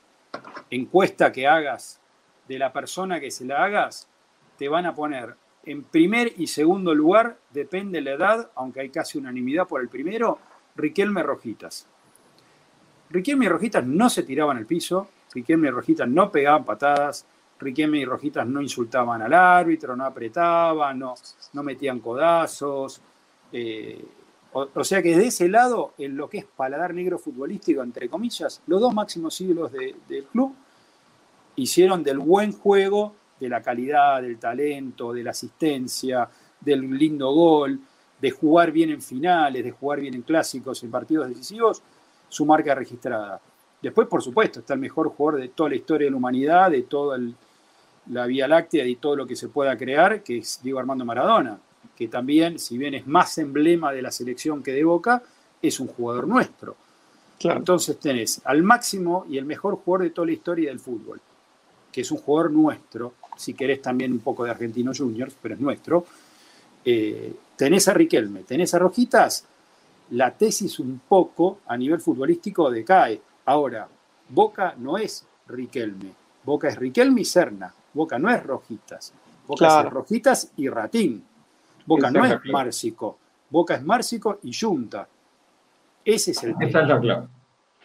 encuesta 0.71 1.33
que 1.33 1.47
hagas 1.47 2.01
de 2.47 2.59
la 2.59 2.73
persona 2.73 3.19
que 3.19 3.31
se 3.31 3.45
la 3.45 3.65
hagas, 3.65 4.09
te 4.57 4.69
van 4.69 4.87
a 4.87 4.95
poner 4.95 5.35
en 5.65 5.83
primer 5.83 6.33
y 6.37 6.47
segundo 6.47 6.95
lugar, 6.95 7.39
depende 7.51 7.99
de 7.99 8.05
la 8.05 8.13
edad, 8.13 8.51
aunque 8.55 8.81
hay 8.81 8.91
casi 8.91 9.19
unanimidad 9.19 9.67
por 9.67 9.81
el 9.81 9.89
primero, 9.89 10.39
Riquelme 10.77 11.23
Rojitas. 11.25 11.89
Riquelme 13.11 13.49
Rojitas 13.49 13.85
no 13.85 14.09
se 14.09 14.23
tiraban 14.23 14.59
al 14.59 14.67
piso, 14.67 15.09
Riquelme 15.37 15.69
y 15.69 15.71
Rojitas 15.71 16.09
no 16.09 16.33
pegaban 16.33 16.65
patadas, 16.65 17.27
Riquelme 17.59 17.99
y 17.99 18.07
Rojitas 18.07 18.47
no 18.47 18.63
insultaban 18.63 19.21
al 19.21 19.35
árbitro, 19.35 19.95
no 19.95 20.07
apretaban, 20.07 20.99
no, 20.99 21.15
no 21.53 21.63
metían 21.63 22.01
codazos. 22.01 23.03
Eh, 23.53 24.03
o, 24.53 24.85
sea 24.85 25.03
que 25.03 25.11
desde 25.11 25.27
ese 25.27 25.49
lado, 25.49 25.93
en 25.99 26.17
lo 26.17 26.31
que 26.31 26.39
es 26.39 26.47
paladar 26.47 26.95
negro 26.95 27.19
futbolístico, 27.19 27.83
entre 27.83 28.09
comillas, 28.09 28.63
los 28.67 28.81
dos 28.81 28.95
máximos 28.95 29.39
ídolos 29.43 29.71
del 29.73 30.25
club 30.33 30.55
hicieron 31.57 32.03
del 32.03 32.19
buen 32.19 32.53
juego, 32.53 33.15
de 33.39 33.51
la 33.51 33.61
calidad, 33.61 34.23
del 34.23 34.39
talento, 34.39 35.13
de 35.13 35.23
la 35.23 35.33
asistencia, 35.33 36.27
del 36.59 36.91
lindo 36.97 37.31
gol, 37.35 37.79
de 38.19 38.31
jugar 38.31 38.73
bien 38.73 38.89
en 38.89 39.03
finales, 39.03 39.63
de 39.63 39.71
jugar 39.71 40.01
bien 40.01 40.15
en 40.15 40.23
clásicos, 40.23 40.83
en 40.83 40.91
partidos 40.91 41.29
decisivos, 41.29 41.83
su 42.27 42.47
marca 42.47 42.75
registrada. 42.75 43.39
Después, 43.83 44.09
por 44.09 44.23
supuesto, 44.23 44.61
está 44.61 44.75
el 44.75 44.81
mejor 44.81 45.09
jugador 45.11 45.41
de 45.41 45.49
toda 45.49 45.71
la 45.71 45.77
historia 45.77 46.07
de 46.07 46.11
la 46.11 46.17
humanidad, 46.17 46.71
de 46.71 46.83
toda 46.83 47.19
la 48.11 48.27
Vía 48.27 48.49
Láctea 48.49 48.87
y 48.87 48.97
todo 48.97 49.17
lo 49.17 49.27
que 49.27 49.37
se 49.37 49.49
pueda 49.49 49.77
crear, 49.77 50.23
que 50.23 50.39
es 50.39 50.61
Diego 50.63 50.79
Armando 50.79 51.05
Maradona, 51.05 51.59
que 51.95 52.09
también, 52.09 52.59
si 52.59 52.79
bien 52.79 52.95
es 52.95 53.07
más 53.07 53.39
emblema 53.39 53.93
de 53.93 54.03
la 54.03 54.11
selección 54.11 54.63
que 54.63 54.73
de 54.73 54.85
Boca, 54.85 55.23
es 55.63 55.81
un 55.81 55.89
jugador 55.89 56.27
nuestro. 56.27 56.77
Entonces 57.41 57.99
tenés 57.99 58.41
al 58.45 58.63
máximo 58.63 59.27
y 59.29 59.39
el 59.39 59.45
mejor 59.45 59.77
jugador 59.77 60.05
de 60.05 60.11
toda 60.11 60.27
la 60.27 60.33
historia 60.33 60.71
del 60.71 60.81
fútbol, 60.81 61.21
que 61.93 62.01
es 62.01 62.11
un 62.11 62.19
jugador 62.19 62.51
nuestro, 62.51 63.15
si 63.37 63.55
querés 63.55 63.83
también 63.83 64.13
un 64.13 64.21
poco 64.21 64.45
de 64.45 64.51
Argentino 64.51 64.93
Juniors, 64.97 65.37
pero 65.41 65.55
es 65.55 65.61
nuestro. 65.61 66.07
Eh, 66.85 67.35
tenés 67.57 67.89
a 67.89 67.95
Riquelme, 67.95 68.43
tenés 68.45 68.73
a 68.75 68.79
Rojitas, 68.79 69.45
la 70.11 70.31
tesis 70.31 70.79
un 70.79 71.01
poco 71.07 71.61
a 71.67 71.77
nivel 71.77 72.01
futbolístico 72.01 72.71
decae. 72.71 73.21
Ahora, 73.47 73.89
Boca 74.29 74.75
no 74.77 74.99
es 74.99 75.27
Riquelme, 75.47 76.13
Boca 76.45 76.69
es 76.69 76.77
Riquelme 76.77 77.21
y 77.21 77.25
Serna, 77.25 77.73
Boca 77.95 78.19
no 78.19 78.29
es 78.29 78.43
Rojitas, 78.43 79.13
Boca 79.47 79.81
es 79.81 79.91
Rojitas 79.91 80.53
y 80.57 80.69
Ratín, 80.69 81.25
Boca 81.87 82.11
no 82.11 82.25
es 82.25 82.39
Márcico, 82.47 83.19
Boca 83.49 83.77
es 83.77 83.83
Márcico 83.83 84.41
y 84.43 84.53
Junta. 84.53 85.09
Ese 86.05 86.33
es 86.33 86.43
el 86.43 86.57
tema. 86.59 87.29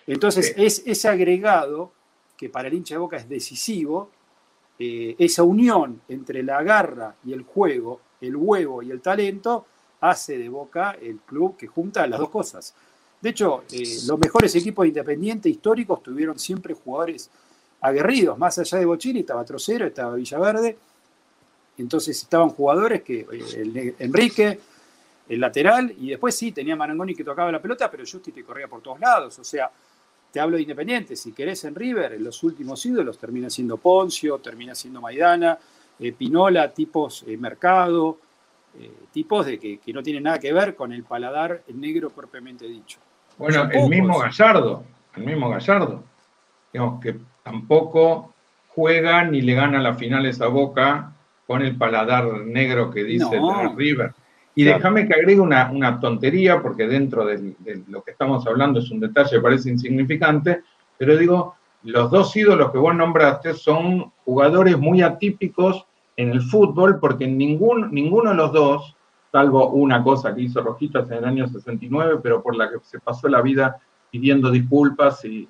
Entonces, 0.07 0.53
es 0.57 0.83
ese 0.85 1.07
agregado 1.07 1.91
que 2.35 2.49
para 2.49 2.67
el 2.67 2.73
hincha 2.73 2.95
de 2.95 2.99
Boca 2.99 3.17
es 3.17 3.29
decisivo, 3.29 4.09
eh, 4.79 5.15
esa 5.19 5.43
unión 5.43 6.01
entre 6.07 6.41
la 6.41 6.63
garra 6.63 7.15
y 7.23 7.33
el 7.33 7.43
juego, 7.43 8.01
el 8.19 8.35
huevo 8.35 8.81
y 8.81 8.89
el 8.89 8.99
talento, 8.99 9.67
hace 9.99 10.39
de 10.39 10.49
Boca 10.49 10.97
el 10.99 11.19
club 11.19 11.55
que 11.55 11.67
junta 11.67 12.07
las 12.07 12.19
dos 12.19 12.29
cosas. 12.29 12.73
De 13.21 13.29
hecho, 13.29 13.63
eh, 13.71 13.99
los 14.07 14.17
mejores 14.17 14.55
equipos 14.55 14.87
independientes 14.87 15.51
históricos 15.51 16.01
tuvieron 16.01 16.39
siempre 16.39 16.73
jugadores 16.73 17.29
aguerridos. 17.79 18.37
Más 18.37 18.57
allá 18.57 18.79
de 18.79 18.85
Bochini 18.85 19.19
estaba 19.19 19.45
Trocero, 19.45 19.85
estaba 19.85 20.15
Villaverde. 20.15 20.77
Entonces 21.77 22.19
estaban 22.19 22.49
jugadores 22.49 23.03
que, 23.03 23.27
eh, 23.31 23.95
Enrique, 23.99 24.59
el 25.29 25.39
lateral, 25.39 25.93
y 25.99 26.09
después 26.09 26.35
sí, 26.35 26.51
tenía 26.51 26.75
Marangoni 26.75 27.15
que 27.15 27.23
tocaba 27.23 27.51
la 27.51 27.61
pelota, 27.61 27.89
pero 27.89 28.03
Justi 28.11 28.31
te 28.31 28.43
corría 28.43 28.67
por 28.67 28.81
todos 28.81 28.99
lados. 28.99 29.37
O 29.37 29.43
sea, 29.43 29.69
te 30.31 30.39
hablo 30.39 30.57
de 30.57 30.63
Independiente. 30.63 31.15
Si 31.15 31.31
querés 31.31 31.63
en 31.65 31.75
River, 31.75 32.13
en 32.13 32.23
los 32.23 32.41
últimos 32.43 32.83
ídolos 32.87 33.19
termina 33.19 33.51
siendo 33.51 33.77
Poncio, 33.77 34.39
termina 34.39 34.73
siendo 34.73 34.99
Maidana, 34.99 35.59
eh, 35.99 36.11
Pinola, 36.11 36.73
tipos 36.73 37.23
Mercado, 37.37 38.17
tipos 39.11 39.45
de 39.45 39.59
que, 39.59 39.79
que 39.79 39.91
no 39.91 40.01
tienen 40.01 40.23
nada 40.23 40.39
que 40.39 40.53
ver 40.53 40.75
con 40.75 40.93
el 40.93 41.03
paladar 41.03 41.61
negro 41.67 42.09
propiamente 42.09 42.65
dicho. 42.65 42.99
Bueno, 43.41 43.67
el 43.71 43.89
mismo 43.89 44.19
Gallardo, 44.19 44.83
el 45.15 45.25
mismo 45.25 45.49
Gallardo, 45.49 46.03
digamos 46.71 47.01
que 47.01 47.15
tampoco 47.43 48.33
juega 48.67 49.23
ni 49.23 49.41
le 49.41 49.55
gana 49.55 49.79
las 49.79 49.97
finales 49.97 50.39
a 50.41 50.47
Boca 50.47 51.11
con 51.47 51.63
el 51.63 51.75
paladar 51.75 52.25
negro 52.45 52.91
que 52.91 53.03
dice 53.03 53.41
River. 53.75 54.13
Y 54.53 54.63
déjame 54.63 55.07
que 55.07 55.15
agregue 55.15 55.39
una, 55.39 55.99
tontería, 55.99 56.61
porque 56.61 56.85
dentro 56.85 57.25
de, 57.25 57.55
lo 57.87 58.03
que 58.03 58.11
estamos 58.11 58.45
hablando 58.45 58.79
es 58.79 58.91
un 58.91 58.99
detalle 58.99 59.31
que 59.31 59.41
parece 59.41 59.69
insignificante, 59.69 60.61
pero 60.99 61.17
digo, 61.17 61.55
los 61.83 62.11
dos 62.11 62.35
ídolos 62.35 62.71
que 62.71 62.77
vos 62.77 62.93
nombraste 62.93 63.55
son 63.55 64.11
jugadores 64.23 64.77
muy 64.77 65.01
atípicos 65.01 65.85
en 66.15 66.29
el 66.29 66.41
fútbol, 66.41 66.99
porque 66.99 67.25
ningún, 67.25 67.91
ninguno 67.91 68.29
de 68.29 68.35
los 68.35 68.53
dos 68.53 68.95
salvo 69.31 69.69
una 69.69 70.03
cosa 70.03 70.35
que 70.35 70.41
hizo 70.41 70.61
Rojitas 70.61 71.09
en 71.09 71.17
el 71.19 71.25
año 71.25 71.47
69, 71.47 72.19
pero 72.21 72.43
por 72.43 72.55
la 72.55 72.69
que 72.69 72.77
se 72.83 72.99
pasó 72.99 73.27
la 73.29 73.41
vida 73.41 73.77
pidiendo 74.11 74.51
disculpas 74.51 75.23
y, 75.25 75.47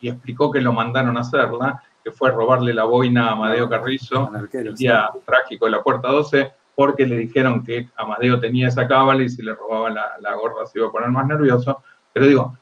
explicó 0.00 0.52
que 0.52 0.60
lo 0.60 0.72
mandaron 0.72 1.16
a 1.16 1.22
hacerla, 1.22 1.82
que 2.04 2.12
fue 2.12 2.30
robarle 2.30 2.72
la 2.72 2.84
boina 2.84 3.28
a 3.28 3.32
Amadeo 3.32 3.68
Carrizo 3.68 4.30
el 4.52 4.74
día 4.76 5.10
trágico 5.26 5.64
de 5.64 5.72
la 5.72 5.82
Puerta 5.82 6.08
12, 6.08 6.52
porque 6.76 7.04
le 7.04 7.16
dijeron 7.16 7.64
que 7.64 7.88
Amadeo 7.96 8.38
tenía 8.38 8.68
esa 8.68 8.86
cábala 8.86 9.24
y 9.24 9.28
si 9.28 9.42
le 9.42 9.56
robaban 9.56 9.96
la, 9.96 10.34
gorra 10.34 10.66
se 10.66 10.78
iba 10.78 10.86
a 10.86 10.92
poner 10.92 11.08
más 11.08 11.26
nervioso. 11.26 11.82
Pero 12.12 12.26
digo, 12.26 12.56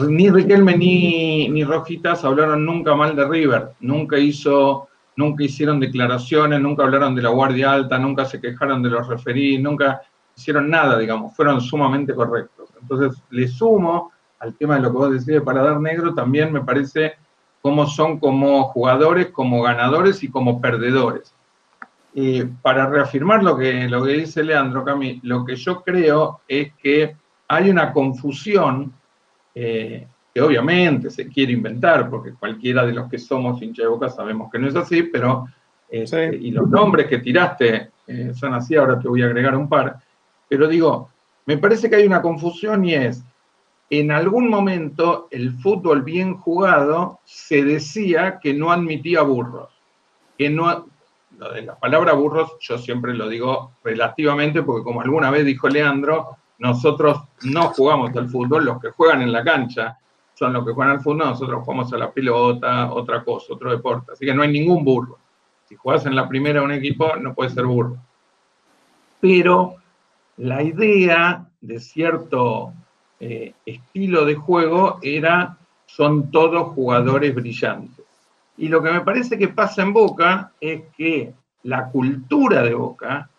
ni 0.00 0.28
Riquelme 0.28 0.76
ni, 0.76 1.48
ni 1.48 1.64
Rojitas 1.64 2.22
hablaron 2.26 2.66
nunca 2.66 2.94
mal 2.94 3.16
de 3.16 3.26
River, 3.26 3.70
nunca 3.80 4.18
hizo 4.18 4.88
nunca 5.16 5.44
hicieron 5.44 5.80
declaraciones, 5.80 6.60
nunca 6.60 6.84
hablaron 6.84 7.14
de 7.14 7.22
la 7.22 7.30
Guardia 7.30 7.72
Alta, 7.72 7.98
nunca 7.98 8.24
se 8.24 8.40
quejaron 8.40 8.82
de 8.82 8.90
los 8.90 9.08
referís, 9.08 9.60
nunca 9.60 10.02
hicieron 10.36 10.70
nada, 10.70 10.98
digamos, 10.98 11.34
fueron 11.34 11.60
sumamente 11.60 12.14
correctos. 12.14 12.68
Entonces, 12.80 13.22
le 13.30 13.48
sumo 13.48 14.12
al 14.38 14.54
tema 14.54 14.76
de 14.76 14.82
lo 14.82 14.92
que 14.92 14.98
vos 14.98 15.10
decís 15.10 15.26
de 15.26 15.40
Paladar 15.40 15.80
Negro, 15.80 16.14
también 16.14 16.52
me 16.52 16.60
parece 16.60 17.14
cómo 17.62 17.86
son 17.86 18.20
como 18.20 18.64
jugadores, 18.64 19.30
como 19.30 19.62
ganadores 19.62 20.22
y 20.22 20.30
como 20.30 20.60
perdedores. 20.60 21.32
para 22.62 22.86
reafirmar 22.86 23.42
lo 23.42 23.58
que, 23.58 23.88
lo 23.88 24.04
que 24.04 24.12
dice 24.12 24.42
Leandro 24.42 24.84
Cami, 24.84 25.20
lo 25.22 25.44
que 25.44 25.56
yo 25.56 25.82
creo 25.82 26.40
es 26.48 26.72
que 26.82 27.16
hay 27.48 27.70
una 27.70 27.92
confusión 27.92 28.92
eh, 29.54 30.06
que 30.36 30.42
obviamente 30.42 31.08
se 31.08 31.28
quiere 31.28 31.54
inventar, 31.54 32.10
porque 32.10 32.34
cualquiera 32.34 32.84
de 32.84 32.92
los 32.92 33.08
que 33.08 33.18
somos 33.18 33.62
hincha 33.62 33.80
de 33.80 33.88
boca 33.88 34.10
sabemos 34.10 34.52
que 34.52 34.58
no 34.58 34.68
es 34.68 34.76
así, 34.76 35.04
pero, 35.04 35.46
este, 35.88 36.36
y 36.36 36.50
los 36.50 36.68
nombres 36.68 37.06
que 37.06 37.20
tiraste 37.20 37.88
eh, 38.06 38.32
son 38.34 38.52
así, 38.52 38.76
ahora 38.76 39.00
te 39.00 39.08
voy 39.08 39.22
a 39.22 39.24
agregar 39.24 39.56
un 39.56 39.66
par, 39.66 39.96
pero 40.46 40.68
digo, 40.68 41.08
me 41.46 41.56
parece 41.56 41.88
que 41.88 41.96
hay 41.96 42.06
una 42.06 42.20
confusión 42.20 42.84
y 42.84 42.92
es, 42.92 43.24
en 43.88 44.10
algún 44.10 44.50
momento 44.50 45.26
el 45.30 45.54
fútbol 45.54 46.02
bien 46.02 46.36
jugado 46.36 47.20
se 47.24 47.64
decía 47.64 48.38
que 48.38 48.52
no 48.52 48.70
admitía 48.70 49.22
burros, 49.22 49.70
que 50.36 50.50
no, 50.50 50.86
lo 51.38 51.50
de 51.50 51.62
la 51.62 51.76
palabra 51.76 52.12
burros 52.12 52.58
yo 52.60 52.76
siempre 52.76 53.14
lo 53.14 53.26
digo 53.26 53.72
relativamente, 53.82 54.62
porque 54.62 54.84
como 54.84 55.00
alguna 55.00 55.30
vez 55.30 55.46
dijo 55.46 55.66
Leandro, 55.66 56.36
nosotros 56.58 57.22
no 57.44 57.68
jugamos 57.68 58.14
al 58.14 58.28
fútbol, 58.28 58.66
los 58.66 58.82
que 58.82 58.90
juegan 58.90 59.22
en 59.22 59.32
la 59.32 59.42
cancha 59.42 59.96
son 60.36 60.52
los 60.52 60.66
que 60.66 60.72
juegan 60.72 60.96
al 60.96 61.00
fútbol, 61.00 61.18
nosotros 61.18 61.64
jugamos 61.64 61.92
a 61.94 61.96
la 61.96 62.12
pelota, 62.12 62.92
otra 62.92 63.24
cosa, 63.24 63.54
otro 63.54 63.70
deporte. 63.70 64.12
Así 64.12 64.26
que 64.26 64.34
no 64.34 64.42
hay 64.42 64.52
ningún 64.52 64.84
burro. 64.84 65.18
Si 65.66 65.74
juegas 65.74 66.04
en 66.04 66.14
la 66.14 66.28
primera 66.28 66.62
un 66.62 66.72
equipo, 66.72 67.16
no 67.16 67.34
puede 67.34 67.50
ser 67.50 67.64
burro. 67.64 67.96
Pero 69.18 69.76
la 70.36 70.62
idea 70.62 71.46
de 71.62 71.80
cierto 71.80 72.74
eh, 73.18 73.54
estilo 73.64 74.26
de 74.26 74.34
juego 74.34 74.98
era, 75.00 75.56
son 75.86 76.30
todos 76.30 76.74
jugadores 76.74 77.34
brillantes. 77.34 78.04
Y 78.58 78.68
lo 78.68 78.82
que 78.82 78.92
me 78.92 79.00
parece 79.00 79.38
que 79.38 79.48
pasa 79.48 79.82
en 79.82 79.94
Boca 79.94 80.52
es 80.60 80.82
que 80.96 81.32
la 81.62 81.88
cultura 81.88 82.62
de 82.62 82.74
Boca 82.74 83.30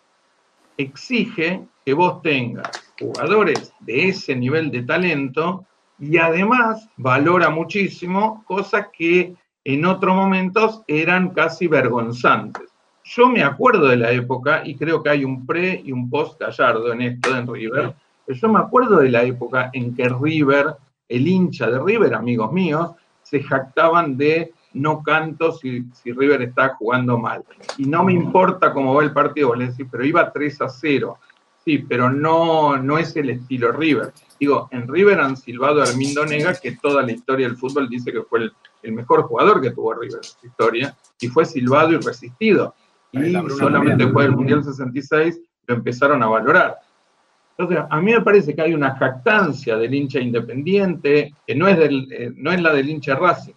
exige 0.76 1.62
que 1.84 1.94
vos 1.94 2.22
tengas 2.22 2.92
jugadores 2.98 3.72
de 3.78 4.08
ese 4.08 4.34
nivel 4.34 4.72
de 4.72 4.82
talento 4.82 5.64
y 5.98 6.16
además 6.18 6.88
valora 6.96 7.50
muchísimo 7.50 8.44
cosas 8.46 8.88
que 8.96 9.34
en 9.64 9.84
otros 9.84 10.14
momentos 10.14 10.82
eran 10.86 11.30
casi 11.30 11.66
vergonzantes. 11.66 12.68
Yo 13.04 13.28
me 13.28 13.42
acuerdo 13.42 13.88
de 13.88 13.96
la 13.96 14.12
época, 14.12 14.62
y 14.64 14.76
creo 14.76 15.02
que 15.02 15.10
hay 15.10 15.24
un 15.24 15.46
pre 15.46 15.80
y 15.84 15.92
un 15.92 16.10
post 16.10 16.40
Gallardo 16.40 16.92
en 16.92 17.02
esto, 17.02 17.36
en 17.36 17.52
River, 17.52 17.94
pero 18.26 18.38
yo 18.38 18.48
me 18.48 18.58
acuerdo 18.58 18.98
de 18.98 19.10
la 19.10 19.22
época 19.22 19.70
en 19.72 19.94
que 19.94 20.08
River, 20.08 20.76
el 21.08 21.26
hincha 21.26 21.70
de 21.70 21.78
River, 21.78 22.14
amigos 22.14 22.52
míos, 22.52 22.90
se 23.22 23.42
jactaban 23.42 24.16
de 24.16 24.52
no 24.74 25.02
canto 25.02 25.52
si, 25.52 25.84
si 25.92 26.12
River 26.12 26.42
está 26.42 26.74
jugando 26.74 27.18
mal. 27.18 27.44
Y 27.78 27.86
no 27.86 28.04
me 28.04 28.12
importa 28.12 28.72
cómo 28.72 28.94
va 28.94 29.02
el 29.02 29.12
partido, 29.12 29.52
pero 29.90 30.04
iba 30.04 30.30
3 30.30 30.62
a 30.62 30.68
0. 30.68 31.18
Sí, 31.68 31.84
pero 31.86 32.08
no, 32.08 32.78
no 32.78 32.96
es 32.96 33.14
el 33.16 33.28
estilo 33.28 33.72
River. 33.72 34.14
Digo, 34.40 34.70
en 34.70 34.88
River 34.88 35.20
han 35.20 35.36
silbado 35.36 35.82
a 35.82 35.84
Armindo 35.84 36.24
Nega, 36.24 36.54
que 36.54 36.78
toda 36.78 37.02
la 37.02 37.12
historia 37.12 37.46
del 37.46 37.58
fútbol 37.58 37.90
dice 37.90 38.10
que 38.10 38.22
fue 38.22 38.48
el, 38.82 38.92
mejor 38.94 39.24
jugador 39.24 39.60
que 39.60 39.72
tuvo 39.72 39.92
River 39.92 40.16
en 40.16 40.22
su 40.22 40.46
historia, 40.46 40.96
y 41.20 41.28
fue 41.28 41.44
silbado 41.44 41.92
y 41.92 41.98
resistido. 41.98 42.74
Y 43.12 43.34
solamente 43.50 44.04
después 44.04 44.28
del 44.28 44.36
Mundial 44.36 44.64
66 44.64 45.42
lo 45.66 45.74
empezaron 45.74 46.22
a 46.22 46.28
valorar. 46.28 46.78
Entonces, 47.58 47.84
a 47.90 48.00
mí 48.00 48.12
me 48.12 48.22
parece 48.22 48.54
que 48.54 48.62
hay 48.62 48.72
una 48.72 48.96
jactancia 48.96 49.76
del 49.76 49.92
hincha 49.92 50.20
independiente, 50.20 51.34
que 51.46 51.54
no 51.54 51.68
es, 51.68 51.76
del, 51.76 52.10
eh, 52.10 52.32
no 52.34 52.50
es 52.50 52.62
la 52.62 52.72
del 52.72 52.88
hincha 52.88 53.14
Racing. 53.14 53.52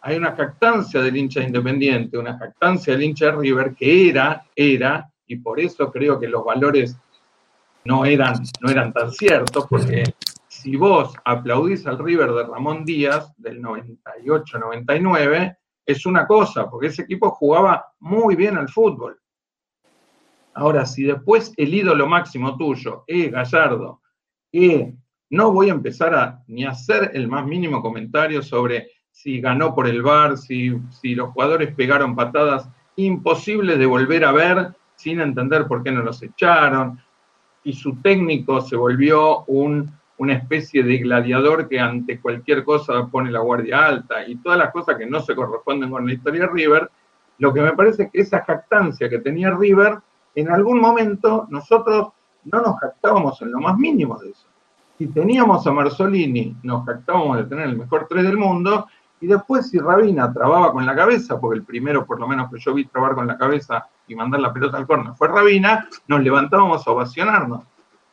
Hay 0.00 0.16
una 0.16 0.32
jactancia 0.32 1.00
del 1.00 1.16
hincha 1.16 1.40
independiente, 1.40 2.18
una 2.18 2.36
jactancia 2.36 2.94
del 2.94 3.04
hincha 3.04 3.30
River, 3.30 3.76
que 3.76 4.08
era, 4.08 4.42
era, 4.56 5.08
y 5.28 5.36
por 5.36 5.60
eso 5.60 5.92
creo 5.92 6.18
que 6.18 6.26
los 6.26 6.44
valores 6.44 6.96
no 7.84 8.04
eran, 8.04 8.34
no 8.60 8.70
eran 8.70 8.92
tan 8.92 9.10
ciertos, 9.12 9.66
porque 9.68 10.04
si 10.48 10.76
vos 10.76 11.14
aplaudís 11.24 11.86
al 11.86 11.98
River 11.98 12.32
de 12.32 12.44
Ramón 12.44 12.84
Díaz 12.84 13.32
del 13.36 13.62
98-99, 13.62 15.56
es 15.86 16.06
una 16.06 16.26
cosa, 16.26 16.70
porque 16.70 16.86
ese 16.86 17.02
equipo 17.02 17.30
jugaba 17.30 17.84
muy 18.00 18.36
bien 18.36 18.56
al 18.56 18.68
fútbol. 18.68 19.18
Ahora, 20.54 20.86
si 20.86 21.02
después 21.02 21.52
el 21.56 21.74
ídolo 21.74 22.06
máximo 22.06 22.56
tuyo 22.56 23.04
es 23.06 23.30
Gallardo, 23.30 24.00
que 24.50 24.94
no 25.30 25.52
voy 25.52 25.68
a 25.68 25.72
empezar 25.72 26.14
a 26.14 26.42
ni 26.46 26.64
a 26.64 26.70
hacer 26.70 27.10
el 27.12 27.28
más 27.28 27.44
mínimo 27.44 27.82
comentario 27.82 28.40
sobre 28.40 28.88
si 29.10 29.40
ganó 29.40 29.74
por 29.74 29.86
el 29.86 30.02
VAR, 30.02 30.38
si, 30.38 30.72
si 30.90 31.14
los 31.14 31.30
jugadores 31.30 31.74
pegaron 31.74 32.14
patadas 32.14 32.68
imposibles 32.96 33.78
de 33.78 33.86
volver 33.86 34.24
a 34.24 34.32
ver 34.32 34.74
sin 34.96 35.20
entender 35.20 35.66
por 35.66 35.82
qué 35.82 35.90
no 35.90 36.02
los 36.02 36.22
echaron, 36.22 37.00
y 37.64 37.72
su 37.72 37.96
técnico 37.96 38.60
se 38.60 38.76
volvió 38.76 39.44
un, 39.46 39.90
una 40.18 40.34
especie 40.34 40.82
de 40.82 40.98
gladiador 40.98 41.68
que 41.68 41.80
ante 41.80 42.20
cualquier 42.20 42.62
cosa 42.64 43.06
pone 43.06 43.30
la 43.30 43.40
guardia 43.40 43.86
alta 43.86 44.26
y 44.26 44.36
todas 44.36 44.58
las 44.58 44.70
cosas 44.70 44.96
que 44.96 45.06
no 45.06 45.20
se 45.20 45.34
corresponden 45.34 45.90
con 45.90 46.06
la 46.06 46.12
historia 46.12 46.42
de 46.42 46.48
River, 46.48 46.90
lo 47.38 47.52
que 47.52 47.62
me 47.62 47.72
parece 47.72 48.04
es 48.04 48.10
que 48.12 48.20
esa 48.20 48.42
jactancia 48.42 49.08
que 49.08 49.18
tenía 49.18 49.50
River, 49.50 49.98
en 50.34 50.50
algún 50.50 50.80
momento 50.80 51.46
nosotros 51.50 52.08
no 52.44 52.60
nos 52.60 52.78
jactábamos 52.78 53.40
en 53.42 53.50
lo 53.50 53.60
más 53.60 53.76
mínimo 53.76 54.18
de 54.18 54.30
eso. 54.30 54.46
Si 54.98 55.08
teníamos 55.08 55.66
a 55.66 55.72
Marzolini, 55.72 56.56
nos 56.62 56.84
jactábamos 56.86 57.38
de 57.38 57.44
tener 57.44 57.68
el 57.68 57.78
mejor 57.78 58.06
tres 58.08 58.24
del 58.24 58.36
mundo, 58.36 58.86
y 59.20 59.26
después 59.26 59.70
si 59.70 59.78
Rabina 59.78 60.32
trababa 60.32 60.72
con 60.72 60.84
la 60.84 60.94
cabeza, 60.94 61.40
porque 61.40 61.58
el 61.58 61.64
primero 61.64 62.04
por 62.04 62.20
lo 62.20 62.28
menos 62.28 62.50
que 62.50 62.58
yo 62.58 62.74
vi 62.74 62.84
trabar 62.86 63.14
con 63.14 63.26
la 63.26 63.38
cabeza 63.38 63.86
y 64.06 64.14
mandar 64.14 64.40
la 64.40 64.52
pelota 64.52 64.76
al 64.76 64.86
corno 64.86 65.14
fue 65.14 65.28
Rabina, 65.28 65.88
nos 66.08 66.20
levantábamos 66.22 66.86
a 66.86 66.90
ovacionarnos. 66.90 67.62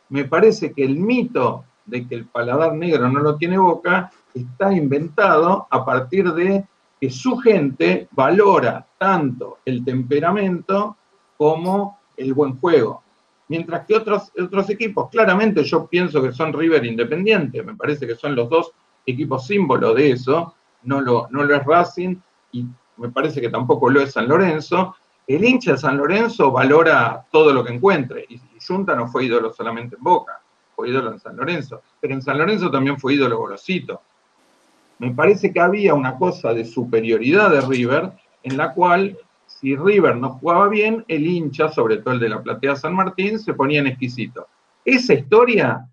Me 0.10 0.26
parece 0.26 0.74
que 0.74 0.84
el 0.84 0.98
mito 0.98 1.66
de 1.86 2.08
que 2.08 2.16
el 2.16 2.26
paladar 2.26 2.74
negro 2.74 3.10
no 3.10 3.20
lo 3.20 3.36
tiene 3.36 3.58
boca 3.58 4.12
está 4.34 4.74
inventado 4.74 5.68
a 5.70 5.84
partir 5.84 6.32
de 6.34 6.66
que 7.00 7.10
su 7.10 7.38
gente 7.38 8.08
valora 8.12 8.86
tanto 8.98 9.58
el 9.66 9.84
temperamento 9.84 10.96
como 11.36 12.00
el 12.16 12.34
buen 12.34 12.60
juego. 12.60 13.02
Mientras 13.48 13.86
que 13.86 13.96
otros, 13.96 14.32
otros 14.40 14.70
equipos, 14.70 15.10
claramente 15.10 15.64
yo 15.64 15.88
pienso 15.88 16.22
que 16.22 16.32
son 16.32 16.54
River 16.54 16.86
Independiente, 16.86 17.64
me 17.64 17.76
parece 17.76 18.08
que 18.08 18.16
son 18.16 18.36
los 18.36 18.50
dos 18.50 18.72
equipos 19.06 19.48
símbolos 19.48 19.96
de 19.96 20.12
eso, 20.12 20.56
no 20.84 21.02
lo, 21.02 21.28
no 21.32 21.44
lo 21.44 21.56
es 21.56 21.64
Racing 21.66 22.16
y 22.52 22.66
me 22.98 23.10
parece 23.10 23.42
que 23.42 23.50
tampoco 23.50 23.90
lo 23.90 24.02
es 24.02 24.14
San 24.14 24.28
Lorenzo, 24.28 24.96
el 25.28 25.44
hincha 25.44 25.74
de 25.74 25.78
San 25.78 25.98
Lorenzo 25.98 26.52
valora 26.52 27.26
todo 27.32 27.54
lo 27.54 27.64
que 27.64 27.74
encuentre, 27.74 28.26
y, 28.30 28.40
Junta 28.66 28.96
no 28.96 29.08
fue 29.08 29.26
ídolo 29.26 29.52
solamente 29.52 29.96
en 29.96 30.04
Boca, 30.04 30.40
fue 30.76 30.90
ídolo 30.90 31.12
en 31.12 31.20
San 31.20 31.36
Lorenzo, 31.36 31.82
pero 32.00 32.14
en 32.14 32.22
San 32.22 32.38
Lorenzo 32.38 32.70
también 32.70 33.00
fue 33.00 33.16
ídolo 33.16 33.40
Golosito. 33.40 34.02
Me 35.00 35.12
parece 35.12 35.52
que 35.52 35.60
había 35.60 35.96
una 35.96 36.16
cosa 36.16 36.54
de 36.54 36.64
superioridad 36.64 37.50
de 37.50 37.62
River, 37.62 38.12
en 38.44 38.58
la 38.58 38.74
cual 38.74 39.18
si 39.48 39.76
River 39.76 40.16
no 40.16 40.34
jugaba 40.34 40.68
bien, 40.68 41.04
el 41.08 41.26
hincha, 41.26 41.70
sobre 41.70 41.98
todo 41.98 42.14
el 42.14 42.20
de 42.20 42.30
la 42.30 42.42
platea 42.42 42.76
San 42.76 42.94
Martín, 42.94 43.40
se 43.40 43.54
ponía 43.54 43.80
en 43.80 43.88
exquisito. 43.88 44.48
Esa 44.86 45.16
historia, 45.16 45.88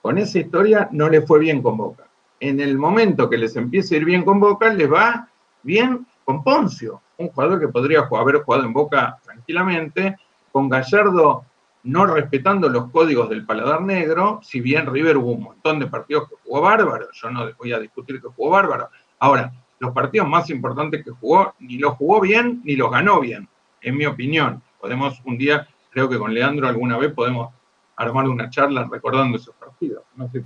con 0.00 0.18
esa 0.18 0.38
historia 0.38 0.88
no 0.92 1.08
le 1.08 1.22
fue 1.22 1.40
bien 1.40 1.60
con 1.60 1.76
Boca. 1.76 2.04
En 2.42 2.58
el 2.58 2.76
momento 2.76 3.30
que 3.30 3.38
les 3.38 3.54
empiece 3.54 3.94
a 3.94 3.98
ir 3.98 4.04
bien 4.04 4.24
con 4.24 4.40
Boca, 4.40 4.74
les 4.74 4.92
va 4.92 5.28
bien 5.62 6.04
con 6.24 6.42
Poncio 6.42 7.00
un 7.18 7.28
jugador 7.28 7.60
que 7.60 7.68
podría 7.68 8.00
haber 8.00 8.42
jugado 8.42 8.64
en 8.64 8.72
Boca 8.72 9.16
tranquilamente, 9.22 10.16
con 10.50 10.68
Gallardo 10.68 11.44
no 11.84 12.04
respetando 12.04 12.68
los 12.68 12.90
códigos 12.90 13.28
del 13.28 13.46
paladar 13.46 13.82
negro, 13.82 14.40
si 14.42 14.60
bien 14.60 14.92
River 14.92 15.18
hubo 15.18 15.30
un 15.30 15.42
montón 15.44 15.78
de 15.78 15.86
partidos 15.86 16.28
que 16.28 16.34
jugó 16.42 16.62
bárbaro, 16.62 17.06
yo 17.12 17.30
no 17.30 17.48
voy 17.56 17.72
a 17.74 17.78
discutir 17.78 18.20
que 18.20 18.26
jugó 18.26 18.50
bárbaro. 18.50 18.88
Ahora, 19.20 19.52
los 19.78 19.92
partidos 19.92 20.28
más 20.28 20.50
importantes 20.50 21.04
que 21.04 21.12
jugó, 21.12 21.54
ni 21.60 21.78
los 21.78 21.94
jugó 21.94 22.20
bien, 22.20 22.60
ni 22.64 22.74
los 22.74 22.90
ganó 22.90 23.20
bien, 23.20 23.48
en 23.80 23.96
mi 23.96 24.04
opinión. 24.04 24.60
Podemos 24.80 25.22
un 25.24 25.38
día, 25.38 25.68
creo 25.90 26.08
que 26.08 26.18
con 26.18 26.34
Leandro 26.34 26.66
alguna 26.66 26.98
vez 26.98 27.12
podemos 27.12 27.54
armar 27.94 28.28
una 28.28 28.50
charla 28.50 28.88
recordando 28.90 29.36
esos 29.36 29.54
partidos. 29.54 30.02
No 30.16 30.28
sé 30.28 30.42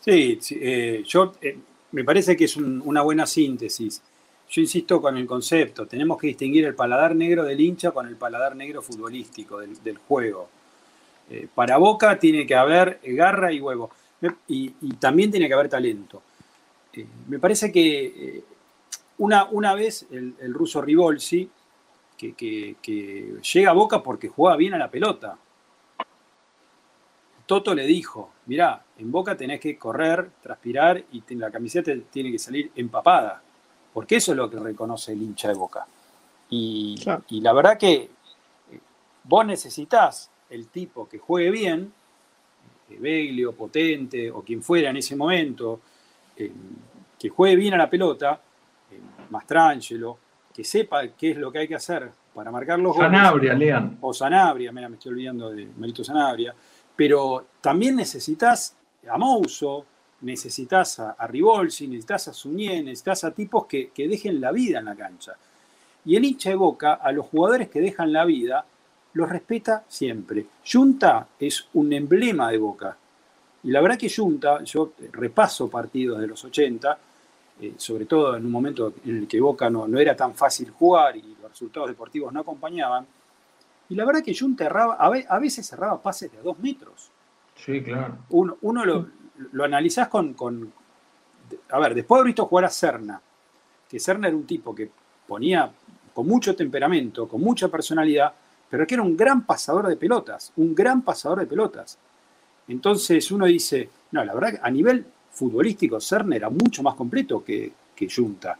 Sí, 0.00 0.38
eh, 0.50 1.02
yo 1.06 1.34
eh, 1.40 1.58
me 1.92 2.04
parece 2.04 2.36
que 2.36 2.44
es 2.44 2.56
una 2.56 3.02
buena 3.02 3.26
síntesis. 3.26 4.02
Yo 4.50 4.62
insisto 4.62 5.00
con 5.00 5.16
el 5.16 5.26
concepto, 5.26 5.86
tenemos 5.86 6.18
que 6.18 6.28
distinguir 6.28 6.64
el 6.64 6.74
paladar 6.74 7.14
negro 7.14 7.44
del 7.44 7.60
hincha 7.60 7.90
con 7.90 8.06
el 8.06 8.16
paladar 8.16 8.56
negro 8.56 8.80
futbolístico 8.80 9.58
del, 9.58 9.98
juego. 9.98 10.48
Eh, 11.28 11.48
para 11.54 11.76
Boca 11.76 12.18
tiene 12.18 12.46
que 12.46 12.54
haber 12.54 12.98
garra 13.04 13.52
y 13.52 13.60
huevo, 13.60 13.90
y, 14.46 14.70
también 14.94 15.30
tiene 15.30 15.48
que 15.48 15.54
haber 15.54 15.68
talento. 15.68 16.22
Eh, 16.94 17.06
me 17.28 17.38
parece 17.38 17.70
que 17.70 18.06
eh, 18.06 18.44
una, 19.18 19.44
una, 19.50 19.74
vez 19.74 20.06
el, 20.10 20.54
ruso 20.54 20.80
Rivolsi, 20.80 21.50
que, 22.16 22.32
que, 22.32 23.34
llega 23.52 23.70
a 23.70 23.74
Boca 23.74 24.02
porque 24.02 24.28
jugaba 24.28 24.56
bien 24.56 24.72
a 24.72 24.78
la 24.78 24.90
pelota, 24.90 25.36
Toto 27.48 27.74
le 27.74 27.84
dijo, 27.84 28.30
mirá, 28.46 28.84
en 28.98 29.10
Boca 29.10 29.36
tenés 29.36 29.58
que 29.58 29.76
correr, 29.76 30.30
transpirar 30.40 31.02
y 31.10 31.22
la 31.34 31.50
camiseta 31.50 31.92
tiene 32.12 32.30
que 32.30 32.38
salir 32.38 32.70
empapada 32.76 33.42
porque 33.98 34.14
eso 34.14 34.30
es 34.30 34.36
lo 34.36 34.48
que 34.48 34.60
reconoce 34.60 35.12
el 35.12 35.22
hincha 35.22 35.48
de 35.48 35.54
Boca. 35.54 35.84
Y, 36.50 37.02
la 37.40 37.52
verdad 37.52 37.76
que 37.76 37.94
eh, 38.70 38.80
vos 39.24 39.44
necesitas 39.44 40.30
el 40.48 40.68
tipo 40.68 41.08
que 41.08 41.18
juegue 41.18 41.50
bien, 41.50 41.92
eh, 42.90 42.96
Beglio, 43.00 43.52
Potente 43.54 44.30
o 44.30 44.42
quien 44.42 44.62
fuera 44.62 44.90
en 44.90 44.98
ese 44.98 45.16
momento, 45.16 45.80
eh, 46.36 46.52
que 47.18 47.28
juegue 47.28 47.56
bien 47.56 47.74
a 47.74 47.76
la 47.76 47.90
pelota, 47.90 48.40
Mastrangelo, 49.30 50.18
que 50.54 50.62
sepa 50.62 51.08
qué 51.08 51.32
es 51.32 51.36
lo 51.36 51.50
que 51.50 51.58
hay 51.58 51.66
que 51.66 51.74
hacer 51.74 52.08
para 52.32 52.52
marcar 52.52 52.78
los 52.78 52.94
goles. 52.94 53.10
Sanabria, 53.10 53.54
Lean. 53.54 53.98
O 54.00 54.14
Sanabria, 54.14 54.70
mira, 54.70 54.88
me 54.88 54.94
estoy 54.94 55.10
olvidando 55.10 55.50
de 55.50 55.66
Marito 55.76 56.04
Sanabria. 56.04 56.54
Pero 56.98 57.46
también 57.60 57.94
necesitas 57.94 58.74
a 59.08 59.16
Mouso, 59.16 59.86
necesitas 60.22 60.98
a, 60.98 61.10
a 61.12 61.28
Rivolsi, 61.28 61.86
necesitas 61.86 62.26
a 62.26 62.32
Suñé, 62.32 62.82
necesitas 62.82 63.22
a 63.22 63.30
tipos 63.30 63.66
que, 63.66 63.92
dejen 63.94 64.40
la 64.40 64.50
vida 64.50 64.80
en 64.80 64.86
la 64.86 64.96
cancha. 64.96 65.34
Y 66.04 66.16
el 66.16 66.24
hincha 66.24 66.50
de 66.50 66.56
Boca, 66.56 66.94
a 66.94 67.12
los 67.12 67.26
jugadores 67.26 67.68
que 67.68 67.80
dejan 67.80 68.12
la 68.12 68.24
vida, 68.24 68.64
los 69.12 69.28
respeta 69.28 69.84
siempre. 69.86 70.44
Junta 70.68 71.28
es 71.38 71.68
un 71.74 71.92
emblema 71.92 72.50
de 72.50 72.58
Boca. 72.58 72.96
Y 73.62 73.70
la 73.70 73.80
verdad 73.80 73.96
que 73.96 74.10
Junta, 74.10 74.64
yo 74.64 74.94
repaso 75.12 75.70
partidos 75.70 76.20
de 76.20 76.26
los 76.26 76.44
80, 76.44 76.98
eh, 77.60 77.74
sobre 77.76 78.06
todo 78.06 78.36
en 78.36 78.44
un 78.44 78.50
momento 78.50 78.94
en 79.04 79.18
el 79.18 79.28
que 79.28 79.40
Boca 79.40 79.70
no, 79.70 79.86
no, 79.86 80.00
era 80.00 80.16
tan 80.16 80.34
fácil 80.34 80.70
jugar 80.70 81.16
y 81.16 81.36
los 81.40 81.52
resultados 81.52 81.90
deportivos 81.90 82.32
no 82.32 82.40
acompañaban. 82.40 83.06
Y 83.88 83.94
la 83.94 84.04
verdad 84.04 84.22
que 84.22 84.36
Junta 84.36 84.66
erraba, 84.66 84.94
a 84.94 85.38
veces 85.38 85.66
cerraba 85.66 86.00
pases 86.00 86.30
de 86.30 86.42
dos 86.42 86.58
metros. 86.58 87.10
Sí, 87.54 87.82
claro. 87.82 88.18
Uno, 88.30 88.56
uno 88.62 88.84
lo, 88.84 89.08
lo 89.52 89.64
analizás 89.64 90.08
con, 90.08 90.34
A 91.70 91.78
ver, 91.78 91.94
después 91.94 92.18
de 92.18 92.20
haber 92.20 92.26
visto 92.26 92.46
jugar 92.46 92.66
a 92.66 92.70
Serna, 92.70 93.20
que 93.88 93.98
Serna 93.98 94.28
era 94.28 94.36
un 94.36 94.46
tipo 94.46 94.74
que 94.74 94.90
ponía 95.26 95.70
con 96.12 96.26
mucho 96.26 96.54
temperamento, 96.54 97.28
con 97.28 97.40
mucha 97.40 97.68
personalidad, 97.68 98.32
pero 98.68 98.86
que 98.86 98.94
era 98.94 99.02
un 99.02 99.16
gran 99.16 99.46
pasador 99.46 99.86
de 99.86 99.96
pelotas, 99.96 100.52
un 100.56 100.74
gran 100.74 101.02
pasador 101.02 101.40
de 101.40 101.46
pelotas. 101.46 101.98
Entonces 102.68 103.30
uno 103.30 103.46
dice, 103.46 103.88
no, 104.10 104.24
la 104.24 104.34
verdad 104.34 104.52
que 104.52 104.60
a 104.62 104.70
nivel 104.70 105.06
futbolístico 105.32 106.00
Cerner 106.00 106.38
era 106.38 106.50
mucho 106.50 106.82
más 106.82 106.94
completo 106.94 107.42
que, 107.42 107.72
que 107.94 108.08
Junta. 108.14 108.58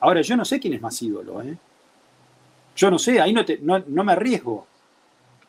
Ahora, 0.00 0.20
yo 0.22 0.36
no 0.36 0.44
sé 0.44 0.58
quién 0.58 0.74
es 0.74 0.80
más 0.80 1.00
ídolo, 1.02 1.42
¿eh? 1.42 1.56
Yo 2.78 2.92
no 2.92 2.98
sé, 3.00 3.20
ahí 3.20 3.32
no, 3.32 3.44
te, 3.44 3.58
no, 3.58 4.04
me 4.04 4.12
arriesgo. 4.12 4.64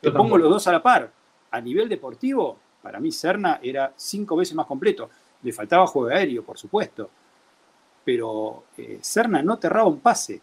Te 0.02 0.12
pongo 0.12 0.36
los 0.36 0.50
dos 0.50 0.68
a 0.68 0.72
la 0.72 0.82
par. 0.82 1.12
A 1.52 1.62
nivel 1.62 1.88
deportivo, 1.88 2.58
para 2.82 3.00
mí 3.00 3.12
Cerna 3.12 3.60
era 3.62 3.94
cinco 3.96 4.36
veces 4.36 4.56
más 4.56 4.66
completo. 4.66 5.12
Le 5.44 5.54
faltaba 5.54 5.86
juego 5.86 6.10
aéreo, 6.10 6.44
por 6.44 6.58
supuesto. 6.58 7.08
Pero 8.04 8.64
eh, 8.76 8.98
Cerna 9.04 9.44
no 9.44 9.60
te 9.60 9.68
erraba 9.68 9.88
un 9.88 10.00
pase. 10.00 10.42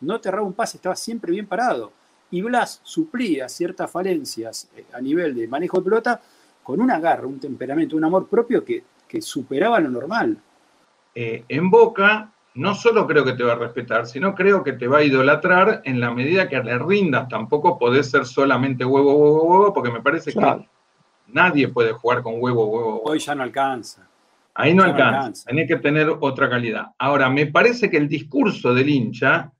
No 0.00 0.20
te 0.20 0.28
erraba 0.28 0.44
un 0.44 0.54
pase, 0.54 0.78
estaba 0.78 0.96
siempre 0.96 1.30
bien 1.30 1.46
parado. 1.46 1.92
Y 2.32 2.42
Blas 2.42 2.80
suplía 2.82 3.48
ciertas 3.48 3.88
falencias 3.88 4.68
eh, 4.74 4.86
a 4.92 5.00
nivel 5.00 5.36
de 5.36 5.46
manejo 5.46 5.78
de 5.78 5.84
pelota 5.84 6.20
con 6.64 6.80
una 6.80 6.98
garra, 6.98 7.28
un 7.28 7.38
temperamento, 7.38 7.96
un 7.96 8.06
amor 8.06 8.26
propio 8.26 8.64
que, 8.64 8.82
que 9.06 9.22
superaba 9.22 9.78
lo 9.78 9.88
normal. 9.88 10.36
Eh, 11.14 11.44
en 11.46 11.70
Boca, 11.70 12.32
no 12.54 12.74
solo 12.74 13.06
creo 13.06 13.24
que 13.24 13.32
te 13.32 13.42
va 13.42 13.52
a 13.52 13.56
respetar, 13.56 14.06
sino 14.06 14.34
creo 14.34 14.62
que 14.62 14.74
te 14.74 14.86
va 14.86 14.98
a 14.98 15.02
idolatrar 15.02 15.82
en 15.84 16.00
la 16.00 16.12
medida 16.12 16.48
que 16.48 16.62
le 16.62 16.78
rindas. 16.78 17.28
Tampoco 17.28 17.78
podés 17.78 18.10
ser 18.10 18.24
solamente 18.26 18.84
huevo, 18.84 19.16
huevo, 19.16 19.42
huevo, 19.44 19.74
porque 19.74 19.90
me 19.90 20.00
parece 20.00 20.32
que 20.32 20.68
nadie 21.26 21.68
puede 21.68 21.92
jugar 21.92 22.22
con 22.22 22.34
huevo, 22.38 22.66
huevo, 22.66 22.86
huevo. 22.86 23.02
Hoy 23.04 23.18
ya 23.18 23.34
no 23.34 23.42
alcanza. 23.42 24.08
Ahí 24.54 24.72
no 24.72 24.84
alcanza. 24.84 25.48
Tenés 25.48 25.66
que 25.66 25.76
tener 25.76 26.08
otra 26.20 26.48
calidad. 26.48 26.92
Ahora, 26.98 27.28
me 27.28 27.46
parece 27.46 27.90
que 27.90 27.96
el 27.96 28.08
discurso 28.08 28.72
del 28.72 28.88
hincha, 28.88 29.52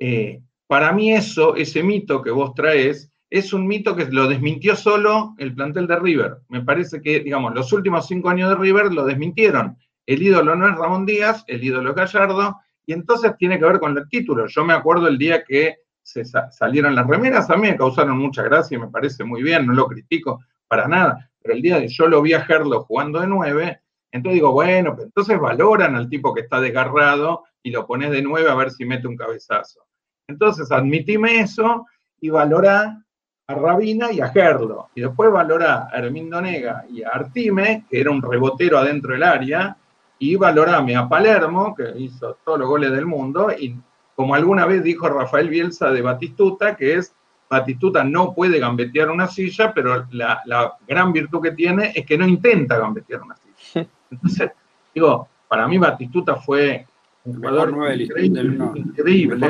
eh, 0.00 0.40
para 0.66 0.92
mí 0.92 1.12
eso, 1.12 1.54
ese 1.54 1.84
mito 1.84 2.22
que 2.22 2.32
vos 2.32 2.54
traes, 2.54 3.08
es 3.30 3.52
un 3.52 3.68
mito 3.68 3.94
que 3.94 4.06
lo 4.06 4.26
desmintió 4.26 4.74
solo 4.74 5.34
el 5.38 5.54
plantel 5.54 5.86
de 5.86 5.96
River. 5.96 6.38
Me 6.48 6.62
parece 6.62 7.00
que, 7.00 7.20
digamos, 7.20 7.54
los 7.54 7.72
últimos 7.72 8.08
cinco 8.08 8.30
años 8.30 8.48
de 8.48 8.56
River 8.56 8.92
lo 8.92 9.04
desmintieron 9.04 9.76
el 10.06 10.22
ídolo 10.22 10.54
no 10.54 10.68
es 10.68 10.76
Ramón 10.76 11.04
Díaz, 11.04 11.44
el 11.48 11.62
ídolo 11.62 11.90
es 11.90 11.96
Gallardo, 11.96 12.60
y 12.86 12.92
entonces 12.92 13.36
tiene 13.36 13.58
que 13.58 13.64
ver 13.64 13.80
con 13.80 13.96
el 13.96 14.08
título. 14.08 14.46
Yo 14.46 14.64
me 14.64 14.72
acuerdo 14.72 15.08
el 15.08 15.18
día 15.18 15.44
que 15.44 15.78
se 16.02 16.24
salieron 16.24 16.94
las 16.94 17.06
remeras, 17.06 17.50
a 17.50 17.56
mí 17.56 17.68
me 17.68 17.76
causaron 17.76 18.16
mucha 18.16 18.42
gracia 18.42 18.76
y 18.76 18.80
me 18.80 18.88
parece 18.88 19.24
muy 19.24 19.42
bien, 19.42 19.66
no 19.66 19.72
lo 19.72 19.88
critico 19.88 20.40
para 20.68 20.86
nada, 20.86 21.30
pero 21.42 21.54
el 21.54 21.62
día 21.62 21.80
de 21.80 21.88
yo 21.88 22.06
lo 22.06 22.22
vi 22.22 22.32
a 22.32 22.42
Gerlo 22.42 22.84
jugando 22.84 23.20
de 23.20 23.26
nueve, 23.26 23.80
entonces 24.12 24.36
digo, 24.36 24.52
bueno, 24.52 24.94
pues 24.94 25.06
entonces 25.06 25.38
valoran 25.38 25.96
al 25.96 26.08
tipo 26.08 26.32
que 26.32 26.42
está 26.42 26.60
desgarrado 26.60 27.44
y 27.62 27.70
lo 27.70 27.86
pones 27.86 28.12
de 28.12 28.22
nueve 28.22 28.48
a 28.48 28.54
ver 28.54 28.70
si 28.70 28.84
mete 28.84 29.08
un 29.08 29.16
cabezazo. 29.16 29.80
Entonces 30.28 30.70
admitime 30.70 31.40
eso 31.40 31.86
y 32.20 32.30
valora 32.30 33.02
a 33.48 33.54
Rabina 33.54 34.12
y 34.12 34.20
a 34.20 34.28
Gerlo. 34.28 34.90
Y 34.94 35.02
después 35.02 35.30
valora 35.30 35.88
a 35.90 35.98
Hermindo 35.98 36.40
Nega 36.40 36.84
y 36.88 37.02
a 37.02 37.08
Artime, 37.08 37.84
que 37.88 38.00
era 38.00 38.10
un 38.10 38.22
rebotero 38.22 38.78
adentro 38.78 39.12
del 39.12 39.22
área, 39.22 39.76
y 40.18 40.36
valorame 40.36 40.96
a 40.96 41.08
Palermo, 41.08 41.74
que 41.74 41.92
hizo 41.98 42.38
todos 42.44 42.58
los 42.58 42.68
goles 42.68 42.92
del 42.92 43.06
mundo, 43.06 43.50
y 43.50 43.76
como 44.14 44.34
alguna 44.34 44.64
vez 44.64 44.82
dijo 44.82 45.08
Rafael 45.08 45.48
Bielsa 45.48 45.90
de 45.90 46.02
Batistuta, 46.02 46.76
que 46.76 46.94
es, 46.94 47.14
Batistuta 47.48 48.02
no 48.02 48.34
puede 48.34 48.58
gambetear 48.58 49.10
una 49.10 49.28
silla, 49.28 49.72
pero 49.72 50.06
la, 50.10 50.76
gran 50.88 51.12
virtud 51.12 51.42
que 51.42 51.52
tiene 51.52 51.92
es 51.94 52.04
que 52.04 52.18
no 52.18 52.26
intenta 52.26 52.78
gambetear 52.78 53.22
una 53.22 53.36
silla. 53.36 53.86
Entonces, 54.10 54.50
digo, 54.94 55.28
para 55.46 55.68
mí 55.68 55.78
Batistuta 55.78 56.36
fue 56.36 56.86
un 57.24 57.36
jugador 57.36 57.70
increíble, 57.96 59.48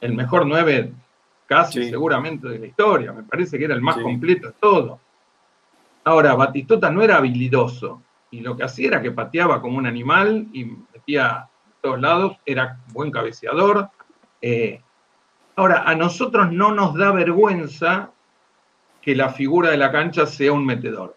el 0.00 0.14
mejor 0.14 0.46
nueve. 0.46 0.92
Casi 1.46 1.90
seguramente 1.90 2.48
de 2.48 2.58
la 2.58 2.66
historia, 2.66 3.12
me 3.12 3.24
parece 3.24 3.58
que 3.58 3.64
era 3.66 3.74
el 3.74 3.82
más 3.82 3.98
completo 3.98 4.48
de 4.48 4.54
todo. 4.58 4.98
Ahora, 6.04 6.34
Batistuta 6.34 6.90
no 6.90 7.02
era 7.02 7.18
habilidoso, 7.18 8.00
y 8.32 8.40
lo 8.40 8.56
que 8.56 8.64
hacía 8.64 8.88
era 8.88 9.02
que 9.02 9.12
pateaba 9.12 9.60
como 9.60 9.78
un 9.78 9.86
animal 9.86 10.48
y 10.52 10.64
metía 10.64 11.30
a 11.32 11.50
todos 11.82 12.00
lados, 12.00 12.38
era 12.46 12.78
buen 12.92 13.10
cabeceador. 13.10 13.90
Eh, 14.40 14.80
ahora, 15.54 15.82
a 15.82 15.94
nosotros 15.94 16.50
no 16.50 16.74
nos 16.74 16.96
da 16.96 17.12
vergüenza 17.12 18.10
que 19.02 19.14
la 19.14 19.28
figura 19.28 19.70
de 19.70 19.76
la 19.76 19.92
cancha 19.92 20.24
sea 20.26 20.52
un 20.52 20.64
metedor. 20.64 21.14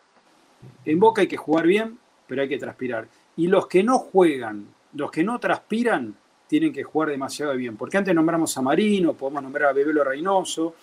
En 0.83 0.99
Boca 0.99 1.21
hay 1.21 1.27
que 1.27 1.37
jugar 1.37 1.65
bien, 1.65 1.97
pero 2.27 2.41
hay 2.41 2.49
que 2.49 2.57
transpirar. 2.57 3.07
Y 3.37 3.47
los 3.47 3.67
que 3.67 3.81
no 3.81 3.97
juegan, 3.97 4.67
los 4.93 5.09
que 5.09 5.23
no 5.23 5.39
transpiran, 5.39 6.13
tienen 6.47 6.73
que 6.73 6.83
jugar 6.83 7.09
demasiado 7.09 7.55
bien. 7.55 7.77
Porque 7.77 7.97
antes 7.97 8.13
nombramos 8.13 8.57
a 8.57 8.61
Marino, 8.61 9.13
podemos 9.13 9.41
nombrar 9.41 9.69
a 9.69 9.73
Bebelo 9.73 10.03
Reynoso, 10.03 10.75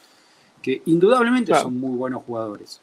que 0.62 0.80
indudablemente 0.87 1.55
son 1.57 1.78
muy 1.78 1.95
buenos 1.97 2.22
jugadores. 2.24 2.80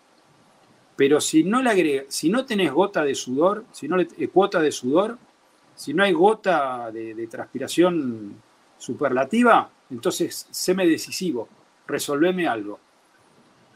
Pero 1.00 1.22
si 1.22 1.46
no 1.46 1.62
le 1.62 1.70
agrega, 1.70 2.04
si 2.10 2.30
no 2.30 2.44
tenés 2.44 2.74
gota 2.74 3.06
de 3.06 3.16
sudor, 3.16 3.64
si 3.72 3.88
no 3.88 3.96
le, 3.96 4.06
eh, 4.18 4.28
cuota 4.28 4.60
de 4.60 4.70
sudor, 4.70 5.18
si 5.74 5.94
no 5.94 6.04
hay 6.04 6.12
gota 6.12 6.92
de, 6.92 7.26
transpiración 7.32 8.34
superlativa, 8.78 9.70
entonces 9.90 10.46
séme 10.52 10.86
decisivo, 10.86 11.48
resolveme 11.88 12.50
algo. 12.50 12.82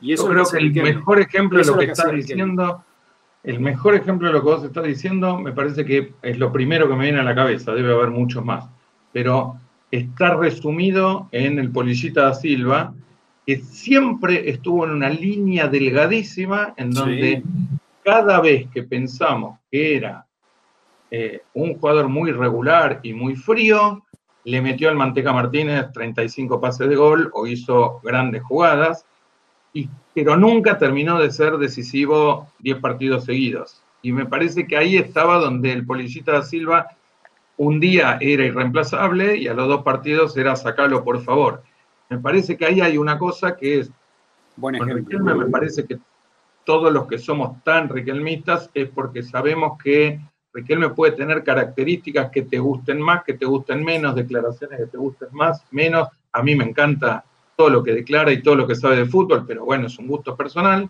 Y 0.01 0.11
eso 0.11 0.23
Yo 0.23 0.33
creo 0.33 0.45
que, 0.51 0.57
el 0.57 0.73
mejor 0.73 1.21
ejemplo 1.21 1.59
de 1.59 1.65
lo 1.65 1.77
que, 1.77 1.85
estás 1.85 2.11
diciendo, 2.11 2.83
el 3.41 3.61
mejor 3.61 3.95
ejemplo 3.95 4.27
de 4.27 4.33
lo 4.33 4.41
que 4.41 4.49
vos 4.49 4.63
estás 4.65 4.83
diciendo, 4.83 5.39
me 5.39 5.53
parece 5.53 5.85
que 5.85 6.11
es 6.21 6.37
lo 6.37 6.51
primero 6.51 6.89
que 6.89 6.95
me 6.97 7.05
viene 7.05 7.21
a 7.21 7.23
la 7.23 7.33
cabeza, 7.33 7.71
debe 7.71 7.93
haber 7.93 8.09
muchos 8.09 8.43
más. 8.43 8.65
Pero 9.13 9.55
está 9.91 10.35
resumido 10.35 11.29
en 11.31 11.57
el 11.57 11.71
Policita 11.71 12.23
da 12.23 12.33
Silva, 12.33 12.93
que 13.45 13.57
siempre 13.57 14.49
estuvo 14.49 14.85
en 14.85 14.91
una 14.91 15.09
línea 15.09 15.67
delgadísima 15.67 16.73
en 16.77 16.91
donde 16.91 17.43
cada 18.03 18.39
vez 18.41 18.67
que 18.71 18.83
pensamos 18.83 19.59
que 19.71 19.97
era 19.97 20.25
eh, 21.11 21.41
un 21.53 21.75
jugador 21.75 22.09
muy 22.09 22.31
regular 22.31 22.99
y 23.03 23.13
muy 23.13 23.35
frío, 23.35 24.03
le 24.45 24.61
metió 24.61 24.89
al 24.89 24.95
Manteca 24.95 25.31
Martínez 25.31 25.91
35 25.93 26.59
pases 26.59 26.89
de 26.89 26.95
gol 26.95 27.29
o 27.33 27.47
hizo 27.47 27.99
grandes 28.03 28.43
jugadas, 28.43 29.05
y, 29.73 29.89
pero 30.13 30.35
nunca 30.35 30.77
terminó 30.77 31.19
de 31.19 31.31
ser 31.31 31.57
decisivo 31.57 32.47
10 32.59 32.79
partidos 32.79 33.25
seguidos. 33.25 33.81
Y 34.01 34.11
me 34.11 34.25
parece 34.25 34.67
que 34.67 34.77
ahí 34.77 34.97
estaba 34.97 35.37
donde 35.37 35.71
el 35.71 35.85
Policita 35.85 36.33
da 36.33 36.43
Silva 36.43 36.87
un 37.57 37.79
día 37.79 38.17
era 38.19 38.45
irreemplazable 38.45 39.37
y 39.37 39.47
a 39.47 39.53
los 39.53 39.67
dos 39.67 39.83
partidos 39.83 40.35
era 40.35 40.55
sacarlo 40.55 41.03
por 41.03 41.21
favor. 41.23 41.63
Me 42.09 42.19
parece 42.19 42.57
que 42.57 42.65
ahí 42.65 42.81
hay 42.81 42.97
una 42.97 43.17
cosa 43.17 43.55
que 43.55 43.79
es, 43.79 43.91
bueno, 44.55 44.83
Riquelme 44.83 45.33
me 45.33 45.45
parece 45.47 45.85
que 45.85 45.99
todos 46.65 46.91
los 46.91 47.07
que 47.07 47.17
somos 47.17 47.63
tan 47.63 47.89
riquelmistas 47.89 48.69
es 48.73 48.89
porque 48.89 49.23
sabemos 49.23 49.77
que 49.81 50.19
Riquelme 50.53 50.89
puede 50.91 51.13
tener 51.13 51.43
características 51.43 52.29
que 52.29 52.43
te 52.43 52.59
gusten 52.59 53.01
más, 53.01 53.23
que 53.23 53.33
te 53.33 53.45
gusten 53.45 53.83
menos, 53.83 54.13
declaraciones 54.13 54.79
que 54.79 54.85
te 54.85 54.97
gusten 54.97 55.29
más, 55.31 55.65
menos. 55.71 56.07
A 56.31 56.43
mí 56.43 56.55
me 56.55 56.63
encanta 56.63 57.25
todo 57.55 57.71
lo 57.71 57.83
que 57.83 57.93
declara 57.93 58.31
y 58.31 58.43
todo 58.43 58.55
lo 58.55 58.67
que 58.67 58.75
sabe 58.75 58.97
de 58.97 59.05
fútbol, 59.05 59.45
pero 59.47 59.65
bueno, 59.65 59.87
es 59.87 59.97
un 59.97 60.07
gusto 60.07 60.35
personal. 60.35 60.89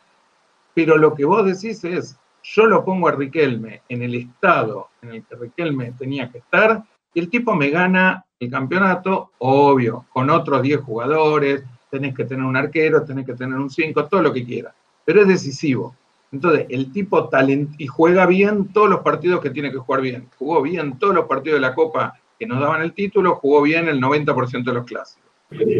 Pero 0.73 0.97
lo 0.97 1.15
que 1.15 1.23
vos 1.23 1.45
decís 1.45 1.81
es, 1.85 2.17
yo 2.43 2.65
lo 2.65 2.83
pongo 2.83 3.07
a 3.07 3.13
Riquelme 3.13 3.83
en 3.87 4.01
el 4.01 4.15
estado 4.15 4.89
en 5.01 5.13
el 5.13 5.23
que 5.23 5.35
Riquelme 5.35 5.93
tenía 5.97 6.29
que 6.29 6.39
estar 6.39 6.83
y 7.13 7.19
el 7.21 7.29
tipo 7.29 7.55
me 7.55 7.69
gana 7.69 8.25
el 8.43 8.51
campeonato, 8.51 9.31
obvio, 9.39 10.05
con 10.11 10.29
otros 10.29 10.61
10 10.61 10.81
jugadores, 10.81 11.63
tenés 11.89 12.15
que 12.15 12.25
tener 12.25 12.43
un 12.43 12.57
arquero, 12.57 13.03
tenés 13.03 13.25
que 13.25 13.33
tener 13.33 13.57
un 13.57 13.69
5, 13.69 14.05
todo 14.05 14.21
lo 14.21 14.33
que 14.33 14.43
quieras, 14.43 14.73
pero 15.05 15.21
es 15.21 15.27
decisivo. 15.27 15.95
Entonces, 16.31 16.65
el 16.69 16.91
tipo 16.91 17.29
talent 17.29 17.79
y 17.79 17.85
juega 17.85 18.25
bien 18.25 18.73
todos 18.73 18.89
los 18.89 19.01
partidos 19.01 19.39
que 19.41 19.51
tiene 19.51 19.71
que 19.71 19.77
jugar 19.77 20.01
bien. 20.01 20.27
Jugó 20.39 20.63
bien 20.63 20.97
todos 20.97 21.13
los 21.13 21.25
partidos 21.25 21.57
de 21.57 21.61
la 21.61 21.75
Copa 21.75 22.19
que 22.39 22.47
nos 22.47 22.59
daban 22.59 22.81
el 22.81 22.93
título, 22.93 23.35
jugó 23.35 23.61
bien 23.61 23.87
el 23.87 24.01
90% 24.01 24.63
de 24.63 24.73
los 24.73 24.85
clásicos. 24.85 25.29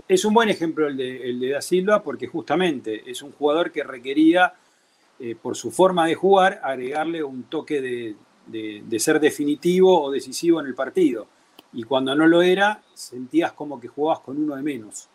Es 0.07 0.23
un 0.23 0.35
buen 0.35 0.49
ejemplo 0.49 0.87
el 0.87 0.95
de, 0.95 1.49
Da 1.49 1.61
Silva 1.61 2.03
porque 2.03 2.27
justamente 2.27 3.09
es 3.09 3.23
un 3.23 3.31
jugador 3.31 3.71
que 3.71 3.83
requería, 3.83 4.53
eh, 5.19 5.35
por 5.41 5.57
su 5.57 5.71
forma 5.71 6.05
de 6.05 6.13
jugar, 6.13 6.61
agregarle 6.63 7.23
un 7.23 7.43
toque 7.45 8.15
de 8.45 8.99
ser 8.99 9.19
definitivo 9.19 10.03
o 10.03 10.11
decisivo 10.11 10.59
en 10.59 10.67
el 10.67 10.75
partido 10.75 11.25
y 11.73 11.83
cuando 11.83 12.15
no 12.15 12.27
lo 12.27 12.41
era, 12.41 12.81
sentías 12.93 13.53
como 13.53 13.79
que 13.79 13.87
jugabas 13.87 14.19
con 14.19 14.37
uno 14.37 14.55
de 14.55 14.61
menos. 14.61 15.07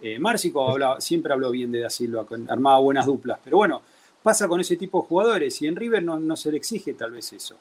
Eh, 0.00 0.18
Márcico 0.18 0.76
siempre 0.98 1.32
habló 1.32 1.50
bien 1.50 1.70
de 1.70 1.80
Da 1.80 1.90
Silva, 1.90 2.26
armaba 2.48 2.78
buenas 2.80 3.06
duplas, 3.06 3.38
pero 3.42 3.58
bueno, 3.58 3.82
pasa 4.22 4.48
con 4.48 4.60
ese 4.60 4.76
tipo 4.76 5.02
de 5.02 5.08
jugadores 5.08 5.60
y 5.62 5.66
en 5.66 5.76
River 5.76 6.02
no, 6.02 6.36
se 6.36 6.50
le 6.50 6.56
exige 6.56 6.94
tal 6.94 7.12
vez 7.12 7.32
eso. 7.32 7.56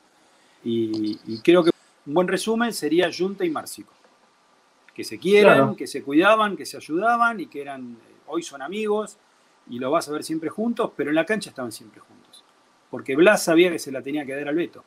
Y, 0.63 1.39
creo 1.39 1.63
que 1.63 1.71
un 2.05 2.13
buen 2.13 2.27
resumen 2.27 2.73
sería 2.73 3.09
Junta 3.15 3.45
y 3.45 3.49
Márcico, 3.49 3.93
que 4.93 5.03
se 5.03 5.19
quieran, 5.19 5.75
que 5.75 5.85
se 5.85 6.01
cuidaban, 6.01 6.57
que 6.57 6.65
se 6.65 6.77
ayudaban 6.77 7.39
y 7.39 7.47
que 7.47 7.61
eran, 7.61 7.91
eh, 7.91 8.15
hoy 8.27 8.41
son 8.41 8.61
amigos 8.61 9.17
y 9.69 9.77
lo 9.77 9.91
vas 9.91 10.09
a 10.09 10.13
ver 10.13 10.23
siempre 10.23 10.49
juntos, 10.49 10.91
pero 10.95 11.11
en 11.11 11.15
la 11.15 11.25
cancha 11.25 11.49
estaban 11.49 11.71
siempre 11.71 11.99
juntos. 11.99 12.43
Porque 12.89 13.15
Blas 13.15 13.43
sabía 13.43 13.69
que 13.69 13.79
se 13.79 13.91
la 13.91 14.01
tenía 14.01 14.25
que 14.25 14.35
dar 14.35 14.47
al 14.47 14.55
Beto 14.55 14.83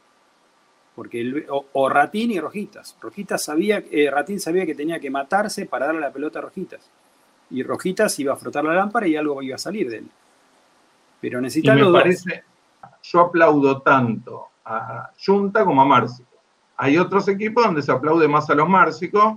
porque 0.95 1.47
o, 1.49 1.89
Ratín 1.89 2.31
y 2.33 2.41
Rojitas. 2.41 2.97
Rojitas 3.01 3.43
sabía, 3.43 3.83
eh, 3.91 4.11
Ratín 4.11 4.41
sabía 4.41 4.67
que 4.67 4.75
tenía 4.75 5.01
que 5.01 5.11
matarse 5.11 5.67
para 5.67 5.87
darle 5.87 6.01
la 6.01 6.13
pelota 6.13 6.39
a 6.39 6.43
Rojitas. 6.43 6.91
y 7.51 7.63
Rojitas 7.63 8.19
iba 8.19 8.33
a 8.33 8.37
frotar 8.37 8.65
la 8.65 8.75
lámpara 8.75 9.07
y 9.07 9.17
algo 9.17 9.43
iba 9.43 9.57
a 9.57 9.59
salir 9.59 9.91
de 9.91 9.99
él. 9.99 10.09
Pero 11.21 11.41
necesita 11.41 11.75
me 11.75 11.91
parece, 11.91 12.45
yo 13.03 13.21
aplaudo 13.21 13.81
tanto 13.81 14.49
a 14.65 15.11
Junta 15.25 15.65
como 15.65 15.83
a 15.83 15.85
Márcico. 15.85 16.31
Hay 16.77 16.99
otros 16.99 17.29
equipos 17.29 17.65
donde 17.65 17.83
se 17.83 17.93
aplaude 17.93 18.27
más 18.29 18.49
a 18.51 18.55
los 18.55 18.69
Márcicos 18.69 19.37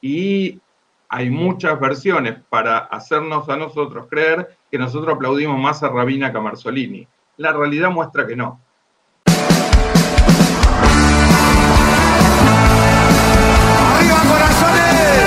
y 0.00 0.60
hay 1.08 1.30
muchas 1.30 1.78
versiones 1.78 2.38
para 2.48 2.78
hacernos 2.78 3.48
a 3.48 3.56
nosotros 3.56 4.06
creer 4.08 4.56
que 4.70 4.78
nosotros 4.78 5.14
aplaudimos 5.14 5.58
más 5.58 5.82
a 5.82 5.88
Rabina 5.88 6.30
que 6.30 6.38
a 6.38 6.40
Marzolini. 6.40 7.06
La 7.38 7.52
realidad 7.52 7.90
muestra 7.90 8.26
que 8.26 8.36
no. 8.36 8.60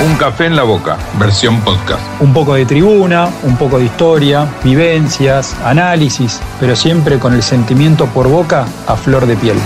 Un 0.02 0.16
café 0.16 0.46
en 0.46 0.56
la 0.56 0.62
boca, 0.62 0.96
versión 1.18 1.60
podcast. 1.60 2.00
Un 2.22 2.32
poco 2.32 2.54
de 2.54 2.64
tribuna, 2.64 3.28
un 3.42 3.58
poco 3.58 3.76
de 3.78 3.84
historia, 3.84 4.48
vivencias, 4.64 5.54
análisis, 5.62 6.40
pero 6.58 6.74
siempre 6.74 7.18
con 7.18 7.34
el 7.34 7.42
sentimiento 7.42 8.06
por 8.06 8.26
boca 8.26 8.62
a 8.86 8.96
flor 8.96 9.26
de 9.26 9.36
piel. 9.36 9.58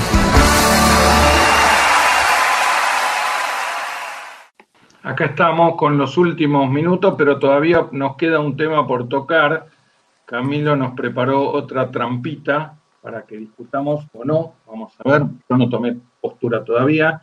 Acá 5.05 5.27
estamos 5.27 5.77
con 5.77 5.97
los 5.97 6.19
últimos 6.19 6.69
minutos, 6.69 7.15
pero 7.17 7.39
todavía 7.39 7.87
nos 7.93 8.17
queda 8.17 8.41
un 8.41 8.57
tema 8.57 8.85
por 8.89 9.09
tocar. 9.09 9.69
Camilo 10.25 10.75
nos 10.75 10.95
preparó 10.95 11.49
otra 11.49 11.93
trampita 11.93 12.75
para 13.01 13.23
que 13.23 13.37
discutamos 13.37 14.05
o 14.13 14.25
no. 14.25 14.55
Vamos 14.67 14.95
a 14.99 15.09
ver, 15.09 15.23
yo 15.49 15.57
no 15.57 15.69
tomé 15.69 15.97
postura 16.21 16.65
todavía. 16.65 17.23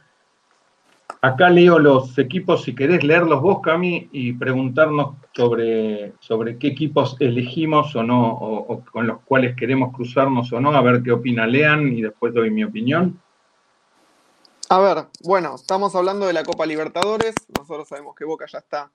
Acá 1.21 1.49
leo 1.49 1.77
los 1.77 2.17
equipos, 2.17 2.63
si 2.63 2.73
querés 2.73 3.03
leerlos 3.03 3.41
vos, 3.41 3.59
Cami, 3.61 4.09
y 4.11 4.33
preguntarnos 4.33 5.15
sobre, 5.33 6.13
sobre 6.19 6.57
qué 6.57 6.67
equipos 6.67 7.15
elegimos 7.19 7.95
o 7.95 8.03
no, 8.03 8.33
o, 8.33 8.83
con 8.85 9.07
los 9.07 9.21
cuales 9.21 9.55
queremos 9.55 9.93
cruzarnos 9.93 10.51
o 10.53 10.59
no, 10.59 10.71
a 10.71 10.81
ver 10.81 11.03
qué 11.03 11.11
opina 11.11 11.45
Lean 11.45 11.93
y 11.93 12.01
después 12.01 12.33
doy 12.33 12.49
mi 12.49 12.63
opinión. 12.63 13.21
A 14.69 14.79
ver, 14.79 15.05
bueno, 15.23 15.55
estamos 15.55 15.93
hablando 15.95 16.25
de 16.27 16.33
la 16.33 16.43
Copa 16.43 16.65
Libertadores. 16.65 17.35
Nosotros 17.59 17.89
sabemos 17.89 18.15
que 18.15 18.25
Boca 18.25 18.45
ya 18.47 18.59
está, 18.59 18.89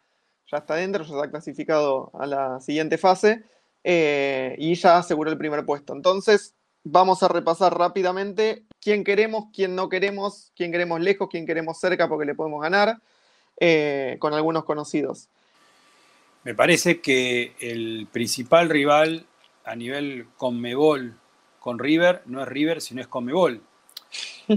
ya 0.50 0.58
está 0.58 0.74
dentro, 0.76 1.04
ya 1.04 1.14
está 1.14 1.30
clasificado 1.30 2.10
a 2.18 2.26
la 2.26 2.60
siguiente 2.60 2.96
fase 2.96 3.44
eh, 3.84 4.56
y 4.58 4.74
ya 4.74 4.98
aseguró 4.98 5.30
el 5.30 5.38
primer 5.38 5.64
puesto. 5.64 5.92
Entonces, 5.92 6.55
vamos 6.88 7.22
a 7.24 7.28
repasar 7.28 7.76
rápidamente 7.76 8.62
quién 8.80 9.02
queremos, 9.02 9.46
quién 9.52 9.74
no 9.74 9.88
queremos, 9.88 10.52
quién 10.56 10.70
queremos 10.70 11.00
lejos, 11.00 11.28
quién 11.28 11.44
queremos 11.44 11.80
cerca 11.80 12.08
porque 12.08 12.26
le 12.26 12.34
podemos 12.34 12.62
ganar, 12.62 12.98
eh, 13.58 14.16
con 14.20 14.32
algunos 14.34 14.64
conocidos. 14.64 15.28
Me 16.44 16.54
parece 16.54 17.00
que 17.00 17.54
el 17.58 18.06
principal 18.12 18.68
rival 18.70 19.26
a 19.64 19.74
nivel 19.74 20.28
Conmebol 20.36 21.14
con 21.58 21.80
River 21.80 22.22
no 22.26 22.40
es 22.40 22.48
River, 22.48 22.80
sino 22.80 23.00
es 23.00 23.08
Conmebol. 23.08 23.60
Y, 24.46 24.54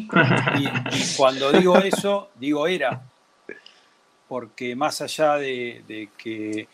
cuando 1.18 1.52
digo 1.52 1.78
eso, 1.80 2.30
digo 2.36 2.68
era, 2.68 3.02
porque 4.28 4.76
más 4.76 5.02
allá 5.02 5.38
de, 5.38 6.10
que 6.16 6.68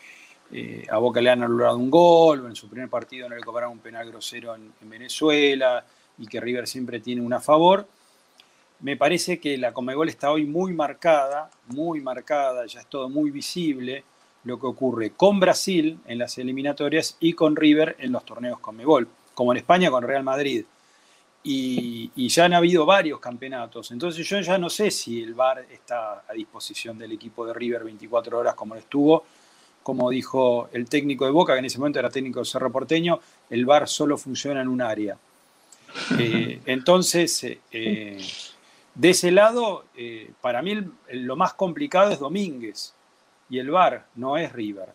eh, 0.52 0.86
a 0.90 0.98
Boca 0.98 1.20
le 1.20 1.30
han 1.30 1.42
anulado 1.42 1.76
un 1.76 1.90
gol, 1.90 2.46
en 2.46 2.56
su 2.56 2.68
primer 2.68 2.88
partido 2.88 3.28
no 3.28 3.34
le 3.36 3.42
cobraron 3.42 3.72
un 3.72 3.78
penal 3.80 4.08
grosero 4.08 4.54
en, 4.54 4.72
Venezuela, 4.82 5.84
y 6.18 6.26
que 6.26 6.40
River 6.40 6.66
siempre 6.66 7.00
tiene 7.00 7.20
una 7.20 7.40
favor, 7.40 7.86
me 8.80 8.96
parece 8.96 9.40
que 9.40 9.56
la 9.56 9.72
Comegol 9.72 10.08
está 10.08 10.30
hoy 10.30 10.46
muy 10.46 10.72
marcada, 10.72 11.50
muy 11.68 12.00
marcada, 12.00 12.66
ya 12.66 12.80
es 12.80 12.86
todo 12.86 13.08
muy 13.08 13.30
visible 13.30 14.04
lo 14.44 14.58
que 14.60 14.66
ocurre 14.66 15.10
con 15.10 15.40
Brasil 15.40 15.98
en 16.06 16.18
las 16.18 16.38
eliminatorias 16.38 17.16
y 17.20 17.32
con 17.32 17.56
River 17.56 17.96
en 17.98 18.12
los 18.12 18.24
torneos 18.24 18.60
Comebol, 18.60 19.08
como 19.34 19.52
en 19.52 19.58
España 19.58 19.90
con 19.90 20.04
Real 20.04 20.22
Madrid 20.22 20.64
y, 21.48 22.28
ya 22.28 22.46
han 22.46 22.54
habido 22.54 22.84
varios 22.84 23.20
campeonatos. 23.20 23.92
Entonces 23.92 24.26
yo 24.26 24.40
ya 24.40 24.58
no 24.58 24.68
sé 24.68 24.90
si 24.90 25.22
el 25.22 25.34
VAR 25.34 25.66
está 25.70 26.24
a 26.28 26.32
disposición 26.32 26.98
del 26.98 27.12
equipo 27.12 27.46
de 27.46 27.54
River 27.54 27.84
24 27.84 28.38
horas 28.38 28.54
como 28.54 28.74
lo 28.74 28.80
estuvo. 28.80 29.24
Como 29.86 30.10
dijo 30.10 30.68
el 30.72 30.88
técnico 30.88 31.26
de 31.26 31.30
Boca, 31.30 31.52
que 31.52 31.60
en 31.60 31.66
ese 31.66 31.78
momento 31.78 32.00
era 32.00 32.10
técnico 32.10 32.40
de 32.40 32.44
Cerro 32.44 32.72
Porteño, 32.72 33.20
el 33.48 33.64
VAR 33.64 33.86
solo 33.86 34.18
funciona 34.18 34.60
en 34.60 34.66
un 34.66 34.82
área. 34.82 35.16
Eh, 36.18 36.60
entonces, 36.66 37.46
eh, 37.70 38.18
de 38.94 39.10
ese 39.10 39.30
lado, 39.30 39.84
eh, 39.96 40.30
para 40.40 40.60
mí 40.60 40.74
lo 41.12 41.36
más 41.36 41.54
complicado 41.54 42.10
es 42.10 42.18
Domínguez 42.18 42.92
y 43.48 43.58
el 43.60 43.70
VAR, 43.70 44.06
no 44.16 44.36
es 44.36 44.52
River. 44.52 44.88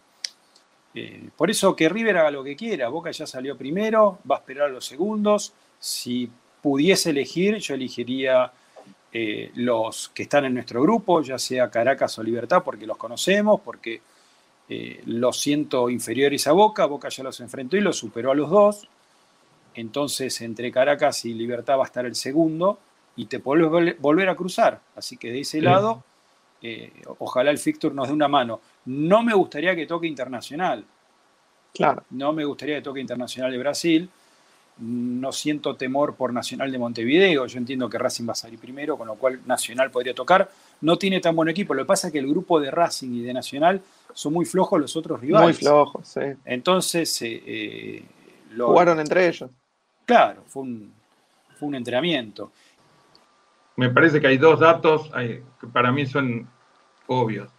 por 1.38 1.50
eso 1.50 1.74
que 1.74 1.88
River 1.88 2.18
haga 2.18 2.30
lo 2.30 2.44
que 2.44 2.58
quiera. 2.58 2.90
Boca 2.90 3.12
ya 3.12 3.26
salió 3.26 3.58
primero, 3.58 4.20
va 4.30 4.36
a 4.36 4.40
esperar 4.40 4.66
a 4.66 4.74
los 4.74 4.86
segundos. 4.86 5.54
Si 5.80 6.30
pudiese 6.62 7.12
elegir, 7.12 7.56
yo 7.60 7.76
elegiría 7.76 8.52
eh, 9.14 9.52
los 9.56 10.10
que 10.10 10.24
están 10.24 10.46
en 10.46 10.54
nuestro 10.54 10.82
grupo, 10.82 11.22
ya 11.22 11.38
sea 11.38 11.70
Caracas 11.70 12.18
o 12.18 12.24
Libertad, 12.24 12.64
porque 12.64 12.88
los 12.88 12.96
conocemos, 12.96 13.60
porque 13.60 14.02
eh, 14.74 15.02
los 15.06 15.38
siento 15.38 15.90
inferiores 15.90 16.48
a 16.48 16.54
Boca, 16.54 16.86
Boca 16.86 17.10
ya 17.10 17.26
los 17.26 17.42
enfrentó 17.42 17.76
y 17.76 17.82
los 17.82 17.98
superó 17.98 18.32
a 18.32 18.36
los 18.36 18.50
dos, 18.50 18.88
entonces 19.76 20.40
entre 20.40 20.72
Caracas 20.72 21.26
y 21.26 21.34
Libertad 21.34 21.78
va 21.78 21.84
a 21.84 21.88
estar 21.88 22.06
el 22.06 22.16
segundo 22.16 22.80
y 23.18 23.26
te 23.26 23.42
puedes 23.42 24.00
volver 24.00 24.30
a 24.30 24.36
cruzar, 24.38 24.80
así 24.96 25.18
que 25.18 25.30
de 25.30 25.42
ese 25.42 25.60
lado, 25.60 26.06
eh, 26.62 26.90
ojalá 27.20 27.52
el 27.52 27.58
Fictur 27.58 27.94
nos 27.94 28.08
dé 28.08 28.14
una 28.14 28.30
mano. 28.30 28.62
No 28.86 29.24
me 29.24 29.34
gustaría 29.34 29.76
que 29.76 29.86
toque 29.86 30.08
Internacional, 30.08 30.86
claro. 31.74 32.06
no 32.12 32.32
me 32.32 32.46
gustaría 32.46 32.78
que 32.78 32.82
toque 32.82 33.02
Internacional 33.02 33.52
de 33.52 33.58
Brasil, 33.58 34.10
no 34.78 35.34
siento 35.34 35.76
temor 35.76 36.16
por 36.16 36.32
Nacional 36.32 36.72
de 36.72 36.80
Montevideo. 36.80 37.46
Yo 37.46 37.58
entiendo 37.58 37.90
que 37.90 37.98
Racing 37.98 38.26
va 38.26 38.32
a 38.32 38.36
salir 38.36 38.58
primero, 38.58 38.98
con 38.98 39.08
lo 39.08 39.16
cual 39.16 39.42
Nacional 39.46 39.92
podría 39.92 40.14
tocar. 40.14 40.50
No 40.82 40.98
tiene 40.98 41.20
tan 41.20 41.36
buen 41.36 41.50
equipo. 41.50 41.74
Lo 41.74 41.84
que 41.84 41.88
pasa 41.88 42.08
es 42.08 42.14
que 42.14 42.20
el 42.20 42.28
grupo 42.28 42.60
de 42.60 42.72
Racing 42.72 43.12
y 43.14 43.22
de 43.22 43.34
Nacional 43.34 43.82
son 44.14 44.34
muy 44.34 44.46
flojos 44.46 44.80
los 44.80 44.96
otros 44.96 45.22
rivales. 45.22 45.48
Muy 45.48 45.54
flojos, 45.54 46.08
sí. 46.08 46.22
Entonces. 46.46 47.22
Eh, 47.22 47.44
eh, 47.46 48.04
Jugaron 48.58 49.00
entre 49.00 49.28
ellos. 49.28 49.50
Claro, 50.06 50.44
fue 50.48 50.64
un, 50.64 50.94
fue 51.58 51.70
un 51.70 51.76
entrenamiento. 51.76 52.52
Me 53.78 53.90
parece 53.90 54.20
que 54.20 54.28
hay 54.28 54.38
dos 54.38 54.60
datos 54.60 55.10
que 55.14 55.68
para 55.72 55.92
mí 55.92 56.06
son 56.06 56.48
obvios 57.08 57.50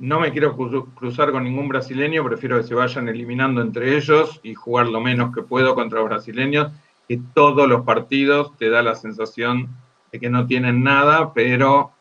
no 0.00 0.18
me 0.18 0.32
quiero 0.32 0.56
cruzar 0.56 1.30
con 1.30 1.44
ningún 1.44 1.68
brasileño, 1.68 2.24
prefiero 2.24 2.56
que 2.56 2.66
se 2.66 2.74
vayan 2.74 3.08
eliminando 3.08 3.60
entre 3.60 3.96
ellos 3.96 4.40
y 4.42 4.54
jugar 4.54 4.86
lo 4.86 5.00
menos 5.00 5.32
que 5.34 5.42
puedo 5.42 5.74
contra 5.74 6.00
los 6.00 6.08
brasileños, 6.08 6.72
que 7.06 7.20
todos 7.34 7.68
los 7.68 7.84
partidos 7.84 8.56
te 8.56 8.70
da 8.70 8.82
la 8.82 8.94
sensación 8.94 9.68
de 10.10 10.18
que 10.18 10.30
no 10.30 10.46
tienen 10.46 10.82
nada, 10.82 11.34
pero 11.34 11.92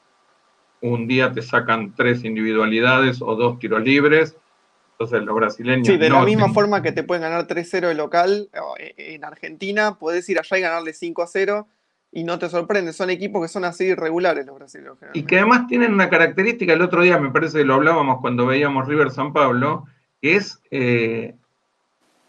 un 0.81 1.07
día 1.07 1.31
te 1.31 1.41
sacan 1.41 1.93
tres 1.95 2.23
individualidades 2.23 3.21
o 3.21 3.35
dos 3.35 3.59
tiros 3.59 3.83
libres. 3.83 4.35
Entonces 4.91 5.23
los 5.23 5.35
brasileños... 5.35 5.87
Sí, 5.87 5.97
de 5.97 6.09
la 6.09 6.23
misma 6.23 6.51
forma 6.53 6.81
que 6.81 6.91
te 6.91 7.03
pueden 7.03 7.21
ganar 7.21 7.47
3-0 7.47 7.87
de 7.87 7.95
local 7.95 8.49
eh, 8.77 8.93
en 8.97 9.23
Argentina, 9.23 9.97
puedes 9.97 10.27
ir 10.29 10.39
allá 10.39 10.57
y 10.57 10.61
ganarle 10.61 10.91
5-0 10.91 11.65
y 12.11 12.23
no 12.23 12.39
te 12.39 12.49
sorprende, 12.49 12.91
son 12.91 13.09
equipos 13.09 13.41
que 13.41 13.47
son 13.47 13.65
así 13.65 13.85
irregulares 13.85 14.45
los 14.45 14.57
brasileños. 14.57 14.97
Y 15.13 15.23
que 15.23 15.37
además 15.37 15.67
tienen 15.67 15.93
una 15.93 16.09
característica, 16.09 16.73
el 16.73 16.81
otro 16.81 17.03
día 17.03 17.19
me 17.19 17.29
parece 17.29 17.59
que 17.59 17.65
lo 17.65 17.75
hablábamos 17.75 18.19
cuando 18.19 18.47
veíamos 18.47 18.87
River 18.87 19.11
San 19.11 19.31
Pablo, 19.31 19.85
que 20.21 20.35
es 20.35 20.59
eh, 20.71 21.35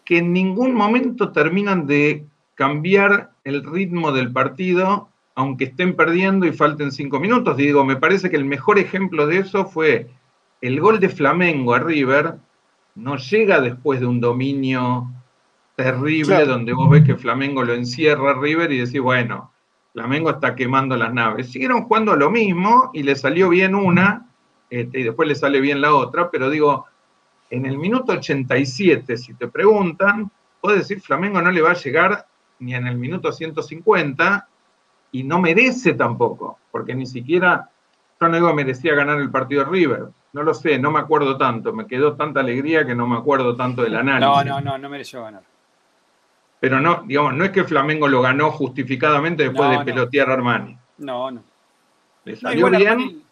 que 0.05 0.19
en 0.19 0.33
ningún 0.33 0.73
momento 0.73 1.31
terminan 1.31 1.87
de 1.87 2.25
cambiar 2.55 3.31
el 3.43 3.63
ritmo 3.63 4.11
del 4.11 4.31
partido, 4.31 5.09
aunque 5.35 5.65
estén 5.65 5.95
perdiendo 5.95 6.45
y 6.45 6.51
falten 6.51 6.91
cinco 6.91 7.19
minutos. 7.19 7.59
Y 7.59 7.63
digo, 7.63 7.83
me 7.83 7.95
parece 7.95 8.29
que 8.29 8.37
el 8.37 8.45
mejor 8.45 8.79
ejemplo 8.79 9.27
de 9.27 9.37
eso 9.37 9.65
fue 9.65 10.09
el 10.61 10.79
gol 10.79 10.99
de 10.99 11.09
Flamengo 11.09 11.73
a 11.73 11.79
River, 11.79 12.35
no 12.95 13.17
llega 13.17 13.61
después 13.61 13.99
de 13.99 14.05
un 14.05 14.19
dominio 14.19 15.09
terrible 15.75 16.45
donde 16.45 16.73
vos 16.73 16.89
ves 16.89 17.03
que 17.03 17.15
Flamengo 17.15 17.63
lo 17.63 17.73
encierra 17.73 18.31
a 18.31 18.39
River 18.39 18.71
y 18.71 18.79
decís, 18.79 19.01
bueno, 19.01 19.51
Flamengo 19.93 20.29
está 20.29 20.55
quemando 20.55 20.95
las 20.95 21.13
naves. 21.13 21.51
Siguieron 21.51 21.83
jugando 21.83 22.15
lo 22.15 22.29
mismo 22.29 22.91
y 22.93 23.03
le 23.03 23.15
salió 23.15 23.49
bien 23.49 23.75
una 23.75 24.27
este, 24.69 25.01
y 25.01 25.03
después 25.03 25.27
le 25.27 25.35
sale 25.35 25.59
bien 25.59 25.81
la 25.81 25.93
otra, 25.93 26.31
pero 26.31 26.49
digo, 26.49 26.85
en 27.49 27.65
el 27.65 27.77
minuto 27.77 28.13
87, 28.13 29.17
si 29.17 29.33
te 29.33 29.49
preguntan, 29.49 30.31
puedes 30.61 30.79
decir 30.79 31.01
Flamengo 31.01 31.41
no 31.41 31.51
le 31.51 31.61
va 31.61 31.71
a 31.71 31.75
llegar 31.75 32.25
ni 32.59 32.73
en 32.73 32.87
el 32.87 32.97
minuto 32.97 33.31
150 33.33 34.47
y 35.11 35.23
no 35.23 35.39
merece 35.39 35.93
tampoco, 35.93 36.59
porque 36.71 36.95
ni 36.95 37.05
siquiera, 37.05 37.69
yo 38.19 38.27
no 38.27 38.35
digo 38.35 38.53
merecía 38.53 38.95
ganar 38.95 39.19
el 39.19 39.31
partido 39.31 39.63
de 39.65 39.71
River, 39.71 40.05
no 40.33 40.43
lo 40.43 40.53
sé, 40.53 40.79
no 40.79 40.91
me 40.91 40.99
acuerdo 40.99 41.37
tanto, 41.37 41.73
me 41.73 41.87
quedó 41.87 42.15
tanta 42.15 42.39
alegría 42.39 42.85
que 42.85 42.95
no 42.95 43.07
me 43.07 43.17
acuerdo 43.17 43.55
tanto 43.55 43.83
del 43.83 43.95
análisis. 43.95 44.45
No, 44.45 44.61
no, 44.61 44.61
no, 44.61 44.77
no 44.77 44.89
mereció 44.89 45.23
ganar 45.23 45.43
pero 46.61 46.79
no, 46.79 47.01
digamos, 47.07 47.33
no 47.33 47.43
es 47.43 47.49
que 47.49 47.63
Flamengo 47.63 48.07
lo 48.07 48.21
ganó 48.21 48.51
justificadamente 48.51 49.49
después 49.49 49.71
de 49.71 49.83
pelotear 49.83 50.29
a 50.29 50.33
Armani. 50.33 50.77
No, 50.99 51.31
no. 51.31 51.43
Le 52.23 52.35
salió 52.35 52.69
bien. 52.69 53.23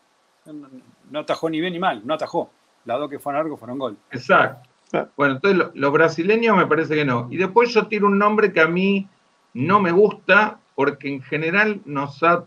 no, 1.11 1.19
atajó 1.19 1.47
ni 1.47 1.61
bien 1.61 1.73
ni 1.73 1.80
mal, 1.80 2.01
no 2.03 2.15
atajó. 2.15 2.49
Las 2.86 2.97
dos 2.97 3.07
que 3.07 3.19
fueron 3.19 3.43
largos 3.43 3.59
fueron 3.59 3.77
gol. 3.77 3.97
Exacto. 4.09 4.67
Bueno, 5.15 5.36
entonces 5.36 5.69
los 5.75 5.91
brasileños 5.91 6.57
me 6.57 6.65
parece 6.65 6.95
que 6.95 7.05
no. 7.05 7.27
Y 7.30 7.38
después 7.38 7.71
yo 7.71 7.86
tiro 7.86 8.07
un 8.07 8.17
nombre 8.17 8.51
que 8.51 8.61
a 8.61 8.67
mí 8.67 9.07
no 9.53 9.80
me 9.80 9.91
gusta 9.91 10.57
porque 10.80 11.09
en 11.09 11.21
general 11.21 11.82
nos 11.84 12.23
ha, 12.23 12.45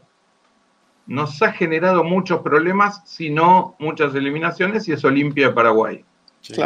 nos 1.07 1.43
ha 1.43 1.53
generado 1.53 2.03
muchos 2.03 2.41
problemas, 2.41 3.03
si 3.05 3.29
no 3.29 3.77
muchas 3.79 4.15
eliminaciones, 4.15 4.89
y 4.89 4.93
es 4.93 5.05
Olimpia 5.05 5.49
de 5.49 5.53
Paraguay. 5.53 6.03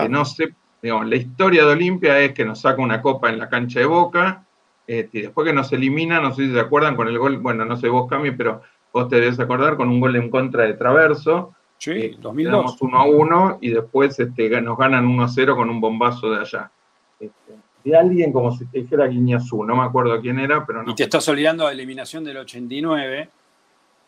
no 0.09 0.25
sé, 0.25 0.55
digamos, 0.81 1.09
la 1.09 1.17
historia 1.17 1.65
de 1.65 1.73
Olimpia 1.73 2.21
es 2.21 2.35
que 2.35 2.45
nos 2.45 2.61
saca 2.61 2.81
una 2.81 3.03
copa 3.03 3.31
en 3.31 3.41
la 3.41 3.49
cancha 3.49 3.81
de 3.81 3.87
Boca, 3.87 4.47
este, 4.87 5.19
y 5.19 5.23
después 5.23 5.45
que 5.45 5.53
nos 5.53 5.73
elimina, 5.73 6.21
no 6.21 6.33
sé 6.33 6.47
si 6.47 6.53
se 6.53 6.61
acuerdan 6.61 6.95
con 6.95 7.09
el 7.09 7.19
gol, 7.19 7.39
bueno, 7.39 7.65
no 7.65 7.77
sé 7.77 7.89
vos, 7.89 8.09
Cami, 8.09 8.31
pero 8.31 8.63
vos 8.93 9.09
te 9.09 9.17
debes 9.17 9.41
acordar 9.41 9.77
con 9.77 9.89
un 9.89 9.99
gol 9.99 10.15
en 10.15 10.31
contra 10.31 10.63
de 10.63 10.75
Traverso. 10.75 11.53
Sí, 11.79 12.17
2002. 12.21 12.75
Eh, 12.75 12.77
1 12.79 12.97
a 12.97 13.05
1 13.07 13.59
y 13.61 13.71
después 13.71 14.17
este, 14.21 14.61
nos 14.61 14.79
ganan 14.79 15.05
1 15.05 15.25
a 15.25 15.29
0 15.29 15.57
con 15.57 15.69
un 15.69 15.81
bombazo 15.81 16.31
de 16.31 16.43
allá. 16.43 16.71
Este, 17.19 17.57
de 17.87 17.97
alguien 17.97 18.33
como 18.33 18.51
si 18.51 18.67
te 18.67 18.81
dijera 18.81 19.07
Guiñazú, 19.07 19.65
no 19.65 19.77
me 19.77 19.85
acuerdo 19.85 20.21
quién 20.21 20.41
era, 20.41 20.67
pero 20.67 20.83
no. 20.83 20.91
Y 20.91 20.95
te 20.97 21.05
estás 21.05 21.29
olvidando 21.29 21.65
de 21.65 21.71
la 21.71 21.75
eliminación 21.75 22.25
del 22.25 22.39
89, 22.39 23.29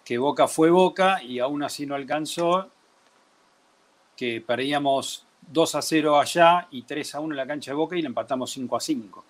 que 0.04 0.18
Boca 0.18 0.48
fue 0.48 0.68
Boca 0.68 1.22
y 1.22 1.38
aún 1.38 1.62
así 1.62 1.86
no 1.86 1.94
alcanzó, 1.94 2.68
que 4.16 4.42
perdíamos 4.44 5.24
2 5.52 5.74
a 5.76 5.82
0 5.82 6.18
allá 6.18 6.66
y 6.72 6.82
3 6.82 7.14
a 7.14 7.20
1 7.20 7.32
en 7.32 7.36
la 7.36 7.46
cancha 7.46 7.70
de 7.70 7.76
Boca 7.76 7.96
y 7.96 8.02
le 8.02 8.08
empatamos 8.08 8.50
5 8.50 8.76
a 8.76 8.80
5. 8.80 9.24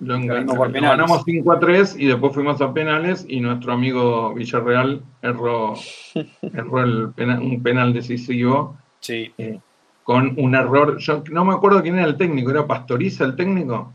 Lo 0.00 0.18
ganamos 0.18 1.22
5 1.24 1.52
a 1.52 1.60
3 1.60 1.96
y 1.96 2.06
después 2.06 2.34
fuimos 2.34 2.60
a 2.60 2.74
penales 2.74 3.24
y 3.28 3.38
nuestro 3.40 3.74
amigo 3.74 4.34
Villarreal 4.34 5.02
erró, 5.22 5.74
erró 6.42 6.82
un 6.82 7.62
penal 7.62 7.92
decisivo. 7.92 8.76
Sí. 8.98 9.32
Eh, 9.38 9.60
con 10.04 10.34
un 10.38 10.54
error. 10.54 10.98
Yo 10.98 11.24
no 11.30 11.44
me 11.44 11.54
acuerdo 11.54 11.82
quién 11.82 11.98
era 11.98 12.06
el 12.06 12.16
técnico, 12.16 12.50
¿era 12.50 12.66
Pastoriza 12.66 13.24
el 13.24 13.34
técnico? 13.34 13.92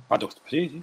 sí, 0.48 0.70
sí. 0.70 0.82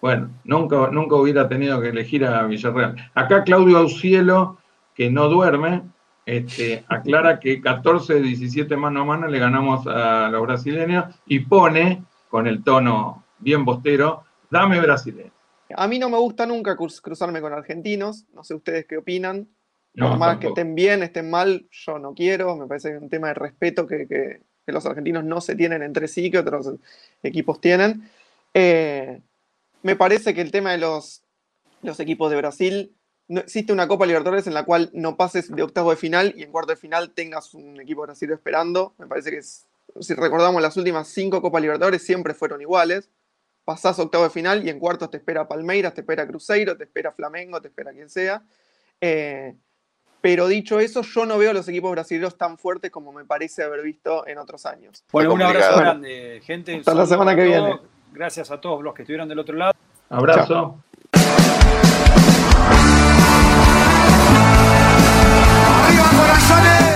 Bueno, 0.00 0.28
nunca, 0.44 0.88
nunca 0.90 1.16
hubiera 1.16 1.48
tenido 1.48 1.80
que 1.80 1.88
elegir 1.88 2.26
a 2.26 2.42
Villarreal. 2.42 3.10
Acá 3.14 3.42
Claudio 3.42 3.78
Aucielo, 3.78 4.58
que 4.94 5.10
no 5.10 5.30
duerme, 5.30 5.82
este, 6.26 6.84
aclara 6.88 7.40
que 7.40 7.62
14 7.62 8.14
de 8.14 8.20
17 8.20 8.76
mano 8.76 9.00
a 9.00 9.04
mano 9.04 9.28
le 9.28 9.38
ganamos 9.38 9.86
a 9.86 10.28
los 10.28 10.42
brasileños 10.42 11.06
y 11.26 11.40
pone, 11.40 12.02
con 12.28 12.46
el 12.46 12.62
tono 12.62 13.24
bien 13.38 13.64
bostero, 13.64 14.24
dame 14.50 14.78
brasileño. 14.78 15.32
A 15.74 15.88
mí 15.88 15.98
no 15.98 16.10
me 16.10 16.18
gusta 16.18 16.44
nunca 16.44 16.76
cruzarme 16.76 17.40
con 17.40 17.54
argentinos, 17.54 18.26
no 18.34 18.44
sé 18.44 18.54
ustedes 18.54 18.86
qué 18.86 18.98
opinan. 18.98 19.48
Por 19.96 20.18
más 20.18 20.38
que 20.38 20.48
estén 20.48 20.74
bien, 20.74 21.02
estén 21.02 21.30
mal, 21.30 21.66
yo 21.70 21.98
no 21.98 22.14
quiero. 22.14 22.56
Me 22.56 22.66
parece 22.66 22.90
que 22.90 22.96
es 22.96 23.02
un 23.02 23.08
tema 23.08 23.28
de 23.28 23.34
respeto 23.34 23.86
que, 23.86 24.40
los 24.66 24.86
argentinos 24.86 25.24
no 25.24 25.40
se 25.40 25.54
tienen 25.54 25.82
entre 25.82 26.08
sí, 26.08 26.30
que 26.30 26.38
otros 26.38 26.72
equipos 27.22 27.60
tienen. 27.60 28.10
Eh, 28.54 29.20
me 29.82 29.94
parece 29.94 30.34
que 30.34 30.40
el 30.40 30.50
tema 30.50 30.72
de 30.72 30.78
los, 30.78 31.22
los 31.82 32.00
equipos 32.00 32.30
de 32.30 32.36
Brasil, 32.36 32.94
no 33.28 33.40
existe 33.40 33.72
una 33.72 33.88
Copa 33.88 34.06
Libertadores 34.06 34.46
en 34.46 34.54
la 34.54 34.64
cual 34.64 34.90
no 34.92 35.16
pases 35.16 35.54
de 35.54 35.62
octavo 35.62 35.90
de 35.90 35.96
final 35.96 36.34
y 36.36 36.42
en 36.42 36.50
cuarto 36.50 36.72
de 36.72 36.76
final 36.76 37.12
tengas 37.12 37.54
un 37.54 37.80
equipo 37.80 38.02
brasileño 38.02 38.34
esperando. 38.34 38.94
Me 38.98 39.06
parece 39.06 39.30
que 39.30 39.42
si 39.42 40.14
recordamos 40.14 40.60
las 40.60 40.76
últimas 40.76 41.08
cinco 41.08 41.40
Copas 41.40 41.62
Libertadores 41.62 42.02
siempre 42.02 42.34
fueron 42.34 42.60
iguales. 42.60 43.08
Pasás 43.64 43.98
octavo 43.98 44.24
de 44.24 44.30
final 44.30 44.66
y 44.66 44.70
en 44.70 44.78
cuartos 44.78 45.10
te 45.10 45.16
espera 45.18 45.48
Palmeiras, 45.48 45.94
te 45.94 46.02
espera 46.02 46.26
Cruzeiro, 46.26 46.76
te 46.76 46.84
espera 46.84 47.12
Flamengo, 47.12 47.62
te 47.62 47.68
espera 47.68 47.92
quien 47.92 48.10
sea. 48.10 48.42
Eh, 49.00 49.54
pero 50.24 50.48
dicho 50.48 50.80
eso, 50.80 51.02
yo 51.02 51.26
no 51.26 51.36
veo 51.36 51.50
a 51.50 51.52
los 51.52 51.68
equipos 51.68 51.90
brasileños 51.90 52.38
tan 52.38 52.56
fuertes 52.56 52.90
como 52.90 53.12
me 53.12 53.26
parece 53.26 53.62
haber 53.62 53.82
visto 53.82 54.26
en 54.26 54.38
otros 54.38 54.64
años. 54.64 55.04
Bueno, 55.12 55.34
un 55.34 55.42
abrazo 55.42 55.78
grande, 55.78 56.40
gente. 56.42 56.76
Hasta 56.76 56.94
la 56.94 57.04
semana 57.04 57.36
que 57.36 57.42
viene. 57.42 57.78
Gracias 58.10 58.50
a 58.50 58.58
todos 58.58 58.82
los 58.82 58.94
que 58.94 59.02
estuvieron 59.02 59.28
del 59.28 59.40
otro 59.40 59.54
lado. 59.54 59.74
Abrazo. 60.08 60.78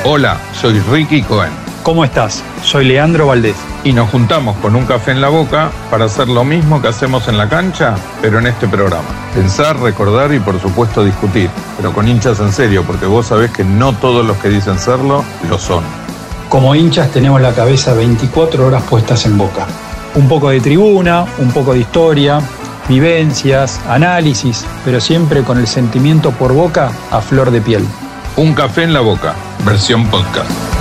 Hola, 0.07 0.41
soy 0.55 0.81
Ricky 0.91 1.23
Cohen 1.23 1.53
¿Cómo 1.83 2.05
estás? 2.05 2.43
Soy 2.63 2.87
Leandro 2.87 3.27
Valdés. 3.27 3.57
Y 3.85 3.93
nos 3.93 4.11
juntamos 4.11 4.57
con 4.59 4.75
un 4.75 4.85
café 4.87 5.13
en 5.13 5.21
la 5.21 5.29
boca 5.29 5.71
para 5.91 6.07
hacer 6.07 6.29
lo 6.29 6.45
mismo 6.45 6.83
que 6.83 6.89
hacemos 6.89 7.29
en 7.29 7.39
la 7.39 7.49
cancha, 7.49 7.95
pero 8.21 8.39
en 8.39 8.47
este 8.47 8.67
programa. 8.67 9.09
Pensar, 9.35 9.79
recordar 9.79 10.33
y 10.35 10.41
por 10.41 10.61
supuesto 10.61 11.05
discutir, 11.05 11.49
pero 11.77 11.93
con 11.93 12.09
hinchas 12.09 12.41
en 12.41 12.53
serio, 12.53 12.83
porque 12.85 13.07
vos 13.07 13.27
sabés 13.27 13.51
que 13.53 13.65
no 13.65 13.93
todos 13.95 14.27
los 14.27 14.37
que 14.39 14.49
dicen 14.49 14.79
serlo 14.79 15.25
lo 15.49 15.59
son. 15.59 15.85
Como 16.49 16.75
hinchas 16.75 17.11
tenemos 17.11 17.41
la 17.41 17.53
cabeza 17.53 17.95
24 17.95 18.67
horas 18.67 18.83
puestas 18.83 19.27
en 19.27 19.39
boca. 19.39 19.67
Un 20.15 20.29
poco 20.29 20.51
de 20.51 20.61
tribuna, 20.61 21.27
un 21.39 21.53
poco 21.53 21.75
de 21.75 21.81
historia, 21.81 22.41
vivencias, 22.89 23.81
análisis, 23.87 24.65
pero 24.85 25.01
siempre 25.01 25.43
con 25.43 25.59
el 25.59 25.67
sentimiento 25.67 26.33
por 26.33 26.53
boca 26.53 26.91
a 27.11 27.21
flor 27.21 27.51
de 27.51 27.61
piel. 27.61 27.85
Un 28.37 28.55
café 28.55 28.85
en 28.85 28.93
la 28.93 29.01
boca, 29.01 29.35
versión 29.65 30.07
podcast. 30.07 30.78